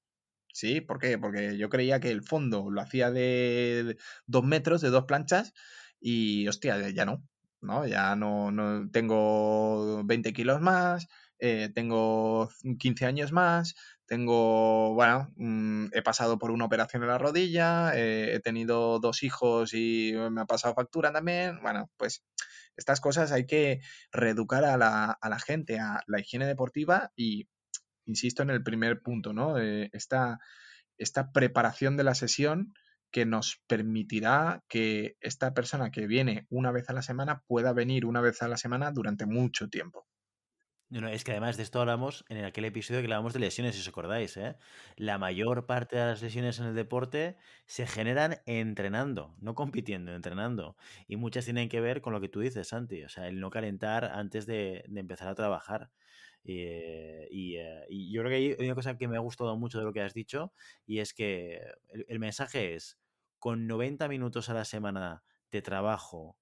¿Sí? 0.53 0.81
¿Por 0.81 0.99
qué? 0.99 1.17
Porque 1.17 1.57
yo 1.57 1.69
creía 1.69 2.01
que 2.01 2.11
el 2.11 2.23
fondo 2.23 2.69
lo 2.69 2.81
hacía 2.81 3.09
de 3.09 3.97
dos 4.25 4.43
metros, 4.43 4.81
de 4.81 4.89
dos 4.89 5.05
planchas, 5.05 5.53
y 6.01 6.45
hostia, 6.47 6.89
ya 6.89 7.05
no. 7.05 7.23
¿No? 7.61 7.85
Ya 7.87 8.15
no, 8.15 8.51
no 8.51 8.89
tengo 8.91 10.03
20 10.03 10.33
kilos 10.33 10.61
más, 10.61 11.07
eh, 11.39 11.69
tengo 11.73 12.49
15 12.79 13.05
años 13.05 13.31
más, 13.31 13.75
tengo, 14.05 14.93
bueno, 14.93 15.31
mm, 15.37 15.87
he 15.93 16.01
pasado 16.01 16.37
por 16.37 16.51
una 16.51 16.65
operación 16.65 17.03
en 17.03 17.09
la 17.09 17.17
rodilla, 17.17 17.91
eh, 17.95 18.35
he 18.35 18.39
tenido 18.39 18.99
dos 18.99 19.23
hijos 19.23 19.73
y 19.73 20.13
me 20.31 20.41
ha 20.41 20.45
pasado 20.45 20.75
factura 20.75 21.11
también. 21.11 21.61
Bueno, 21.61 21.89
pues 21.97 22.23
estas 22.77 23.01
cosas 23.01 23.31
hay 23.31 23.45
que 23.45 23.81
reeducar 24.11 24.65
a 24.65 24.77
la, 24.77 25.11
a 25.11 25.29
la 25.29 25.39
gente, 25.39 25.79
a 25.79 26.01
la 26.07 26.19
higiene 26.19 26.45
deportiva 26.45 27.11
y, 27.15 27.47
insisto 28.05 28.43
en 28.43 28.49
el 28.49 28.63
primer 28.63 29.01
punto, 29.01 29.33
¿no? 29.33 29.57
Eh, 29.57 29.89
esta, 29.93 30.39
esta 30.97 31.31
preparación 31.31 31.97
de 31.97 32.03
la 32.03 32.15
sesión 32.15 32.73
que 33.11 33.25
nos 33.25 33.61
permitirá 33.67 34.63
que 34.67 35.17
esta 35.19 35.53
persona 35.53 35.91
que 35.91 36.07
viene 36.07 36.47
una 36.49 36.71
vez 36.71 36.89
a 36.89 36.93
la 36.93 37.01
semana 37.01 37.43
pueda 37.47 37.73
venir 37.73 38.05
una 38.05 38.21
vez 38.21 38.41
a 38.41 38.47
la 38.47 38.57
semana 38.57 38.91
durante 38.91 39.25
mucho 39.25 39.69
tiempo. 39.69 40.07
No, 40.91 41.07
es 41.07 41.23
que 41.23 41.31
además 41.31 41.55
de 41.55 41.63
esto 41.63 41.79
hablamos 41.79 42.25
en 42.27 42.43
aquel 42.43 42.65
episodio 42.65 42.99
que 42.99 43.05
hablábamos 43.05 43.31
de 43.31 43.39
lesiones, 43.39 43.75
si 43.75 43.81
os 43.81 43.87
acordáis, 43.87 44.35
¿eh? 44.35 44.57
La 44.97 45.17
mayor 45.17 45.65
parte 45.65 45.95
de 45.95 46.03
las 46.05 46.21
lesiones 46.21 46.59
en 46.59 46.65
el 46.65 46.75
deporte 46.75 47.37
se 47.65 47.87
generan 47.87 48.41
entrenando, 48.45 49.33
no 49.39 49.55
compitiendo, 49.55 50.13
entrenando. 50.13 50.75
Y 51.07 51.15
muchas 51.15 51.45
tienen 51.45 51.69
que 51.69 51.79
ver 51.79 52.01
con 52.01 52.11
lo 52.11 52.19
que 52.19 52.27
tú 52.27 52.41
dices, 52.41 52.67
Santi, 52.67 53.05
o 53.05 53.09
sea, 53.09 53.29
el 53.29 53.39
no 53.39 53.49
calentar 53.51 54.03
antes 54.03 54.45
de, 54.45 54.83
empezar 54.93 55.29
a 55.29 55.35
trabajar. 55.35 55.91
Eh, 56.43 57.29
eh, 57.31 57.85
y, 57.89 58.11
yo 58.11 58.21
creo 58.23 58.29
que 58.29 58.35
hay 58.35 58.65
una 58.65 58.75
cosa 58.75 58.97
que 58.97 59.07
me 59.07 59.15
ha 59.15 59.21
gustado 59.21 59.55
mucho 59.55 59.79
de 59.79 59.85
lo 59.85 59.93
que 59.93 60.01
has 60.01 60.13
dicho, 60.13 60.51
y 60.85 60.99
es 60.99 61.13
que 61.13 61.61
el 62.09 62.19
mensaje 62.19 62.75
es, 62.75 62.99
con 63.41 63.65
90 63.65 64.07
minutos 64.07 64.49
a 64.49 64.53
la 64.53 64.65
semana 64.65 65.23
de 65.49 65.63
trabajo 65.63 66.37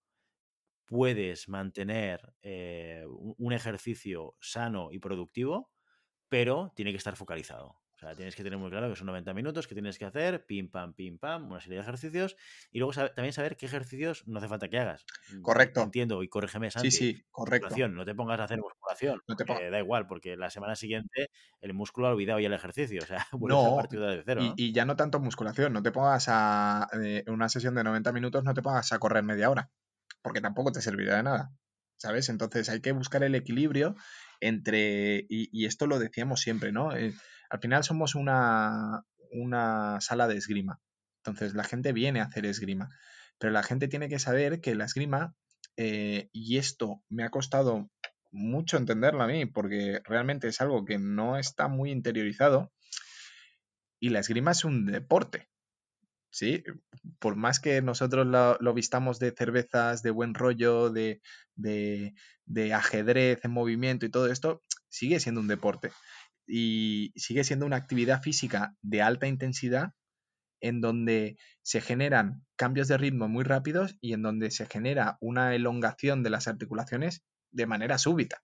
puedes 0.85 1.47
mantener 1.47 2.33
eh, 2.41 3.05
un 3.07 3.53
ejercicio 3.53 4.35
sano 4.41 4.91
y 4.91 4.99
productivo, 4.99 5.71
pero 6.27 6.73
tiene 6.75 6.91
que 6.91 6.97
estar 6.97 7.15
focalizado. 7.15 7.79
O 7.95 7.97
sea, 7.97 8.15
tienes 8.15 8.35
que 8.35 8.43
tener 8.43 8.59
muy 8.59 8.69
claro 8.69 8.89
que 8.89 8.97
son 8.97 9.07
90 9.07 9.33
minutos 9.33 9.65
que 9.67 9.75
tienes 9.75 9.97
que 9.97 10.05
hacer, 10.05 10.45
pim, 10.45 10.69
pam, 10.69 10.93
pim, 10.93 11.17
pam, 11.17 11.49
una 11.49 11.61
serie 11.61 11.77
de 11.77 11.83
ejercicios. 11.83 12.35
Y 12.69 12.79
luego 12.79 12.93
también 12.93 13.31
saber 13.31 13.55
qué 13.55 13.65
ejercicios 13.65 14.27
no 14.27 14.39
hace 14.39 14.49
falta 14.49 14.67
que 14.67 14.77
hagas. 14.77 15.05
Mm, 15.33 15.41
correcto. 15.41 15.81
Entiendo, 15.81 16.21
y 16.21 16.27
corrígeme, 16.27 16.69
Santi. 16.69 16.91
Sí, 16.91 17.13
sí, 17.13 17.25
correcto. 17.31 17.87
No 17.87 18.03
te 18.03 18.13
pongas 18.13 18.41
a 18.41 18.43
hacer 18.43 18.59
No 19.27 19.35
te 19.35 19.45
da 19.45 19.79
igual, 19.79 20.07
porque 20.07 20.37
la 20.37 20.49
semana 20.49 20.75
siguiente 20.75 21.29
el 21.61 21.73
músculo 21.73 22.07
ha 22.07 22.11
olvidado 22.11 22.39
ya 22.39 22.47
el 22.47 22.53
ejercicio. 22.53 23.01
O 23.03 23.05
sea, 23.05 23.25
no, 23.39 23.73
a 23.73 23.75
partir 23.81 23.99
de 23.99 24.23
cero. 24.25 24.41
Y, 24.43 24.53
y, 24.67 24.73
ya 24.73 24.85
no 24.85 24.95
tanto 24.95 25.19
musculación. 25.19 25.73
No 25.73 25.83
te 25.83 25.91
pongas 25.91 26.25
a. 26.27 26.87
Eh, 27.03 27.23
una 27.27 27.49
sesión 27.49 27.75
de 27.75 27.83
90 27.83 28.11
minutos, 28.11 28.43
no 28.43 28.53
te 28.53 28.61
pongas 28.61 28.91
a 28.91 28.99
correr 28.99 29.23
media 29.23 29.49
hora. 29.49 29.69
Porque 30.21 30.41
tampoco 30.41 30.71
te 30.71 30.81
servirá 30.81 31.17
de 31.17 31.23
nada. 31.23 31.51
¿Sabes? 31.97 32.29
Entonces 32.29 32.69
hay 32.69 32.81
que 32.81 32.91
buscar 32.91 33.23
el 33.23 33.35
equilibrio 33.35 33.95
entre. 34.39 35.25
Y, 35.29 35.65
esto 35.65 35.87
lo 35.87 35.99
decíamos 35.99 36.41
siempre, 36.41 36.71
¿no? 36.71 36.95
Eh, 36.95 37.13
al 37.49 37.59
final 37.59 37.83
somos 37.83 38.15
una, 38.15 39.03
una 39.31 39.99
sala 40.01 40.27
de 40.27 40.37
esgrima. 40.37 40.79
Entonces 41.17 41.53
la 41.53 41.63
gente 41.63 41.93
viene 41.93 42.21
a 42.21 42.25
hacer 42.25 42.45
esgrima. 42.45 42.89
Pero 43.37 43.53
la 43.53 43.63
gente 43.63 43.87
tiene 43.87 44.09
que 44.09 44.19
saber 44.19 44.61
que 44.61 44.75
la 44.75 44.85
esgrima, 44.85 45.33
eh, 45.77 46.29
y 46.31 46.57
esto 46.57 47.01
me 47.09 47.23
ha 47.23 47.29
costado 47.29 47.89
mucho 48.31 48.77
entenderlo 48.77 49.23
a 49.23 49.27
mí, 49.27 49.45
porque 49.45 50.01
realmente 50.05 50.47
es 50.47 50.61
algo 50.61 50.85
que 50.85 50.97
no 50.99 51.37
está 51.37 51.67
muy 51.67 51.91
interiorizado, 51.91 52.71
y 53.99 54.09
la 54.09 54.19
esgrima 54.19 54.51
es 54.51 54.63
un 54.63 54.85
deporte. 54.85 55.49
¿sí? 56.31 56.63
Por 57.19 57.35
más 57.35 57.59
que 57.59 57.81
nosotros 57.81 58.25
lo, 58.27 58.73
vistamos 58.73 59.19
de 59.19 59.31
cervezas, 59.31 60.03
de 60.03 60.11
buen 60.11 60.33
rollo, 60.33 60.89
de, 60.89 61.21
de, 61.55 62.13
de, 62.45 62.73
ajedrez 62.73 63.43
en 63.43 63.51
movimiento 63.51 64.05
y 64.05 64.09
todo 64.09 64.31
esto, 64.31 64.61
sigue 64.89 65.19
siendo 65.19 65.41
un 65.41 65.47
deporte. 65.47 65.91
Y 66.47 67.11
sigue 67.15 67.43
siendo 67.43 67.65
una 67.65 67.77
actividad 67.77 68.21
física 68.21 68.73
de 68.81 69.01
alta 69.01 69.27
intensidad 69.27 69.93
en 70.61 70.81
donde 70.81 71.37
se 71.61 71.79
generan 71.79 72.45
cambios 72.55 72.87
de 72.87 72.97
ritmo 72.97 73.27
muy 73.27 73.43
rápidos 73.43 73.97
y 74.01 74.13
en 74.13 74.23
donde 74.23 74.51
se 74.51 74.65
genera 74.65 75.17
una 75.21 75.55
elongación 75.55 76.23
de 76.23 76.31
las 76.31 76.47
articulaciones 76.47 77.23
de 77.51 77.65
manera 77.65 77.97
súbita. 77.97 78.43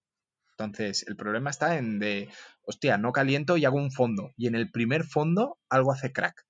Entonces, 0.52 1.06
el 1.08 1.16
problema 1.18 1.50
está 1.50 1.78
en 1.78 2.00
de, 2.00 2.30
hostia, 2.62 2.98
no 2.98 3.12
caliento 3.12 3.58
y 3.58 3.66
hago 3.66 3.78
un 3.78 3.92
fondo. 3.92 4.32
Y 4.38 4.48
en 4.48 4.56
el 4.56 4.72
primer 4.72 5.04
fondo 5.04 5.60
algo 5.70 5.92
hace 5.92 6.14
crack. 6.14 6.46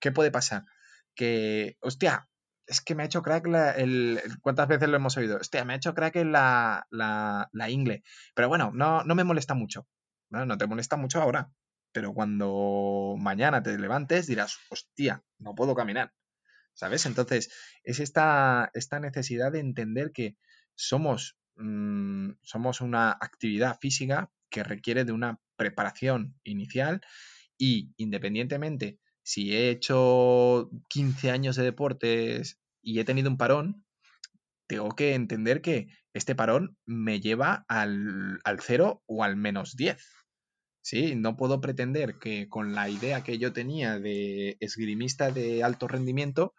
¿Qué 0.00 0.12
puede 0.12 0.30
pasar? 0.30 0.64
Que, 1.14 1.76
hostia, 1.80 2.28
es 2.66 2.82
que 2.82 2.94
me 2.94 3.02
ha 3.02 3.06
hecho 3.06 3.22
crack 3.22 3.46
la, 3.46 3.70
el... 3.72 4.20
¿Cuántas 4.42 4.68
veces 4.68 4.88
lo 4.90 4.96
hemos 4.96 5.16
oído? 5.16 5.38
Hostia, 5.38 5.64
me 5.64 5.72
ha 5.72 5.76
hecho 5.76 5.94
crack 5.94 6.16
en 6.16 6.32
la, 6.32 6.86
la, 6.90 7.48
la 7.52 7.70
ingle. 7.70 8.02
Pero 8.34 8.48
bueno, 8.48 8.70
no, 8.74 9.02
no 9.04 9.14
me 9.14 9.24
molesta 9.24 9.54
mucho. 9.54 9.86
No, 10.28 10.44
no 10.44 10.58
te 10.58 10.66
molesta 10.66 10.96
mucho 10.96 11.22
ahora. 11.22 11.50
Pero 11.92 12.12
cuando 12.12 13.16
mañana 13.18 13.62
te 13.62 13.78
levantes 13.78 14.26
dirás, 14.26 14.58
hostia, 14.68 15.24
no 15.38 15.54
puedo 15.54 15.74
caminar. 15.74 16.12
¿Sabes? 16.74 17.06
Entonces, 17.06 17.50
es 17.82 18.00
esta, 18.00 18.70
esta 18.74 19.00
necesidad 19.00 19.50
de 19.50 19.60
entender 19.60 20.12
que 20.12 20.36
somos, 20.74 21.37
mm, 21.58 22.38
somos 22.42 22.80
una 22.80 23.12
actividad 23.12 23.78
física 23.80 24.30
que 24.50 24.64
requiere 24.64 25.04
de 25.04 25.12
una 25.12 25.40
preparación 25.56 26.34
inicial 26.44 27.00
y 27.58 27.92
independientemente 27.96 28.98
si 29.22 29.54
he 29.54 29.70
hecho 29.70 30.70
15 30.88 31.30
años 31.30 31.56
de 31.56 31.64
deportes 31.64 32.58
y 32.80 32.98
he 32.98 33.04
tenido 33.04 33.28
un 33.28 33.36
parón, 33.36 33.84
tengo 34.66 34.88
que 34.90 35.14
entender 35.14 35.60
que 35.60 35.88
este 36.14 36.34
parón 36.34 36.78
me 36.86 37.20
lleva 37.20 37.66
al, 37.68 38.40
al 38.44 38.60
0 38.60 39.02
o 39.06 39.24
al 39.24 39.36
menos 39.36 39.76
10. 39.76 40.02
Sí, 40.80 41.14
no 41.14 41.36
puedo 41.36 41.60
pretender 41.60 42.18
que 42.18 42.48
con 42.48 42.74
la 42.74 42.88
idea 42.88 43.22
que 43.22 43.36
yo 43.36 43.52
tenía 43.52 43.98
de 43.98 44.56
esgrimista 44.60 45.30
de 45.30 45.62
alto 45.62 45.88
rendimiento 45.88 46.54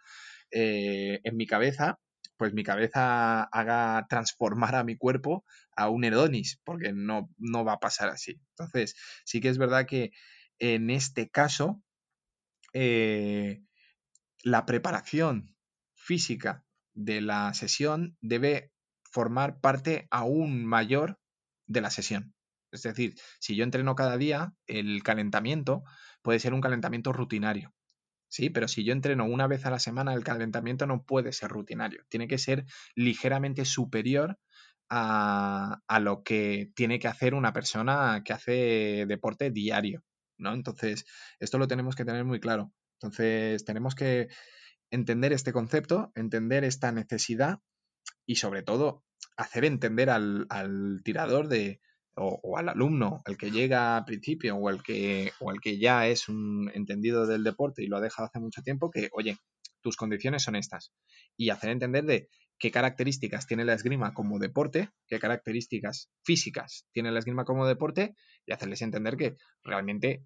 eh, 0.51 1.21
en 1.23 1.37
mi 1.37 1.47
cabeza, 1.47 1.99
pues 2.39 2.53
mi 2.53 2.63
cabeza 2.63 3.43
haga 3.43 4.07
transformar 4.09 4.75
a 4.75 4.85
mi 4.85 4.95
cuerpo 4.95 5.43
a 5.75 5.89
un 5.89 6.05
Edonis, 6.05 6.61
porque 6.63 6.93
no, 6.93 7.29
no 7.37 7.65
va 7.65 7.73
a 7.73 7.79
pasar 7.81 8.07
así. 8.07 8.39
Entonces, 8.51 8.95
sí 9.25 9.41
que 9.41 9.49
es 9.49 9.57
verdad 9.57 9.85
que 9.85 10.11
en 10.57 10.89
este 10.89 11.29
caso 11.29 11.83
eh, 12.71 13.61
la 14.41 14.65
preparación 14.65 15.53
física 15.95 16.63
de 16.93 17.19
la 17.19 17.53
sesión 17.53 18.15
debe 18.21 18.71
formar 19.03 19.59
parte 19.59 20.07
aún 20.09 20.65
mayor 20.65 21.19
de 21.67 21.81
la 21.81 21.89
sesión. 21.89 22.33
Es 22.71 22.83
decir, 22.83 23.15
si 23.41 23.57
yo 23.57 23.65
entreno 23.65 23.95
cada 23.95 24.15
día, 24.15 24.53
el 24.65 25.03
calentamiento 25.03 25.83
puede 26.21 26.39
ser 26.39 26.53
un 26.53 26.61
calentamiento 26.61 27.11
rutinario. 27.11 27.73
Sí, 28.29 28.49
pero 28.49 28.67
si 28.67 28.83
yo 28.83 28.93
entreno 28.93 29.25
una 29.25 29.47
vez 29.47 29.65
a 29.65 29.71
la 29.71 29.79
semana, 29.79 30.13
el 30.13 30.23
calentamiento 30.23 30.85
no 30.85 31.03
puede 31.03 31.33
ser 31.33 31.49
rutinario. 31.49 32.03
Tiene 32.09 32.27
que 32.27 32.37
ser 32.37 32.65
ligeramente 32.95 33.65
superior 33.65 34.37
a, 34.89 35.81
a 35.87 35.99
lo 35.99 36.23
que 36.23 36.71
tiene 36.75 36.99
que 36.99 37.07
hacer 37.07 37.33
una 37.33 37.53
persona 37.53 38.21
que 38.23 38.33
hace 38.33 39.05
deporte 39.07 39.51
diario. 39.51 40.03
¿no? 40.37 40.53
Entonces, 40.53 41.05
esto 41.39 41.57
lo 41.57 41.67
tenemos 41.67 41.95
que 41.95 42.05
tener 42.05 42.23
muy 42.23 42.39
claro. 42.39 42.71
Entonces, 43.01 43.65
tenemos 43.65 43.95
que 43.95 44.29
entender 44.91 45.33
este 45.33 45.53
concepto, 45.53 46.11
entender 46.15 46.63
esta 46.63 46.91
necesidad 46.91 47.59
y 48.25 48.35
sobre 48.35 48.63
todo 48.63 49.03
hacer 49.37 49.65
entender 49.65 50.09
al, 50.09 50.47
tirador 51.03 51.47
de, 51.47 51.79
o, 52.19 52.57
al 52.57 52.69
alumno, 52.69 53.21
el 53.25 53.37
que 53.37 53.51
llega 53.51 53.97
al 53.97 54.05
principio 54.05 54.55
o 54.55 54.69
el 54.69 54.83
que, 54.83 55.31
o 55.39 55.51
el 55.51 55.59
que 55.61 55.79
ya 55.79 56.07
es 56.07 56.29
un 56.29 56.69
entendido 56.73 57.25
del 57.25 57.43
deporte 57.43 57.83
y 57.83 57.87
lo 57.87 57.97
ha 57.97 58.01
dejado 58.01 58.27
hace 58.27 58.39
mucho 58.39 58.61
tiempo, 58.61 58.91
que, 58.91 59.09
oye, 59.13 59.37
tus 59.81 59.95
condiciones 59.95 60.43
son 60.43 60.55
estas. 60.55 60.91
Y 61.37 61.49
hacer 61.49 61.69
entender 61.69 62.05
de 62.05 62.29
qué 62.59 62.71
características 62.71 63.47
tiene 63.47 63.65
la 63.65 63.73
esgrima 63.73 64.13
como 64.13 64.37
deporte, 64.37 64.89
qué 65.07 65.19
características 65.19 66.09
físicas 66.23 66.85
tiene 66.91 67.11
la 67.11 67.19
esgrima 67.19 67.45
como 67.45 67.65
deporte 67.65 68.15
y 68.45 68.51
hacerles 68.51 68.81
entender 68.81 69.15
que 69.15 69.35
realmente 69.63 70.25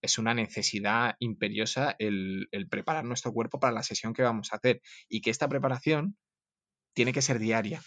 es 0.00 0.18
una 0.18 0.34
necesidad 0.34 1.14
imperiosa 1.20 1.94
el, 1.98 2.48
preparar 2.70 3.04
nuestro 3.04 3.32
cuerpo 3.32 3.60
para 3.60 3.72
la 3.72 3.82
sesión 3.82 4.12
que 4.12 4.22
vamos 4.22 4.52
a 4.52 4.56
hacer 4.56 4.80
y 5.08 5.20
que 5.20 5.30
esta 5.30 5.48
preparación 5.48 6.16
tiene 6.94 7.12
que 7.12 7.22
ser 7.22 7.38
diaria. 7.38 7.80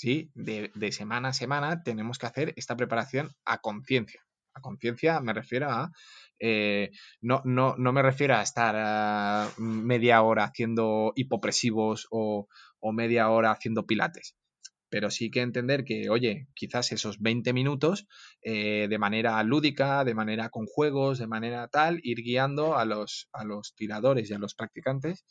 ¿Sí? 0.00 0.30
De, 0.34 0.92
semana 0.92 1.28
a 1.28 1.32
semana 1.34 1.82
tenemos 1.82 2.18
que 2.18 2.26
hacer 2.26 2.54
esta 2.56 2.74
preparación 2.74 3.32
a 3.44 3.58
conciencia. 3.60 4.22
A 4.54 4.62
conciencia 4.62 5.20
me 5.20 5.34
refiero 5.34 5.68
a 5.68 5.92
eh, 6.38 6.90
no, 7.20 7.42
no, 7.44 7.74
no, 7.76 7.92
me 7.92 8.02
refiero 8.02 8.34
a 8.34 8.42
estar 8.42 8.74
ah, 8.78 9.50
media 9.58 10.22
hora 10.22 10.44
haciendo 10.44 11.12
hipopresivos 11.14 12.08
o, 12.10 12.48
media 12.92 13.28
hora 13.28 13.50
haciendo 13.50 13.84
pilates. 13.84 14.36
Pero 14.88 15.10
sí 15.10 15.30
que 15.30 15.42
entender 15.42 15.84
que, 15.84 16.08
oye, 16.08 16.48
quizás 16.54 16.92
esos 16.92 17.20
20 17.20 17.52
minutos 17.52 18.06
eh, 18.42 18.86
de 18.88 18.98
manera 18.98 19.42
lúdica, 19.44 20.02
de 20.04 20.14
manera 20.14 20.48
con 20.48 20.64
juegos, 20.64 21.18
de 21.18 21.26
manera 21.26 21.68
tal, 21.68 22.00
ir 22.02 22.22
guiando 22.22 22.78
a 22.78 22.86
los, 22.86 23.28
a 23.32 23.44
los 23.44 23.74
tiradores 23.76 24.30
y 24.30 24.34
a 24.34 24.38
los 24.38 24.54
practicantes 24.54 25.26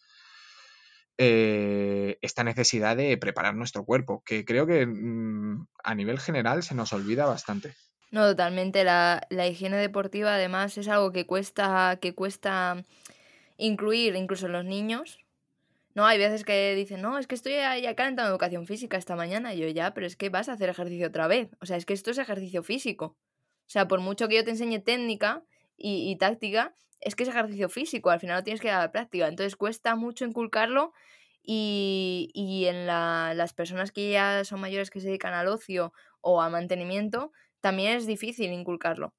eh, 1.21 2.17
esta 2.21 2.45
necesidad 2.45 2.95
de 2.95 3.17
preparar 3.17 3.53
nuestro 3.53 3.83
cuerpo, 3.83 4.23
que 4.25 4.45
creo 4.45 4.65
que 4.65 4.85
mm, 4.85 5.67
a 5.83 5.93
nivel 5.93 6.17
general 6.17 6.63
se 6.63 6.75
nos 6.75 6.93
olvida 6.93 7.25
bastante. 7.25 7.75
No, 8.11 8.25
totalmente. 8.25 8.85
La, 8.85 9.27
higiene 9.29 9.75
deportiva 9.75 10.35
además 10.35 10.77
es 10.77 10.87
algo 10.87 11.11
que 11.11 11.25
cuesta, 11.25 11.99
que 12.01 12.15
cuesta 12.15 12.85
incluir 13.57 14.15
incluso 14.15 14.45
en 14.45 14.53
los 14.53 14.63
niños. 14.63 15.19
No, 15.93 16.05
hay 16.05 16.17
veces 16.17 16.45
que 16.45 16.73
dicen, 16.73 17.01
no, 17.01 17.17
es 17.17 17.27
que 17.27 17.35
estoy 17.35 17.53
ya 17.53 17.95
calentando 17.95 18.31
educación 18.31 18.65
física 18.65 18.95
esta 18.95 19.17
mañana. 19.17 19.53
Y 19.53 19.59
yo 19.59 19.67
ya, 19.67 19.93
pero 19.93 20.07
es 20.07 20.15
que 20.15 20.29
vas 20.29 20.47
a 20.47 20.53
hacer 20.53 20.69
ejercicio 20.69 21.07
otra 21.07 21.27
vez. 21.27 21.49
O 21.59 21.65
sea, 21.65 21.75
es 21.75 21.85
que 21.85 21.93
esto 21.93 22.11
es 22.11 22.17
ejercicio 22.17 22.63
físico. 22.63 23.17
O 23.67 23.71
sea, 23.71 23.89
por 23.89 23.99
mucho 23.99 24.29
que 24.29 24.35
yo 24.35 24.45
te 24.45 24.51
enseñe 24.51 24.79
técnica 24.79 25.43
y, 25.75 26.15
táctica, 26.15 26.73
es 27.01 27.15
que 27.15 27.23
es 27.23 27.29
ejercicio 27.29 27.69
físico. 27.69 28.09
Al 28.09 28.19
final 28.19 28.37
lo 28.37 28.43
tienes 28.43 28.61
que 28.61 28.69
dar 28.69 28.91
práctica. 28.91 29.27
Entonces 29.27 29.55
cuesta 29.55 29.95
mucho 29.95 30.25
inculcarlo 30.25 30.93
y, 31.41 32.31
y 32.33 32.65
en 32.65 32.85
la, 32.87 33.33
las 33.35 33.53
personas 33.53 33.91
que 33.91 34.11
ya 34.11 34.43
son 34.45 34.59
mayores 34.59 34.89
que 34.89 34.99
se 34.99 35.07
dedican 35.07 35.33
al 35.33 35.47
ocio 35.47 35.93
o 36.21 36.41
a 36.41 36.49
mantenimiento, 36.49 37.31
también 37.61 37.97
es 37.97 38.05
difícil 38.05 38.51
inculcarlo. 38.51 39.13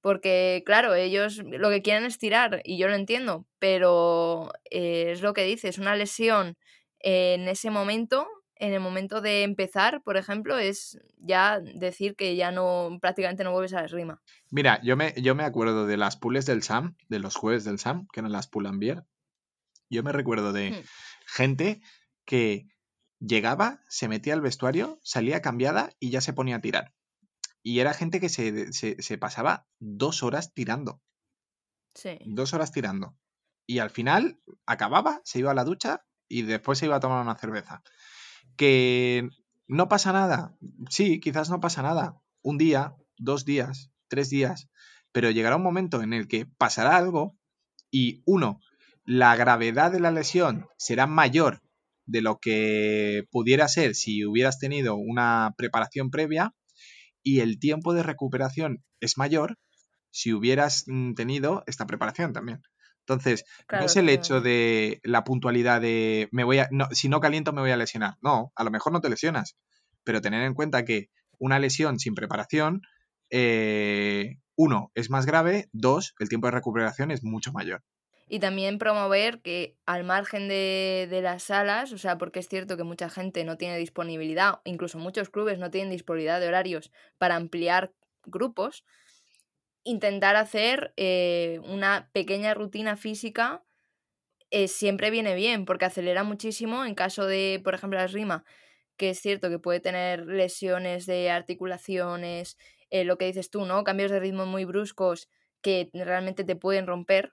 Porque, 0.00 0.62
claro, 0.66 0.94
ellos 0.94 1.38
lo 1.44 1.70
que 1.70 1.80
quieren 1.80 2.04
es 2.04 2.18
tirar, 2.18 2.60
y 2.64 2.76
yo 2.76 2.88
lo 2.88 2.94
entiendo, 2.96 3.46
pero 3.60 4.50
eh, 4.70 5.12
es 5.12 5.22
lo 5.22 5.32
que 5.32 5.44
dice, 5.44 5.68
es 5.68 5.78
una 5.78 5.94
lesión 5.94 6.56
en 6.98 7.48
ese 7.48 7.70
momento, 7.70 8.26
en 8.62 8.72
el 8.72 8.78
momento 8.78 9.20
de 9.20 9.42
empezar, 9.42 10.02
por 10.04 10.16
ejemplo, 10.16 10.56
es 10.56 11.00
ya 11.18 11.58
decir 11.58 12.14
que 12.14 12.36
ya 12.36 12.52
no, 12.52 12.96
prácticamente 13.00 13.42
no 13.42 13.50
vuelves 13.50 13.74
a 13.74 13.80
la 13.80 13.88
rima. 13.88 14.22
Mira, 14.52 14.80
yo 14.84 14.96
me, 14.96 15.12
yo 15.20 15.34
me 15.34 15.42
acuerdo 15.42 15.84
de 15.84 15.96
las 15.96 16.16
pules 16.16 16.46
del 16.46 16.62
SAM, 16.62 16.94
de 17.08 17.18
los 17.18 17.34
jueves 17.34 17.64
del 17.64 17.80
SAM, 17.80 18.06
que 18.12 18.20
eran 18.20 18.30
las 18.30 18.46
Pull&Bear. 18.46 19.04
Yo 19.90 20.04
me 20.04 20.12
recuerdo 20.12 20.52
de 20.52 20.70
hmm. 20.70 20.84
gente 21.26 21.82
que 22.24 22.68
llegaba, 23.18 23.80
se 23.88 24.06
metía 24.06 24.34
al 24.34 24.40
vestuario, 24.40 25.00
salía 25.02 25.42
cambiada 25.42 25.90
y 25.98 26.10
ya 26.10 26.20
se 26.20 26.32
ponía 26.32 26.56
a 26.56 26.60
tirar. 26.60 26.94
Y 27.64 27.80
era 27.80 27.94
gente 27.94 28.20
que 28.20 28.28
se, 28.28 29.18
pasaba 29.18 29.66
dos 29.80 30.22
horas 30.22 30.54
tirando. 30.54 31.02
Sí. 31.96 32.16
Dos 32.26 32.54
horas 32.54 32.70
tirando. 32.70 33.16
Y 33.66 33.80
al 33.80 33.90
final 33.90 34.40
acababa, 34.66 35.20
se 35.24 35.40
iba 35.40 35.50
a 35.50 35.54
la 35.54 35.64
ducha 35.64 36.04
y 36.28 36.42
después 36.42 36.78
se 36.78 36.86
iba 36.86 36.94
a 36.94 37.00
tomar 37.00 37.20
una 37.22 37.34
cerveza. 37.34 37.82
Que 38.56 39.28
no 39.66 39.88
pasa 39.88 40.12
nada. 40.12 40.56
Sí, 40.90 41.20
quizás 41.20 41.50
no 41.50 41.60
pasa 41.60 41.82
nada. 41.82 42.20
Un 42.42 42.58
día, 42.58 42.94
dos 43.16 43.44
días, 43.44 43.90
tres 44.08 44.30
días. 44.30 44.68
Pero 45.12 45.30
llegará 45.30 45.56
un 45.56 45.62
momento 45.62 46.02
en 46.02 46.12
el 46.12 46.28
que 46.28 46.46
pasará 46.46 46.96
algo 46.96 47.36
y 47.90 48.22
uno, 48.24 48.60
la 49.04 49.36
gravedad 49.36 49.92
de 49.92 50.00
la 50.00 50.10
lesión 50.10 50.66
será 50.78 51.06
mayor 51.06 51.62
de 52.06 52.22
lo 52.22 52.38
que 52.38 53.24
pudiera 53.30 53.68
ser 53.68 53.94
si 53.94 54.24
hubieras 54.24 54.58
tenido 54.58 54.96
una 54.96 55.54
preparación 55.56 56.10
previa 56.10 56.54
y 57.22 57.40
el 57.40 57.58
tiempo 57.58 57.94
de 57.94 58.02
recuperación 58.02 58.84
es 59.00 59.18
mayor 59.18 59.58
si 60.10 60.32
hubieras 60.32 60.84
mm, 60.86 61.14
tenido 61.14 61.62
esta 61.66 61.86
preparación 61.86 62.32
también. 62.32 62.62
Entonces, 63.06 63.44
no 63.70 63.80
es 63.84 63.96
el 63.96 64.08
hecho 64.08 64.40
de 64.40 65.00
la 65.02 65.24
puntualidad 65.24 65.80
de 65.80 66.28
me 66.30 66.44
voy 66.44 66.60
a, 66.60 66.68
no, 66.70 66.88
si 66.92 67.08
no 67.08 67.20
caliento 67.20 67.52
me 67.52 67.60
voy 67.60 67.70
a 67.70 67.76
lesionar. 67.76 68.14
No, 68.20 68.52
a 68.54 68.64
lo 68.64 68.70
mejor 68.70 68.92
no 68.92 69.00
te 69.00 69.08
lesionas, 69.08 69.56
pero 70.04 70.20
tener 70.20 70.42
en 70.42 70.54
cuenta 70.54 70.84
que 70.84 71.08
una 71.38 71.58
lesión 71.58 71.98
sin 71.98 72.14
preparación, 72.14 72.82
eh, 73.30 74.36
uno, 74.54 74.92
es 74.94 75.10
más 75.10 75.26
grave, 75.26 75.68
dos, 75.72 76.14
el 76.20 76.28
tiempo 76.28 76.46
de 76.46 76.52
recuperación 76.52 77.10
es 77.10 77.24
mucho 77.24 77.52
mayor. 77.52 77.82
Y 78.28 78.38
también 78.38 78.78
promover 78.78 79.42
que 79.42 79.76
al 79.84 80.04
margen 80.04 80.48
de, 80.48 81.08
de 81.10 81.20
las 81.20 81.42
salas, 81.42 81.92
o 81.92 81.98
sea, 81.98 82.16
porque 82.18 82.38
es 82.38 82.48
cierto 82.48 82.76
que 82.76 82.84
mucha 82.84 83.10
gente 83.10 83.44
no 83.44 83.58
tiene 83.58 83.76
disponibilidad, 83.76 84.60
incluso 84.64 84.98
muchos 84.98 85.28
clubes 85.28 85.58
no 85.58 85.70
tienen 85.70 85.90
disponibilidad 85.90 86.40
de 86.40 86.48
horarios 86.48 86.92
para 87.18 87.36
ampliar 87.36 87.92
grupos, 88.24 88.84
intentar 89.84 90.36
hacer 90.36 90.92
eh, 90.96 91.60
una 91.64 92.10
pequeña 92.12 92.54
rutina 92.54 92.96
física 92.96 93.64
eh, 94.50 94.68
siempre 94.68 95.10
viene 95.10 95.34
bien, 95.34 95.64
porque 95.64 95.86
acelera 95.86 96.24
muchísimo 96.24 96.84
en 96.84 96.94
caso 96.94 97.26
de, 97.26 97.60
por 97.64 97.74
ejemplo, 97.74 97.98
la 97.98 98.04
esgrima, 98.04 98.44
que 98.96 99.10
es 99.10 99.20
cierto 99.20 99.48
que 99.48 99.58
puede 99.58 99.80
tener 99.80 100.26
lesiones 100.26 101.06
de 101.06 101.30
articulaciones, 101.30 102.58
eh, 102.90 103.04
lo 103.04 103.16
que 103.16 103.26
dices 103.26 103.50
tú, 103.50 103.64
¿no? 103.64 103.82
Cambios 103.82 104.10
de 104.10 104.20
ritmo 104.20 104.44
muy 104.44 104.64
bruscos 104.64 105.28
que 105.62 105.90
realmente 105.94 106.44
te 106.44 106.56
pueden 106.56 106.86
romper. 106.86 107.32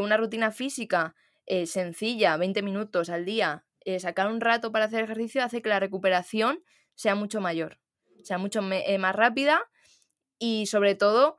Una 0.00 0.16
rutina 0.16 0.50
física 0.50 1.14
sencilla, 1.66 2.38
20 2.38 2.62
minutos 2.62 3.10
al 3.10 3.26
día, 3.26 3.66
sacar 3.98 4.28
un 4.28 4.40
rato 4.40 4.72
para 4.72 4.86
hacer 4.86 5.04
ejercicio 5.04 5.44
hace 5.44 5.60
que 5.60 5.68
la 5.68 5.78
recuperación 5.78 6.62
sea 6.94 7.14
mucho 7.14 7.42
mayor, 7.42 7.80
sea 8.22 8.38
mucho 8.38 8.62
más 8.62 9.14
rápida 9.14 9.62
y 10.38 10.66
sobre 10.66 10.94
todo 10.94 11.36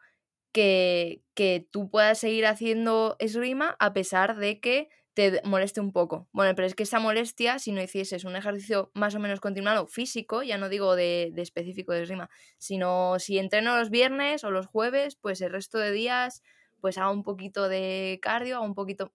que, 0.52 1.22
que 1.34 1.68
tú 1.72 1.90
puedas 1.90 2.20
seguir 2.20 2.46
haciendo 2.46 3.16
esgrima 3.20 3.76
a 3.80 3.94
pesar 3.94 4.38
de 4.38 4.60
que 4.60 4.90
te 5.16 5.42
moleste 5.46 5.80
un 5.80 5.94
poco. 5.94 6.28
Bueno, 6.34 6.54
pero 6.56 6.68
es 6.68 6.76
que 6.76 6.84
esa 6.84 7.00
molestia, 7.00 7.58
si 7.58 7.72
no 7.72 7.82
hicieses 7.82 8.26
un 8.26 8.36
ejercicio 8.36 8.92
más 8.94 9.16
o 9.16 9.20
menos 9.20 9.40
continuado 9.40 9.88
físico, 9.88 10.44
ya 10.44 10.58
no 10.58 10.68
digo 10.68 10.96
de, 10.96 11.32
específico 11.38 11.94
de 11.94 12.04
esgrima, 12.04 12.30
sino 12.58 13.18
si 13.18 13.40
entreno 13.40 13.78
los 13.78 13.90
viernes 13.90 14.44
o 14.44 14.52
los 14.52 14.68
jueves, 14.68 15.16
pues 15.16 15.40
el 15.42 15.52
resto 15.52 15.80
de 15.80 15.92
días 15.92 16.44
pues 16.82 16.98
hago 16.98 17.14
un 17.14 17.24
poquito 17.24 17.70
de 17.70 18.20
cardio, 18.22 18.58
hago 18.58 18.66
un 18.66 18.76
poquito 18.76 19.14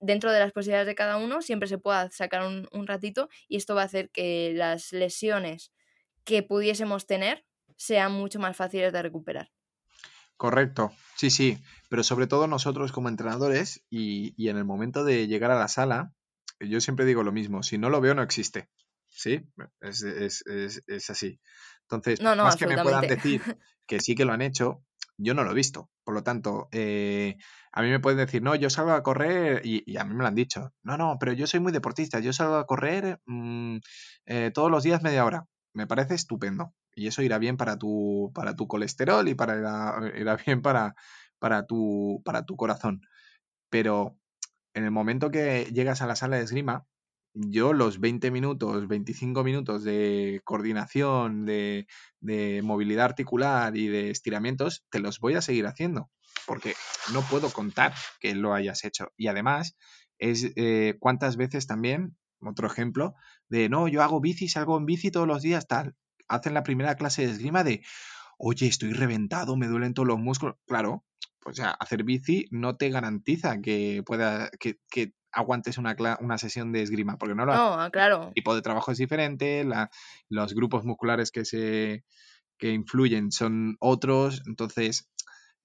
dentro 0.00 0.32
de 0.32 0.40
las 0.40 0.52
posibilidades 0.52 0.88
de 0.88 0.96
cada 0.96 1.18
uno, 1.18 1.40
siempre 1.40 1.68
se 1.68 1.78
pueda 1.78 2.10
sacar 2.10 2.44
un, 2.44 2.68
un 2.72 2.86
ratito 2.88 3.28
y 3.48 3.56
esto 3.56 3.76
va 3.76 3.82
a 3.82 3.84
hacer 3.84 4.10
que 4.10 4.52
las 4.56 4.92
lesiones 4.92 5.72
que 6.24 6.42
pudiésemos 6.42 7.06
tener 7.06 7.44
sean 7.80 8.12
mucho 8.12 8.38
más 8.40 8.56
fáciles 8.56 8.92
de 8.92 9.02
recuperar. 9.02 9.50
Correcto, 10.36 10.92
sí, 11.16 11.30
sí, 11.30 11.58
pero 11.90 12.02
sobre 12.02 12.26
todo 12.26 12.46
nosotros 12.46 12.92
como 12.92 13.08
entrenadores 13.10 13.84
y, 13.90 14.32
y 14.42 14.48
en 14.48 14.56
el 14.56 14.64
momento 14.64 15.04
de 15.04 15.26
llegar 15.28 15.50
a 15.50 15.58
la 15.58 15.68
sala, 15.68 16.14
yo 16.58 16.80
siempre 16.80 17.04
digo 17.04 17.22
lo 17.22 17.32
mismo, 17.32 17.62
si 17.62 17.76
no 17.78 17.90
lo 17.90 18.00
veo 18.00 18.14
no 18.14 18.22
existe, 18.22 18.70
¿sí? 19.08 19.42
Es, 19.80 20.02
es- 20.02 20.42
es- 20.46 20.82
es 20.86 21.10
así. 21.10 21.40
Entonces, 21.82 22.20
No, 22.20 22.34
más 22.40 22.56
que 22.56 22.66
me 22.66 22.78
puedan 22.78 23.06
decir 23.06 23.42
que 23.86 24.00
sí 24.00 24.14
que 24.14 24.24
lo 24.24 24.32
han 24.32 24.40
hecho, 24.42 24.82
yo 25.18 25.34
no 25.34 25.44
lo 25.44 25.50
he 25.50 25.54
visto. 25.54 25.90
Por 26.04 26.14
lo 26.14 26.22
tanto, 26.22 26.68
eh, 26.72 27.36
a 27.72 27.82
mí 27.82 27.90
me 27.90 28.00
pueden 28.00 28.18
decir, 28.18 28.42
no, 28.42 28.54
yo 28.54 28.70
salgo 28.70 28.92
a 28.92 29.02
correr, 29.02 29.60
y, 29.64 29.82
y 29.90 29.96
a 29.98 30.04
mí 30.04 30.14
me 30.14 30.22
lo 30.22 30.28
han 30.28 30.34
dicho, 30.34 30.72
no, 30.82 30.96
no, 30.96 31.16
pero 31.20 31.32
yo 31.34 31.46
soy 31.46 31.60
muy 31.60 31.72
deportista, 31.72 32.18
yo 32.20 32.32
salgo 32.32 32.56
a 32.56 32.66
correr 32.66 33.20
mm, 33.26 33.76
eh, 34.26 34.50
todos 34.54 34.70
los 34.70 34.82
días 34.84 35.02
media 35.02 35.24
hora. 35.26 35.46
Me 35.74 35.86
parece 35.86 36.14
estupendo. 36.14 36.74
Y 36.94 37.06
eso 37.06 37.22
irá 37.22 37.38
bien 37.38 37.56
para 37.56 37.78
tu, 37.78 38.30
para 38.34 38.56
tu 38.56 38.66
colesterol 38.66 39.28
y 39.28 39.34
para, 39.34 39.56
irá, 40.16 40.36
bien 40.46 40.62
para, 40.62 40.94
para, 41.38 41.66
tu, 41.66 42.22
para 42.24 42.44
tu 42.44 42.56
corazón. 42.56 43.02
Pero 43.70 44.18
en 44.74 44.84
el 44.84 44.90
momento 44.90 45.30
que 45.30 45.70
llegas 45.72 46.02
a 46.02 46.06
la 46.06 46.16
sala 46.16 46.36
de 46.36 46.44
esgrima, 46.44 46.86
yo 47.32 47.72
los 47.72 48.00
20 48.00 48.30
minutos, 48.30 48.88
25 48.88 49.44
minutos 49.44 49.84
de 49.84 50.40
coordinación, 50.44 51.44
de, 51.44 51.86
de 52.20 52.60
movilidad 52.62 53.04
articular 53.06 53.76
y 53.76 53.86
de 53.86 54.10
estiramientos, 54.10 54.84
te 54.90 54.98
los 54.98 55.20
voy 55.20 55.34
a 55.34 55.42
seguir 55.42 55.66
haciendo, 55.66 56.10
porque 56.46 56.74
no 57.12 57.22
puedo 57.22 57.50
contar 57.50 57.94
que 58.20 58.34
lo 58.34 58.52
hayas 58.52 58.84
hecho. 58.84 59.12
Y 59.16 59.28
además, 59.28 59.76
es 60.18 60.52
eh, 60.56 60.96
cuántas 61.00 61.36
veces 61.36 61.66
también, 61.66 62.16
otro 62.40 62.66
ejemplo, 62.66 63.14
de 63.48 63.68
no, 63.68 63.88
yo 63.88 64.02
hago 64.02 64.20
bici, 64.20 64.48
salgo 64.48 64.76
en 64.76 64.86
bici 64.86 65.10
todos 65.10 65.26
los 65.26 65.42
días, 65.42 65.66
tal. 65.66 65.94
Hacen 66.30 66.54
la 66.54 66.62
primera 66.62 66.94
clase 66.94 67.26
de 67.26 67.32
esgrima 67.32 67.64
de, 67.64 67.82
oye, 68.38 68.66
estoy 68.68 68.92
reventado, 68.92 69.56
me 69.56 69.66
duelen 69.66 69.94
todos 69.94 70.08
los 70.08 70.18
músculos. 70.18 70.56
Claro, 70.66 71.04
o 71.44 71.52
sea, 71.52 71.70
hacer 71.72 72.04
bici 72.04 72.46
no 72.50 72.76
te 72.76 72.88
garantiza 72.90 73.60
que 73.60 74.02
pueda, 74.06 74.50
que, 74.60 74.78
que 74.90 75.12
aguantes 75.32 75.76
una, 75.78 75.94
una 76.20 76.38
sesión 76.38 76.72
de 76.72 76.82
esgrima, 76.82 77.18
porque 77.18 77.34
no 77.34 77.46
lo 77.46 77.54
No, 77.54 77.80
ah, 77.80 77.90
claro. 77.90 78.28
el 78.28 78.34
tipo 78.34 78.54
de 78.54 78.62
trabajo 78.62 78.92
es 78.92 78.98
diferente, 78.98 79.64
la- 79.64 79.90
los 80.28 80.54
grupos 80.54 80.84
musculares 80.84 81.30
que 81.30 81.44
se 81.44 82.04
que 82.58 82.72
influyen 82.72 83.32
son 83.32 83.76
otros, 83.80 84.42
entonces 84.46 85.10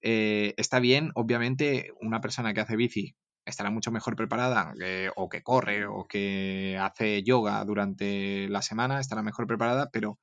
eh, 0.02 0.54
está 0.56 0.80
bien, 0.80 1.10
obviamente 1.14 1.90
una 2.00 2.20
persona 2.20 2.54
que 2.54 2.60
hace 2.60 2.76
bici 2.76 3.16
estará 3.44 3.70
mucho 3.70 3.92
mejor 3.92 4.16
preparada 4.16 4.72
que- 4.78 5.10
o 5.14 5.28
que 5.28 5.42
corre 5.42 5.86
o 5.86 6.06
que 6.08 6.78
hace 6.80 7.22
yoga 7.22 7.64
durante 7.64 8.48
la 8.48 8.62
semana, 8.62 8.98
estará 8.98 9.22
mejor 9.22 9.46
preparada, 9.46 9.90
pero 9.92 10.18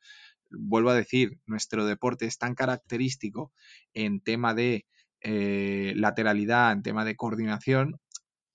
vuelvo 0.58 0.90
a 0.90 0.96
decir, 0.96 1.40
nuestro 1.46 1.86
deporte 1.86 2.26
es 2.26 2.38
tan 2.38 2.56
característico 2.56 3.52
en 3.94 4.22
tema 4.22 4.54
de 4.54 4.86
eh, 5.22 5.94
lateralidad, 5.96 6.72
en 6.72 6.84
tema 6.84 7.06
de 7.06 7.16
coordinación, 7.16 8.00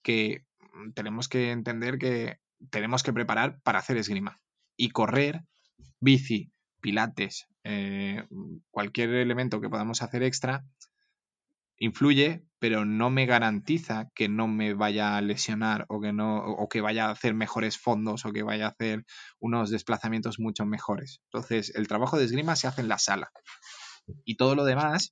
que 0.03 0.45
tenemos 0.95 1.29
que 1.29 1.51
entender 1.51 1.99
que 1.99 2.39
tenemos 2.71 3.03
que 3.03 3.13
preparar 3.13 3.61
para 3.63 3.79
hacer 3.79 3.97
esgrima. 3.97 4.41
Y 4.77 4.91
correr, 4.91 5.43
bici, 6.01 6.53
pilates, 6.81 7.47
eh, 7.65 8.25
cualquier 8.71 9.11
elemento 9.11 9.61
que 9.61 9.69
podamos 9.69 10.03
hacer 10.03 10.23
extra, 10.23 10.65
influye, 11.79 12.45
pero 12.59 12.85
no 12.85 13.11
me 13.11 13.27
garantiza 13.27 14.09
que 14.15 14.29
no 14.29 14.49
me 14.49 14.75
vaya 14.75 15.17
a 15.17 15.21
lesionar 15.21 15.87
o 15.89 16.01
que 16.01 16.13
no 16.13 16.39
o 16.45 16.69
que 16.69 16.81
vaya 16.81 17.07
a 17.07 17.11
hacer 17.11 17.35
mejores 17.35 17.79
fondos 17.79 18.25
o 18.25 18.33
que 18.33 18.43
vaya 18.43 18.67
a 18.67 18.71
hacer 18.71 19.05
unos 19.39 19.71
desplazamientos 19.71 20.39
mucho 20.41 20.67
mejores. 20.67 21.21
Entonces, 21.33 21.73
el 21.75 21.89
trabajo 21.89 22.19
de 22.19 22.25
esgrima 22.25 22.57
se 22.57 22.67
hace 22.67 22.81
en 22.81 22.89
la 22.89 22.99
sala 22.99 23.31
y 24.25 24.37
todo 24.37 24.55
lo 24.55 24.65
demás 24.65 25.11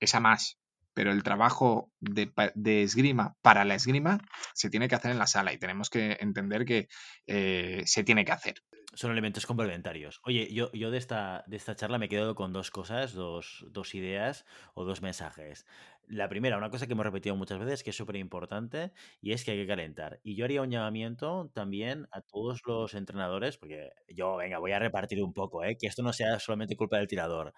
es 0.00 0.14
a 0.14 0.20
más. 0.20 0.58
Pero 0.94 1.12
el 1.12 1.22
trabajo 1.22 1.90
de, 2.00 2.32
de 2.54 2.82
esgrima 2.82 3.34
para 3.42 3.66
la 3.66 3.74
esgrima 3.74 4.18
se 4.54 4.70
tiene 4.70 4.88
que 4.88 4.94
hacer 4.94 5.10
en 5.10 5.18
la 5.18 5.26
sala 5.26 5.52
y 5.52 5.58
tenemos 5.58 5.90
que 5.90 6.16
entender 6.20 6.64
que 6.64 6.88
eh, 7.26 7.82
se 7.84 8.02
tiene 8.02 8.24
que 8.24 8.32
hacer. 8.32 8.54
Son 8.96 9.12
elementos 9.12 9.44
complementarios. 9.44 10.22
Oye, 10.24 10.50
yo, 10.52 10.72
yo 10.72 10.90
de, 10.90 10.96
esta, 10.96 11.44
de 11.46 11.56
esta 11.56 11.76
charla 11.76 11.98
me 11.98 12.06
he 12.06 12.08
quedado 12.08 12.34
con 12.34 12.54
dos 12.54 12.70
cosas, 12.70 13.12
dos, 13.12 13.66
dos 13.68 13.94
ideas 13.94 14.46
o 14.72 14.84
dos 14.84 15.02
mensajes. 15.02 15.66
La 16.08 16.28
primera, 16.28 16.56
una 16.56 16.70
cosa 16.70 16.86
que 16.86 16.92
hemos 16.92 17.04
repetido 17.04 17.34
muchas 17.34 17.58
veces, 17.58 17.82
que 17.82 17.90
es 17.90 17.96
súper 17.96 18.16
importante, 18.16 18.92
y 19.20 19.32
es 19.32 19.44
que 19.44 19.50
hay 19.50 19.58
que 19.58 19.66
calentar. 19.66 20.20
Y 20.22 20.36
yo 20.36 20.44
haría 20.44 20.62
un 20.62 20.70
llamamiento 20.70 21.50
también 21.52 22.06
a 22.12 22.20
todos 22.20 22.60
los 22.64 22.94
entrenadores, 22.94 23.58
porque 23.58 23.90
yo, 24.08 24.36
venga, 24.36 24.58
voy 24.58 24.70
a 24.70 24.78
repartir 24.78 25.20
un 25.20 25.32
poco, 25.32 25.64
¿eh? 25.64 25.76
que 25.76 25.88
esto 25.88 26.02
no 26.04 26.12
sea 26.12 26.38
solamente 26.38 26.76
culpa 26.76 26.98
del 26.98 27.08
tirador 27.08 27.54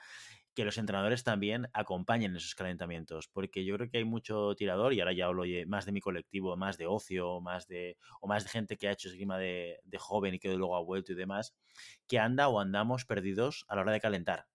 que 0.58 0.64
los 0.64 0.76
entrenadores 0.76 1.22
también 1.22 1.68
acompañen 1.72 2.34
esos 2.34 2.56
calentamientos, 2.56 3.28
porque 3.28 3.64
yo 3.64 3.76
creo 3.76 3.88
que 3.88 3.98
hay 3.98 4.04
mucho 4.04 4.56
tirador, 4.56 4.92
y 4.92 4.98
ahora 4.98 5.12
ya 5.12 5.26
hablo 5.26 5.44
más 5.68 5.86
de 5.86 5.92
mi 5.92 6.00
colectivo, 6.00 6.56
más 6.56 6.76
de 6.76 6.88
ocio, 6.88 7.40
más 7.40 7.68
de, 7.68 7.96
o 8.20 8.26
más 8.26 8.42
de 8.42 8.50
gente 8.50 8.76
que 8.76 8.88
ha 8.88 8.90
hecho 8.90 9.08
esgrima 9.08 9.38
de, 9.38 9.78
de 9.84 9.98
joven 9.98 10.34
y 10.34 10.40
que 10.40 10.52
luego 10.56 10.74
ha 10.74 10.82
vuelto 10.82 11.12
y 11.12 11.14
demás, 11.14 11.54
que 12.08 12.18
anda 12.18 12.48
o 12.48 12.58
andamos 12.58 13.04
perdidos 13.04 13.66
a 13.68 13.76
la 13.76 13.82
hora 13.82 13.92
de 13.92 14.00
calentar, 14.00 14.46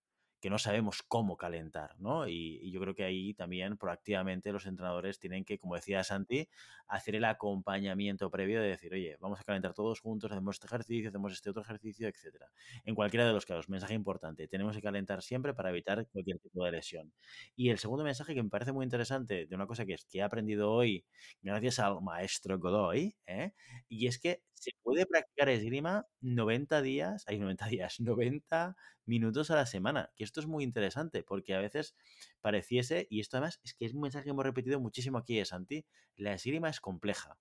que 0.44 0.50
no 0.50 0.60
sabemos 0.60 1.04
cómo 1.04 1.38
calentar, 1.38 1.96
¿no? 2.00 2.28
Y, 2.28 2.70
yo 2.70 2.82
creo 2.82 2.94
que 2.94 3.06
ahí 3.06 3.34
también 3.34 3.78
proactivamente 3.78 4.52
los 4.52 4.66
entrenadores 4.66 5.18
tienen 5.18 5.46
que, 5.46 5.58
como 5.58 5.76
decía 5.76 6.04
Santi, 6.04 6.50
hacer 6.86 7.16
el 7.16 7.24
acompañamiento 7.24 8.30
previo 8.30 8.62
de 8.62 8.68
decir, 8.68 8.92
oye, 8.92 9.16
vamos 9.22 9.40
a 9.40 9.46
calentar 9.46 9.74
todos 9.74 10.02
juntos, 10.02 10.30
hacemos 10.34 10.58
este 10.58 10.68
ejercicio, 10.68 11.08
hacemos 11.08 11.32
este 11.32 11.50
otro 11.50 11.62
ejercicio, 11.62 12.10
etcétera. 12.10 12.48
En 12.84 12.94
cualquiera 12.94 13.26
de 13.26 13.32
los 13.32 13.46
casos, 13.46 13.70
mensaje 13.70 13.94
importante, 13.94 14.50
tenemos 14.50 14.76
que 14.76 14.82
calentar 14.82 15.22
siempre 15.22 15.54
para 15.54 15.70
evitar 15.70 16.06
cualquier 16.08 16.40
tipo 16.40 16.66
de 16.66 16.72
lesión. 16.72 17.14
Y 17.56 17.70
el 17.70 17.78
segundo 17.78 18.04
mensaje 18.04 18.36
que 18.36 18.44
me 18.44 18.50
parece 18.50 18.74
muy 18.74 18.84
interesante 18.84 19.46
de 19.46 19.56
una 19.56 19.66
cosa 19.66 19.86
que, 19.86 19.94
es, 19.94 20.04
que 20.04 20.18
he 20.18 20.24
aprendido 20.24 20.74
hoy 20.74 21.06
gracias 21.42 21.80
al 21.80 22.02
maestro 22.02 22.60
Godoy, 22.60 23.16
¿eh? 23.28 23.54
y 23.88 24.08
es 24.08 24.20
que 24.20 24.42
se 24.64 24.72
puede 24.82 25.06
practicar 25.06 25.50
esgrima 25.50 26.08
90 26.22 26.82
días, 26.82 27.24
hay 27.28 27.38
90 27.40 27.66
días, 27.68 28.00
90 28.00 28.76
minutos 29.06 29.52
a 29.52 29.56
la 29.56 29.66
semana, 29.66 30.12
que 30.16 30.24
esto 30.24 30.40
es 30.40 30.48
muy 30.48 30.64
interesante 30.64 31.24
porque 31.24 31.54
a 31.54 31.60
veces 31.60 31.96
pareciese, 32.42 33.08
y 33.10 33.20
esto 33.20 33.38
además 33.38 33.60
es 33.64 33.74
que 33.74 33.86
es 33.86 33.94
un 33.94 34.02
mensaje 34.02 34.26
que 34.26 34.30
hemos 34.32 34.46
repetido 34.46 34.80
muchísimo 34.80 35.18
aquí 35.18 35.38
de 35.38 35.46
Santi, 35.46 35.86
la 36.16 36.34
esgrima 36.34 36.70
es 36.70 36.80
compleja. 36.80 37.38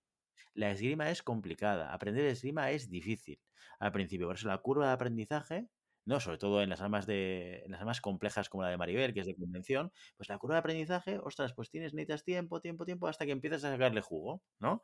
La 0.54 0.70
esgrima 0.70 1.10
es 1.10 1.22
complicada. 1.22 1.94
Aprender 1.94 2.26
esgrima 2.26 2.70
es 2.72 2.90
difícil 2.90 3.40
al 3.78 3.92
principio. 3.92 4.26
Por 4.26 4.36
eso 4.36 4.48
la 4.48 4.58
curva 4.58 4.88
de 4.88 4.92
aprendizaje 4.92 5.68
¿no? 6.04 6.20
Sobre 6.20 6.38
todo 6.38 6.62
en 6.62 6.70
las 6.70 6.80
armas 6.80 7.06
de. 7.06 7.62
En 7.64 7.72
las 7.72 7.80
armas 7.80 8.00
complejas 8.00 8.48
como 8.48 8.62
la 8.62 8.70
de 8.70 8.76
Maribel, 8.76 9.14
que 9.14 9.20
es 9.20 9.26
de 9.26 9.36
convención, 9.36 9.92
pues 10.16 10.28
la 10.28 10.38
curva 10.38 10.56
de 10.56 10.60
aprendizaje, 10.60 11.18
ostras, 11.22 11.52
pues 11.54 11.70
tienes, 11.70 11.94
necesitas 11.94 12.24
tiempo, 12.24 12.60
tiempo, 12.60 12.84
tiempo, 12.84 13.06
hasta 13.08 13.24
que 13.26 13.32
empiezas 13.32 13.64
a 13.64 13.70
sacarle 13.70 14.00
jugo, 14.00 14.42
¿no? 14.58 14.82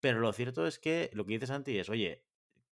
Pero 0.00 0.20
lo 0.20 0.32
cierto 0.32 0.66
es 0.66 0.78
que 0.78 1.10
lo 1.12 1.24
que 1.26 1.34
dices 1.34 1.48
Santi 1.48 1.78
es, 1.78 1.88
oye, 1.88 2.24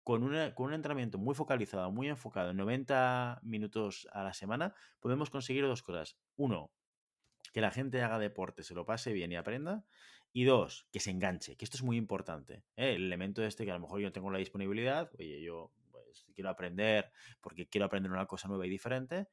con, 0.03 0.21
con 0.53 0.67
un 0.67 0.73
entrenamiento 0.73 1.17
muy 1.17 1.33
focalizado, 1.33 1.91
muy 1.91 2.07
enfocado, 2.07 2.51
en 2.51 2.57
90 2.57 3.39
minutos 3.43 4.07
a 4.11 4.23
la 4.23 4.33
semana, 4.33 4.75
podemos 4.99 5.29
conseguir 5.29 5.65
dos 5.65 5.81
cosas. 5.81 6.17
Uno, 6.35 6.71
que 7.53 7.61
la 7.61 7.71
gente 7.71 8.01
haga 8.01 8.19
deporte, 8.19 8.63
se 8.63 8.75
lo 8.75 8.85
pase 8.85 9.13
bien 9.13 9.31
y 9.31 9.35
aprenda. 9.35 9.85
Y 10.33 10.43
dos, 10.43 10.87
que 10.91 10.99
se 10.99 11.11
enganche, 11.11 11.55
que 11.55 11.63
esto 11.63 11.77
es 11.77 11.83
muy 11.83 11.95
importante. 11.95 12.65
¿eh? 12.75 12.95
El 12.95 13.05
elemento 13.05 13.41
este 13.43 13.63
que 13.63 13.71
a 13.71 13.75
lo 13.75 13.79
mejor 13.79 14.01
yo 14.01 14.11
tengo 14.11 14.29
la 14.29 14.37
disponibilidad, 14.37 15.09
oye, 15.17 15.41
yo 15.41 15.71
pues, 15.91 16.25
quiero 16.35 16.49
aprender 16.49 17.11
porque 17.39 17.67
quiero 17.69 17.85
aprender 17.85 18.11
una 18.11 18.25
cosa 18.25 18.49
nueva 18.49 18.67
y 18.67 18.69
diferente 18.69 19.29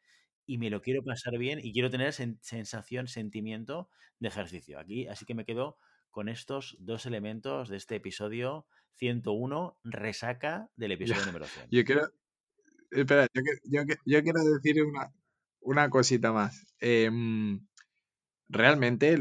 y 0.47 0.59
me 0.59 0.71
lo 0.71 0.81
quiero 0.81 1.03
pasar 1.03 1.37
bien 1.39 1.59
y 1.63 1.73
quiero 1.73 1.91
tener 1.91 2.13
sensación, 2.13 3.09
sentimiento 3.09 3.89
de 4.21 4.29
ejercicio. 4.29 4.79
Aquí, 4.79 5.09
así 5.09 5.25
que 5.25 5.35
me 5.35 5.45
quedo 5.45 5.77
con 6.13 6.29
estos 6.29 6.77
dos 6.79 7.07
elementos 7.07 7.69
de 7.69 7.77
este 7.79 7.97
episodio 7.97 8.67
101, 8.99 9.79
resaca 9.83 10.71
del 10.77 10.93
episodio 11.17 11.27
número 11.27 11.47
100. 11.47 11.67
Yo 11.71 11.85
quiero, 11.85 12.09
espera, 12.91 13.27
yo, 13.35 13.83
yo, 14.05 14.23
quiero 14.23 14.45
decir 14.45 14.85
una, 14.85 15.13
una 15.61 15.91
cosita 15.91 16.31
más. 16.31 16.67
Eh, 16.81 17.11
realmente 18.49 19.19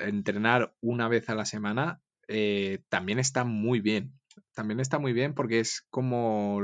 entrenar 0.00 0.74
una 0.80 1.08
vez 1.08 1.28
a 1.30 1.34
la 1.34 1.46
semana 1.46 2.02
eh, 2.28 2.82
también 2.88 3.18
está 3.18 3.44
muy 3.44 3.80
bien. 3.80 4.12
También 4.54 4.78
está 4.78 4.98
muy 4.98 5.12
bien 5.12 5.34
porque 5.34 5.60
es 5.60 5.86
como 5.90 6.60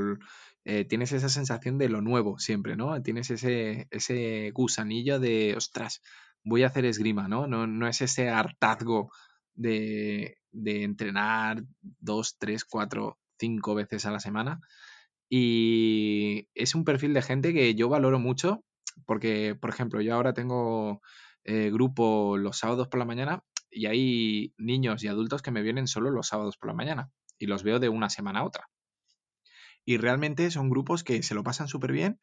eh, 0.64 0.84
tienes 0.84 1.12
esa 1.12 1.28
sensación 1.28 1.78
de 1.78 1.88
lo 1.88 2.02
nuevo 2.02 2.38
siempre, 2.38 2.76
¿no? 2.76 3.00
Tienes 3.02 3.30
ese, 3.30 3.88
ese 3.90 4.50
gusanillo 4.52 5.18
de, 5.18 5.54
ostras, 5.56 6.02
voy 6.42 6.62
a 6.62 6.66
hacer 6.66 6.84
esgrima, 6.84 7.26
¿no? 7.26 7.46
No, 7.46 7.66
no 7.66 7.88
es 7.88 8.02
ese 8.02 8.28
hartazgo 8.28 9.10
de, 9.54 10.38
de 10.52 10.82
entrenar 10.84 11.62
dos, 11.80 12.36
tres, 12.38 12.64
cuatro, 12.64 13.18
cinco 13.38 13.74
veces 13.74 14.06
a 14.06 14.10
la 14.10 14.20
semana. 14.20 14.60
Y 15.28 16.48
es 16.54 16.74
un 16.74 16.84
perfil 16.84 17.14
de 17.14 17.22
gente 17.22 17.52
que 17.52 17.74
yo 17.74 17.88
valoro 17.88 18.18
mucho 18.18 18.64
porque, 19.06 19.56
por 19.60 19.70
ejemplo, 19.70 20.00
yo 20.00 20.14
ahora 20.14 20.34
tengo 20.34 21.00
eh, 21.44 21.70
grupo 21.70 22.36
los 22.36 22.58
sábados 22.58 22.88
por 22.88 22.98
la 22.98 23.04
mañana 23.04 23.42
y 23.70 23.86
hay 23.86 24.54
niños 24.56 25.02
y 25.02 25.08
adultos 25.08 25.42
que 25.42 25.50
me 25.50 25.62
vienen 25.62 25.88
solo 25.88 26.10
los 26.10 26.28
sábados 26.28 26.56
por 26.56 26.68
la 26.68 26.74
mañana 26.74 27.10
y 27.38 27.46
los 27.46 27.62
veo 27.62 27.80
de 27.80 27.88
una 27.88 28.10
semana 28.10 28.40
a 28.40 28.44
otra. 28.44 28.70
Y 29.84 29.98
realmente 29.98 30.50
son 30.50 30.70
grupos 30.70 31.04
que 31.04 31.22
se 31.22 31.34
lo 31.34 31.42
pasan 31.42 31.68
súper 31.68 31.92
bien, 31.92 32.18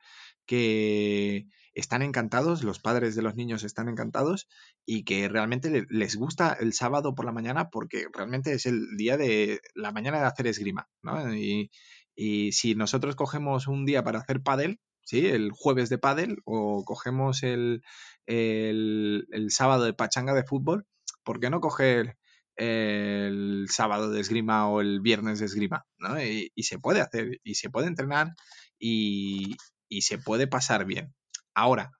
que 0.45 1.47
están 1.73 2.01
encantados, 2.01 2.63
los 2.63 2.79
padres 2.79 3.15
de 3.15 3.21
los 3.21 3.35
niños 3.35 3.63
están 3.63 3.87
encantados 3.87 4.47
y 4.85 5.03
que 5.03 5.29
realmente 5.29 5.85
les 5.89 6.15
gusta 6.15 6.53
el 6.59 6.73
sábado 6.73 7.15
por 7.15 7.25
la 7.25 7.31
mañana 7.31 7.69
porque 7.69 8.07
realmente 8.13 8.53
es 8.53 8.65
el 8.65 8.97
día 8.97 9.17
de 9.17 9.61
la 9.73 9.91
mañana 9.91 10.19
de 10.19 10.25
hacer 10.25 10.47
esgrima. 10.47 10.89
Y, 11.35 11.71
y 12.15 12.51
si 12.51 12.75
nosotros 12.75 13.15
cogemos 13.15 13.67
un 13.67 13.85
día 13.85 14.03
para 14.03 14.19
hacer 14.19 14.41
pádel, 14.41 14.79
¿sí? 15.03 15.27
El 15.27 15.51
jueves 15.51 15.89
de 15.89 15.97
pádel 15.97 16.37
o 16.45 16.83
cogemos 16.85 17.43
el, 17.43 17.83
el, 18.25 19.47
sábado 19.49 19.85
de 19.85 19.93
pachanga 19.93 20.33
de 20.33 20.43
fútbol, 20.43 20.85
¿por 21.23 21.39
qué 21.39 21.49
no 21.49 21.61
coger 21.61 22.17
el 22.55 23.67
sábado 23.69 24.11
de 24.11 24.21
esgrima 24.21 24.69
o 24.69 24.81
el 24.81 25.01
viernes 25.01 25.39
de 25.39 25.45
esgrima? 25.45 25.85
¿no? 25.97 26.21
Y, 26.21 26.51
se 26.63 26.79
puede 26.79 27.01
hacer, 27.01 27.39
y 27.43 27.55
se 27.55 27.69
puede 27.69 27.87
entrenar 27.87 28.33
y, 28.79 29.55
se 29.99 30.17
puede 30.17 30.47
pasar 30.47 30.85
bien. 30.85 31.13
Ahora, 31.53 31.91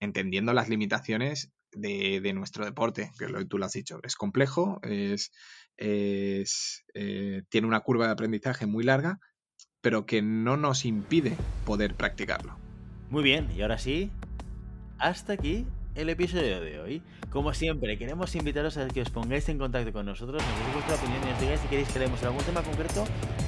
entendiendo 0.00 0.54
las 0.54 0.70
limitaciones 0.70 1.52
de, 1.72 2.32
nuestro 2.32 2.64
deporte, 2.64 3.10
que 3.18 3.28
lo, 3.28 3.46
tú 3.46 3.58
lo 3.58 3.66
has 3.66 3.72
dicho, 3.72 4.00
es 4.02 4.16
complejo, 4.16 4.80
es, 4.82 5.30
es 5.76 6.84
eh, 6.94 7.42
tiene 7.50 7.66
una 7.66 7.80
curva 7.80 8.06
de 8.06 8.12
aprendizaje 8.12 8.64
muy 8.64 8.84
larga, 8.84 9.18
pero 9.82 10.06
que 10.06 10.22
no 10.22 10.56
nos 10.56 10.86
impide 10.86 11.36
poder 11.66 11.94
practicarlo. 11.94 12.56
Muy 13.10 13.22
bien, 13.22 13.50
y 13.54 13.60
ahora 13.60 13.78
sí, 13.78 14.10
hasta 14.98 15.34
aquí 15.34 15.66
el 15.94 16.08
episodio 16.08 16.60
de 16.60 16.80
hoy. 16.80 17.02
Como 17.30 17.54
siempre, 17.54 17.98
queremos 17.98 18.34
invitaros 18.34 18.76
a 18.76 18.88
que 18.88 19.02
os 19.02 19.10
pongáis 19.10 19.48
en 19.48 19.58
contacto 19.58 19.92
con 19.92 20.06
nosotros, 20.06 20.42
nos 20.42 20.58
deis 20.60 20.74
vuestra 20.74 20.94
opinión 20.96 21.22
y 21.22 21.30
nos 21.30 21.40
digáis 21.40 21.60
si 21.60 21.68
queréis 21.68 21.88
que 21.88 21.98
leemos 21.98 22.22
algún 22.22 22.42
tema 22.42 22.62
concreto 22.62 23.04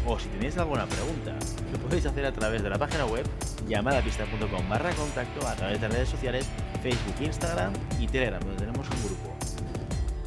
o 0.07 0.19
si 0.19 0.29
tenéis 0.29 0.57
alguna 0.59 0.87
pregunta. 0.87 1.37
Lo 1.73 1.79
podéis 1.79 2.07
hacer 2.07 2.25
a 2.25 2.33
través 2.33 2.63
de 2.63 2.71
la 2.71 2.79
página 2.79 3.07
web 3.07 3.27
llamadapista.com 3.69 4.69
barra 4.69 4.93
contacto, 4.93 5.47
a 5.47 5.55
través 5.55 5.81
de 5.81 5.89
redes 5.89 6.09
sociales, 6.09 6.49
Facebook, 6.83 7.17
Instagram 7.21 7.73
y 8.01 8.07
Telegram, 8.07 8.41
donde 8.41 8.59
tenemos 8.59 8.89
un 8.89 9.03
grupo. 9.05 9.37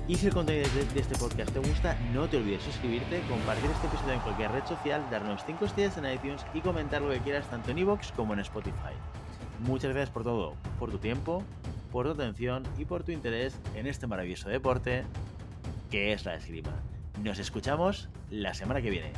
Y 0.07 0.15
si 0.15 0.25
el 0.25 0.33
contenido 0.33 0.67
de 0.93 0.99
este 0.99 1.15
podcast 1.17 1.51
te 1.51 1.59
gusta, 1.59 1.95
no 2.13 2.27
te 2.27 2.37
olvides 2.37 2.63
suscribirte, 2.63 3.21
compartir 3.29 3.69
este 3.69 3.87
episodio 3.87 4.13
en 4.13 4.19
cualquier 4.21 4.51
red 4.51 4.65
social, 4.65 5.05
darnos 5.11 5.43
5 5.45 5.65
estrellas 5.65 5.97
en 5.97 6.11
iTunes 6.11 6.45
y 6.53 6.61
comentar 6.61 7.01
lo 7.01 7.11
que 7.11 7.19
quieras 7.19 7.47
tanto 7.49 7.69
en 7.71 7.77
iVoox 7.77 8.11
como 8.13 8.33
en 8.33 8.39
Spotify. 8.39 8.95
Muchas 9.59 9.91
gracias 9.91 10.09
por 10.09 10.23
todo, 10.23 10.55
por 10.79 10.89
tu 10.89 10.97
tiempo, 10.97 11.43
por 11.91 12.05
tu 12.05 12.11
atención 12.11 12.63
y 12.77 12.85
por 12.85 13.03
tu 13.03 13.11
interés 13.11 13.57
en 13.75 13.87
este 13.87 14.07
maravilloso 14.07 14.49
deporte 14.49 15.03
que 15.89 16.13
es 16.13 16.25
la 16.25 16.35
esgrima. 16.35 16.73
Nos 17.23 17.39
escuchamos 17.39 18.09
la 18.29 18.53
semana 18.53 18.81
que 18.81 18.89
viene. 18.89 19.11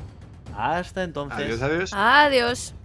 Hasta 0.55 1.03
entonces. 1.03 1.39
Adiós, 1.39 1.61
adiós. 1.61 1.91
Adiós. 1.93 2.75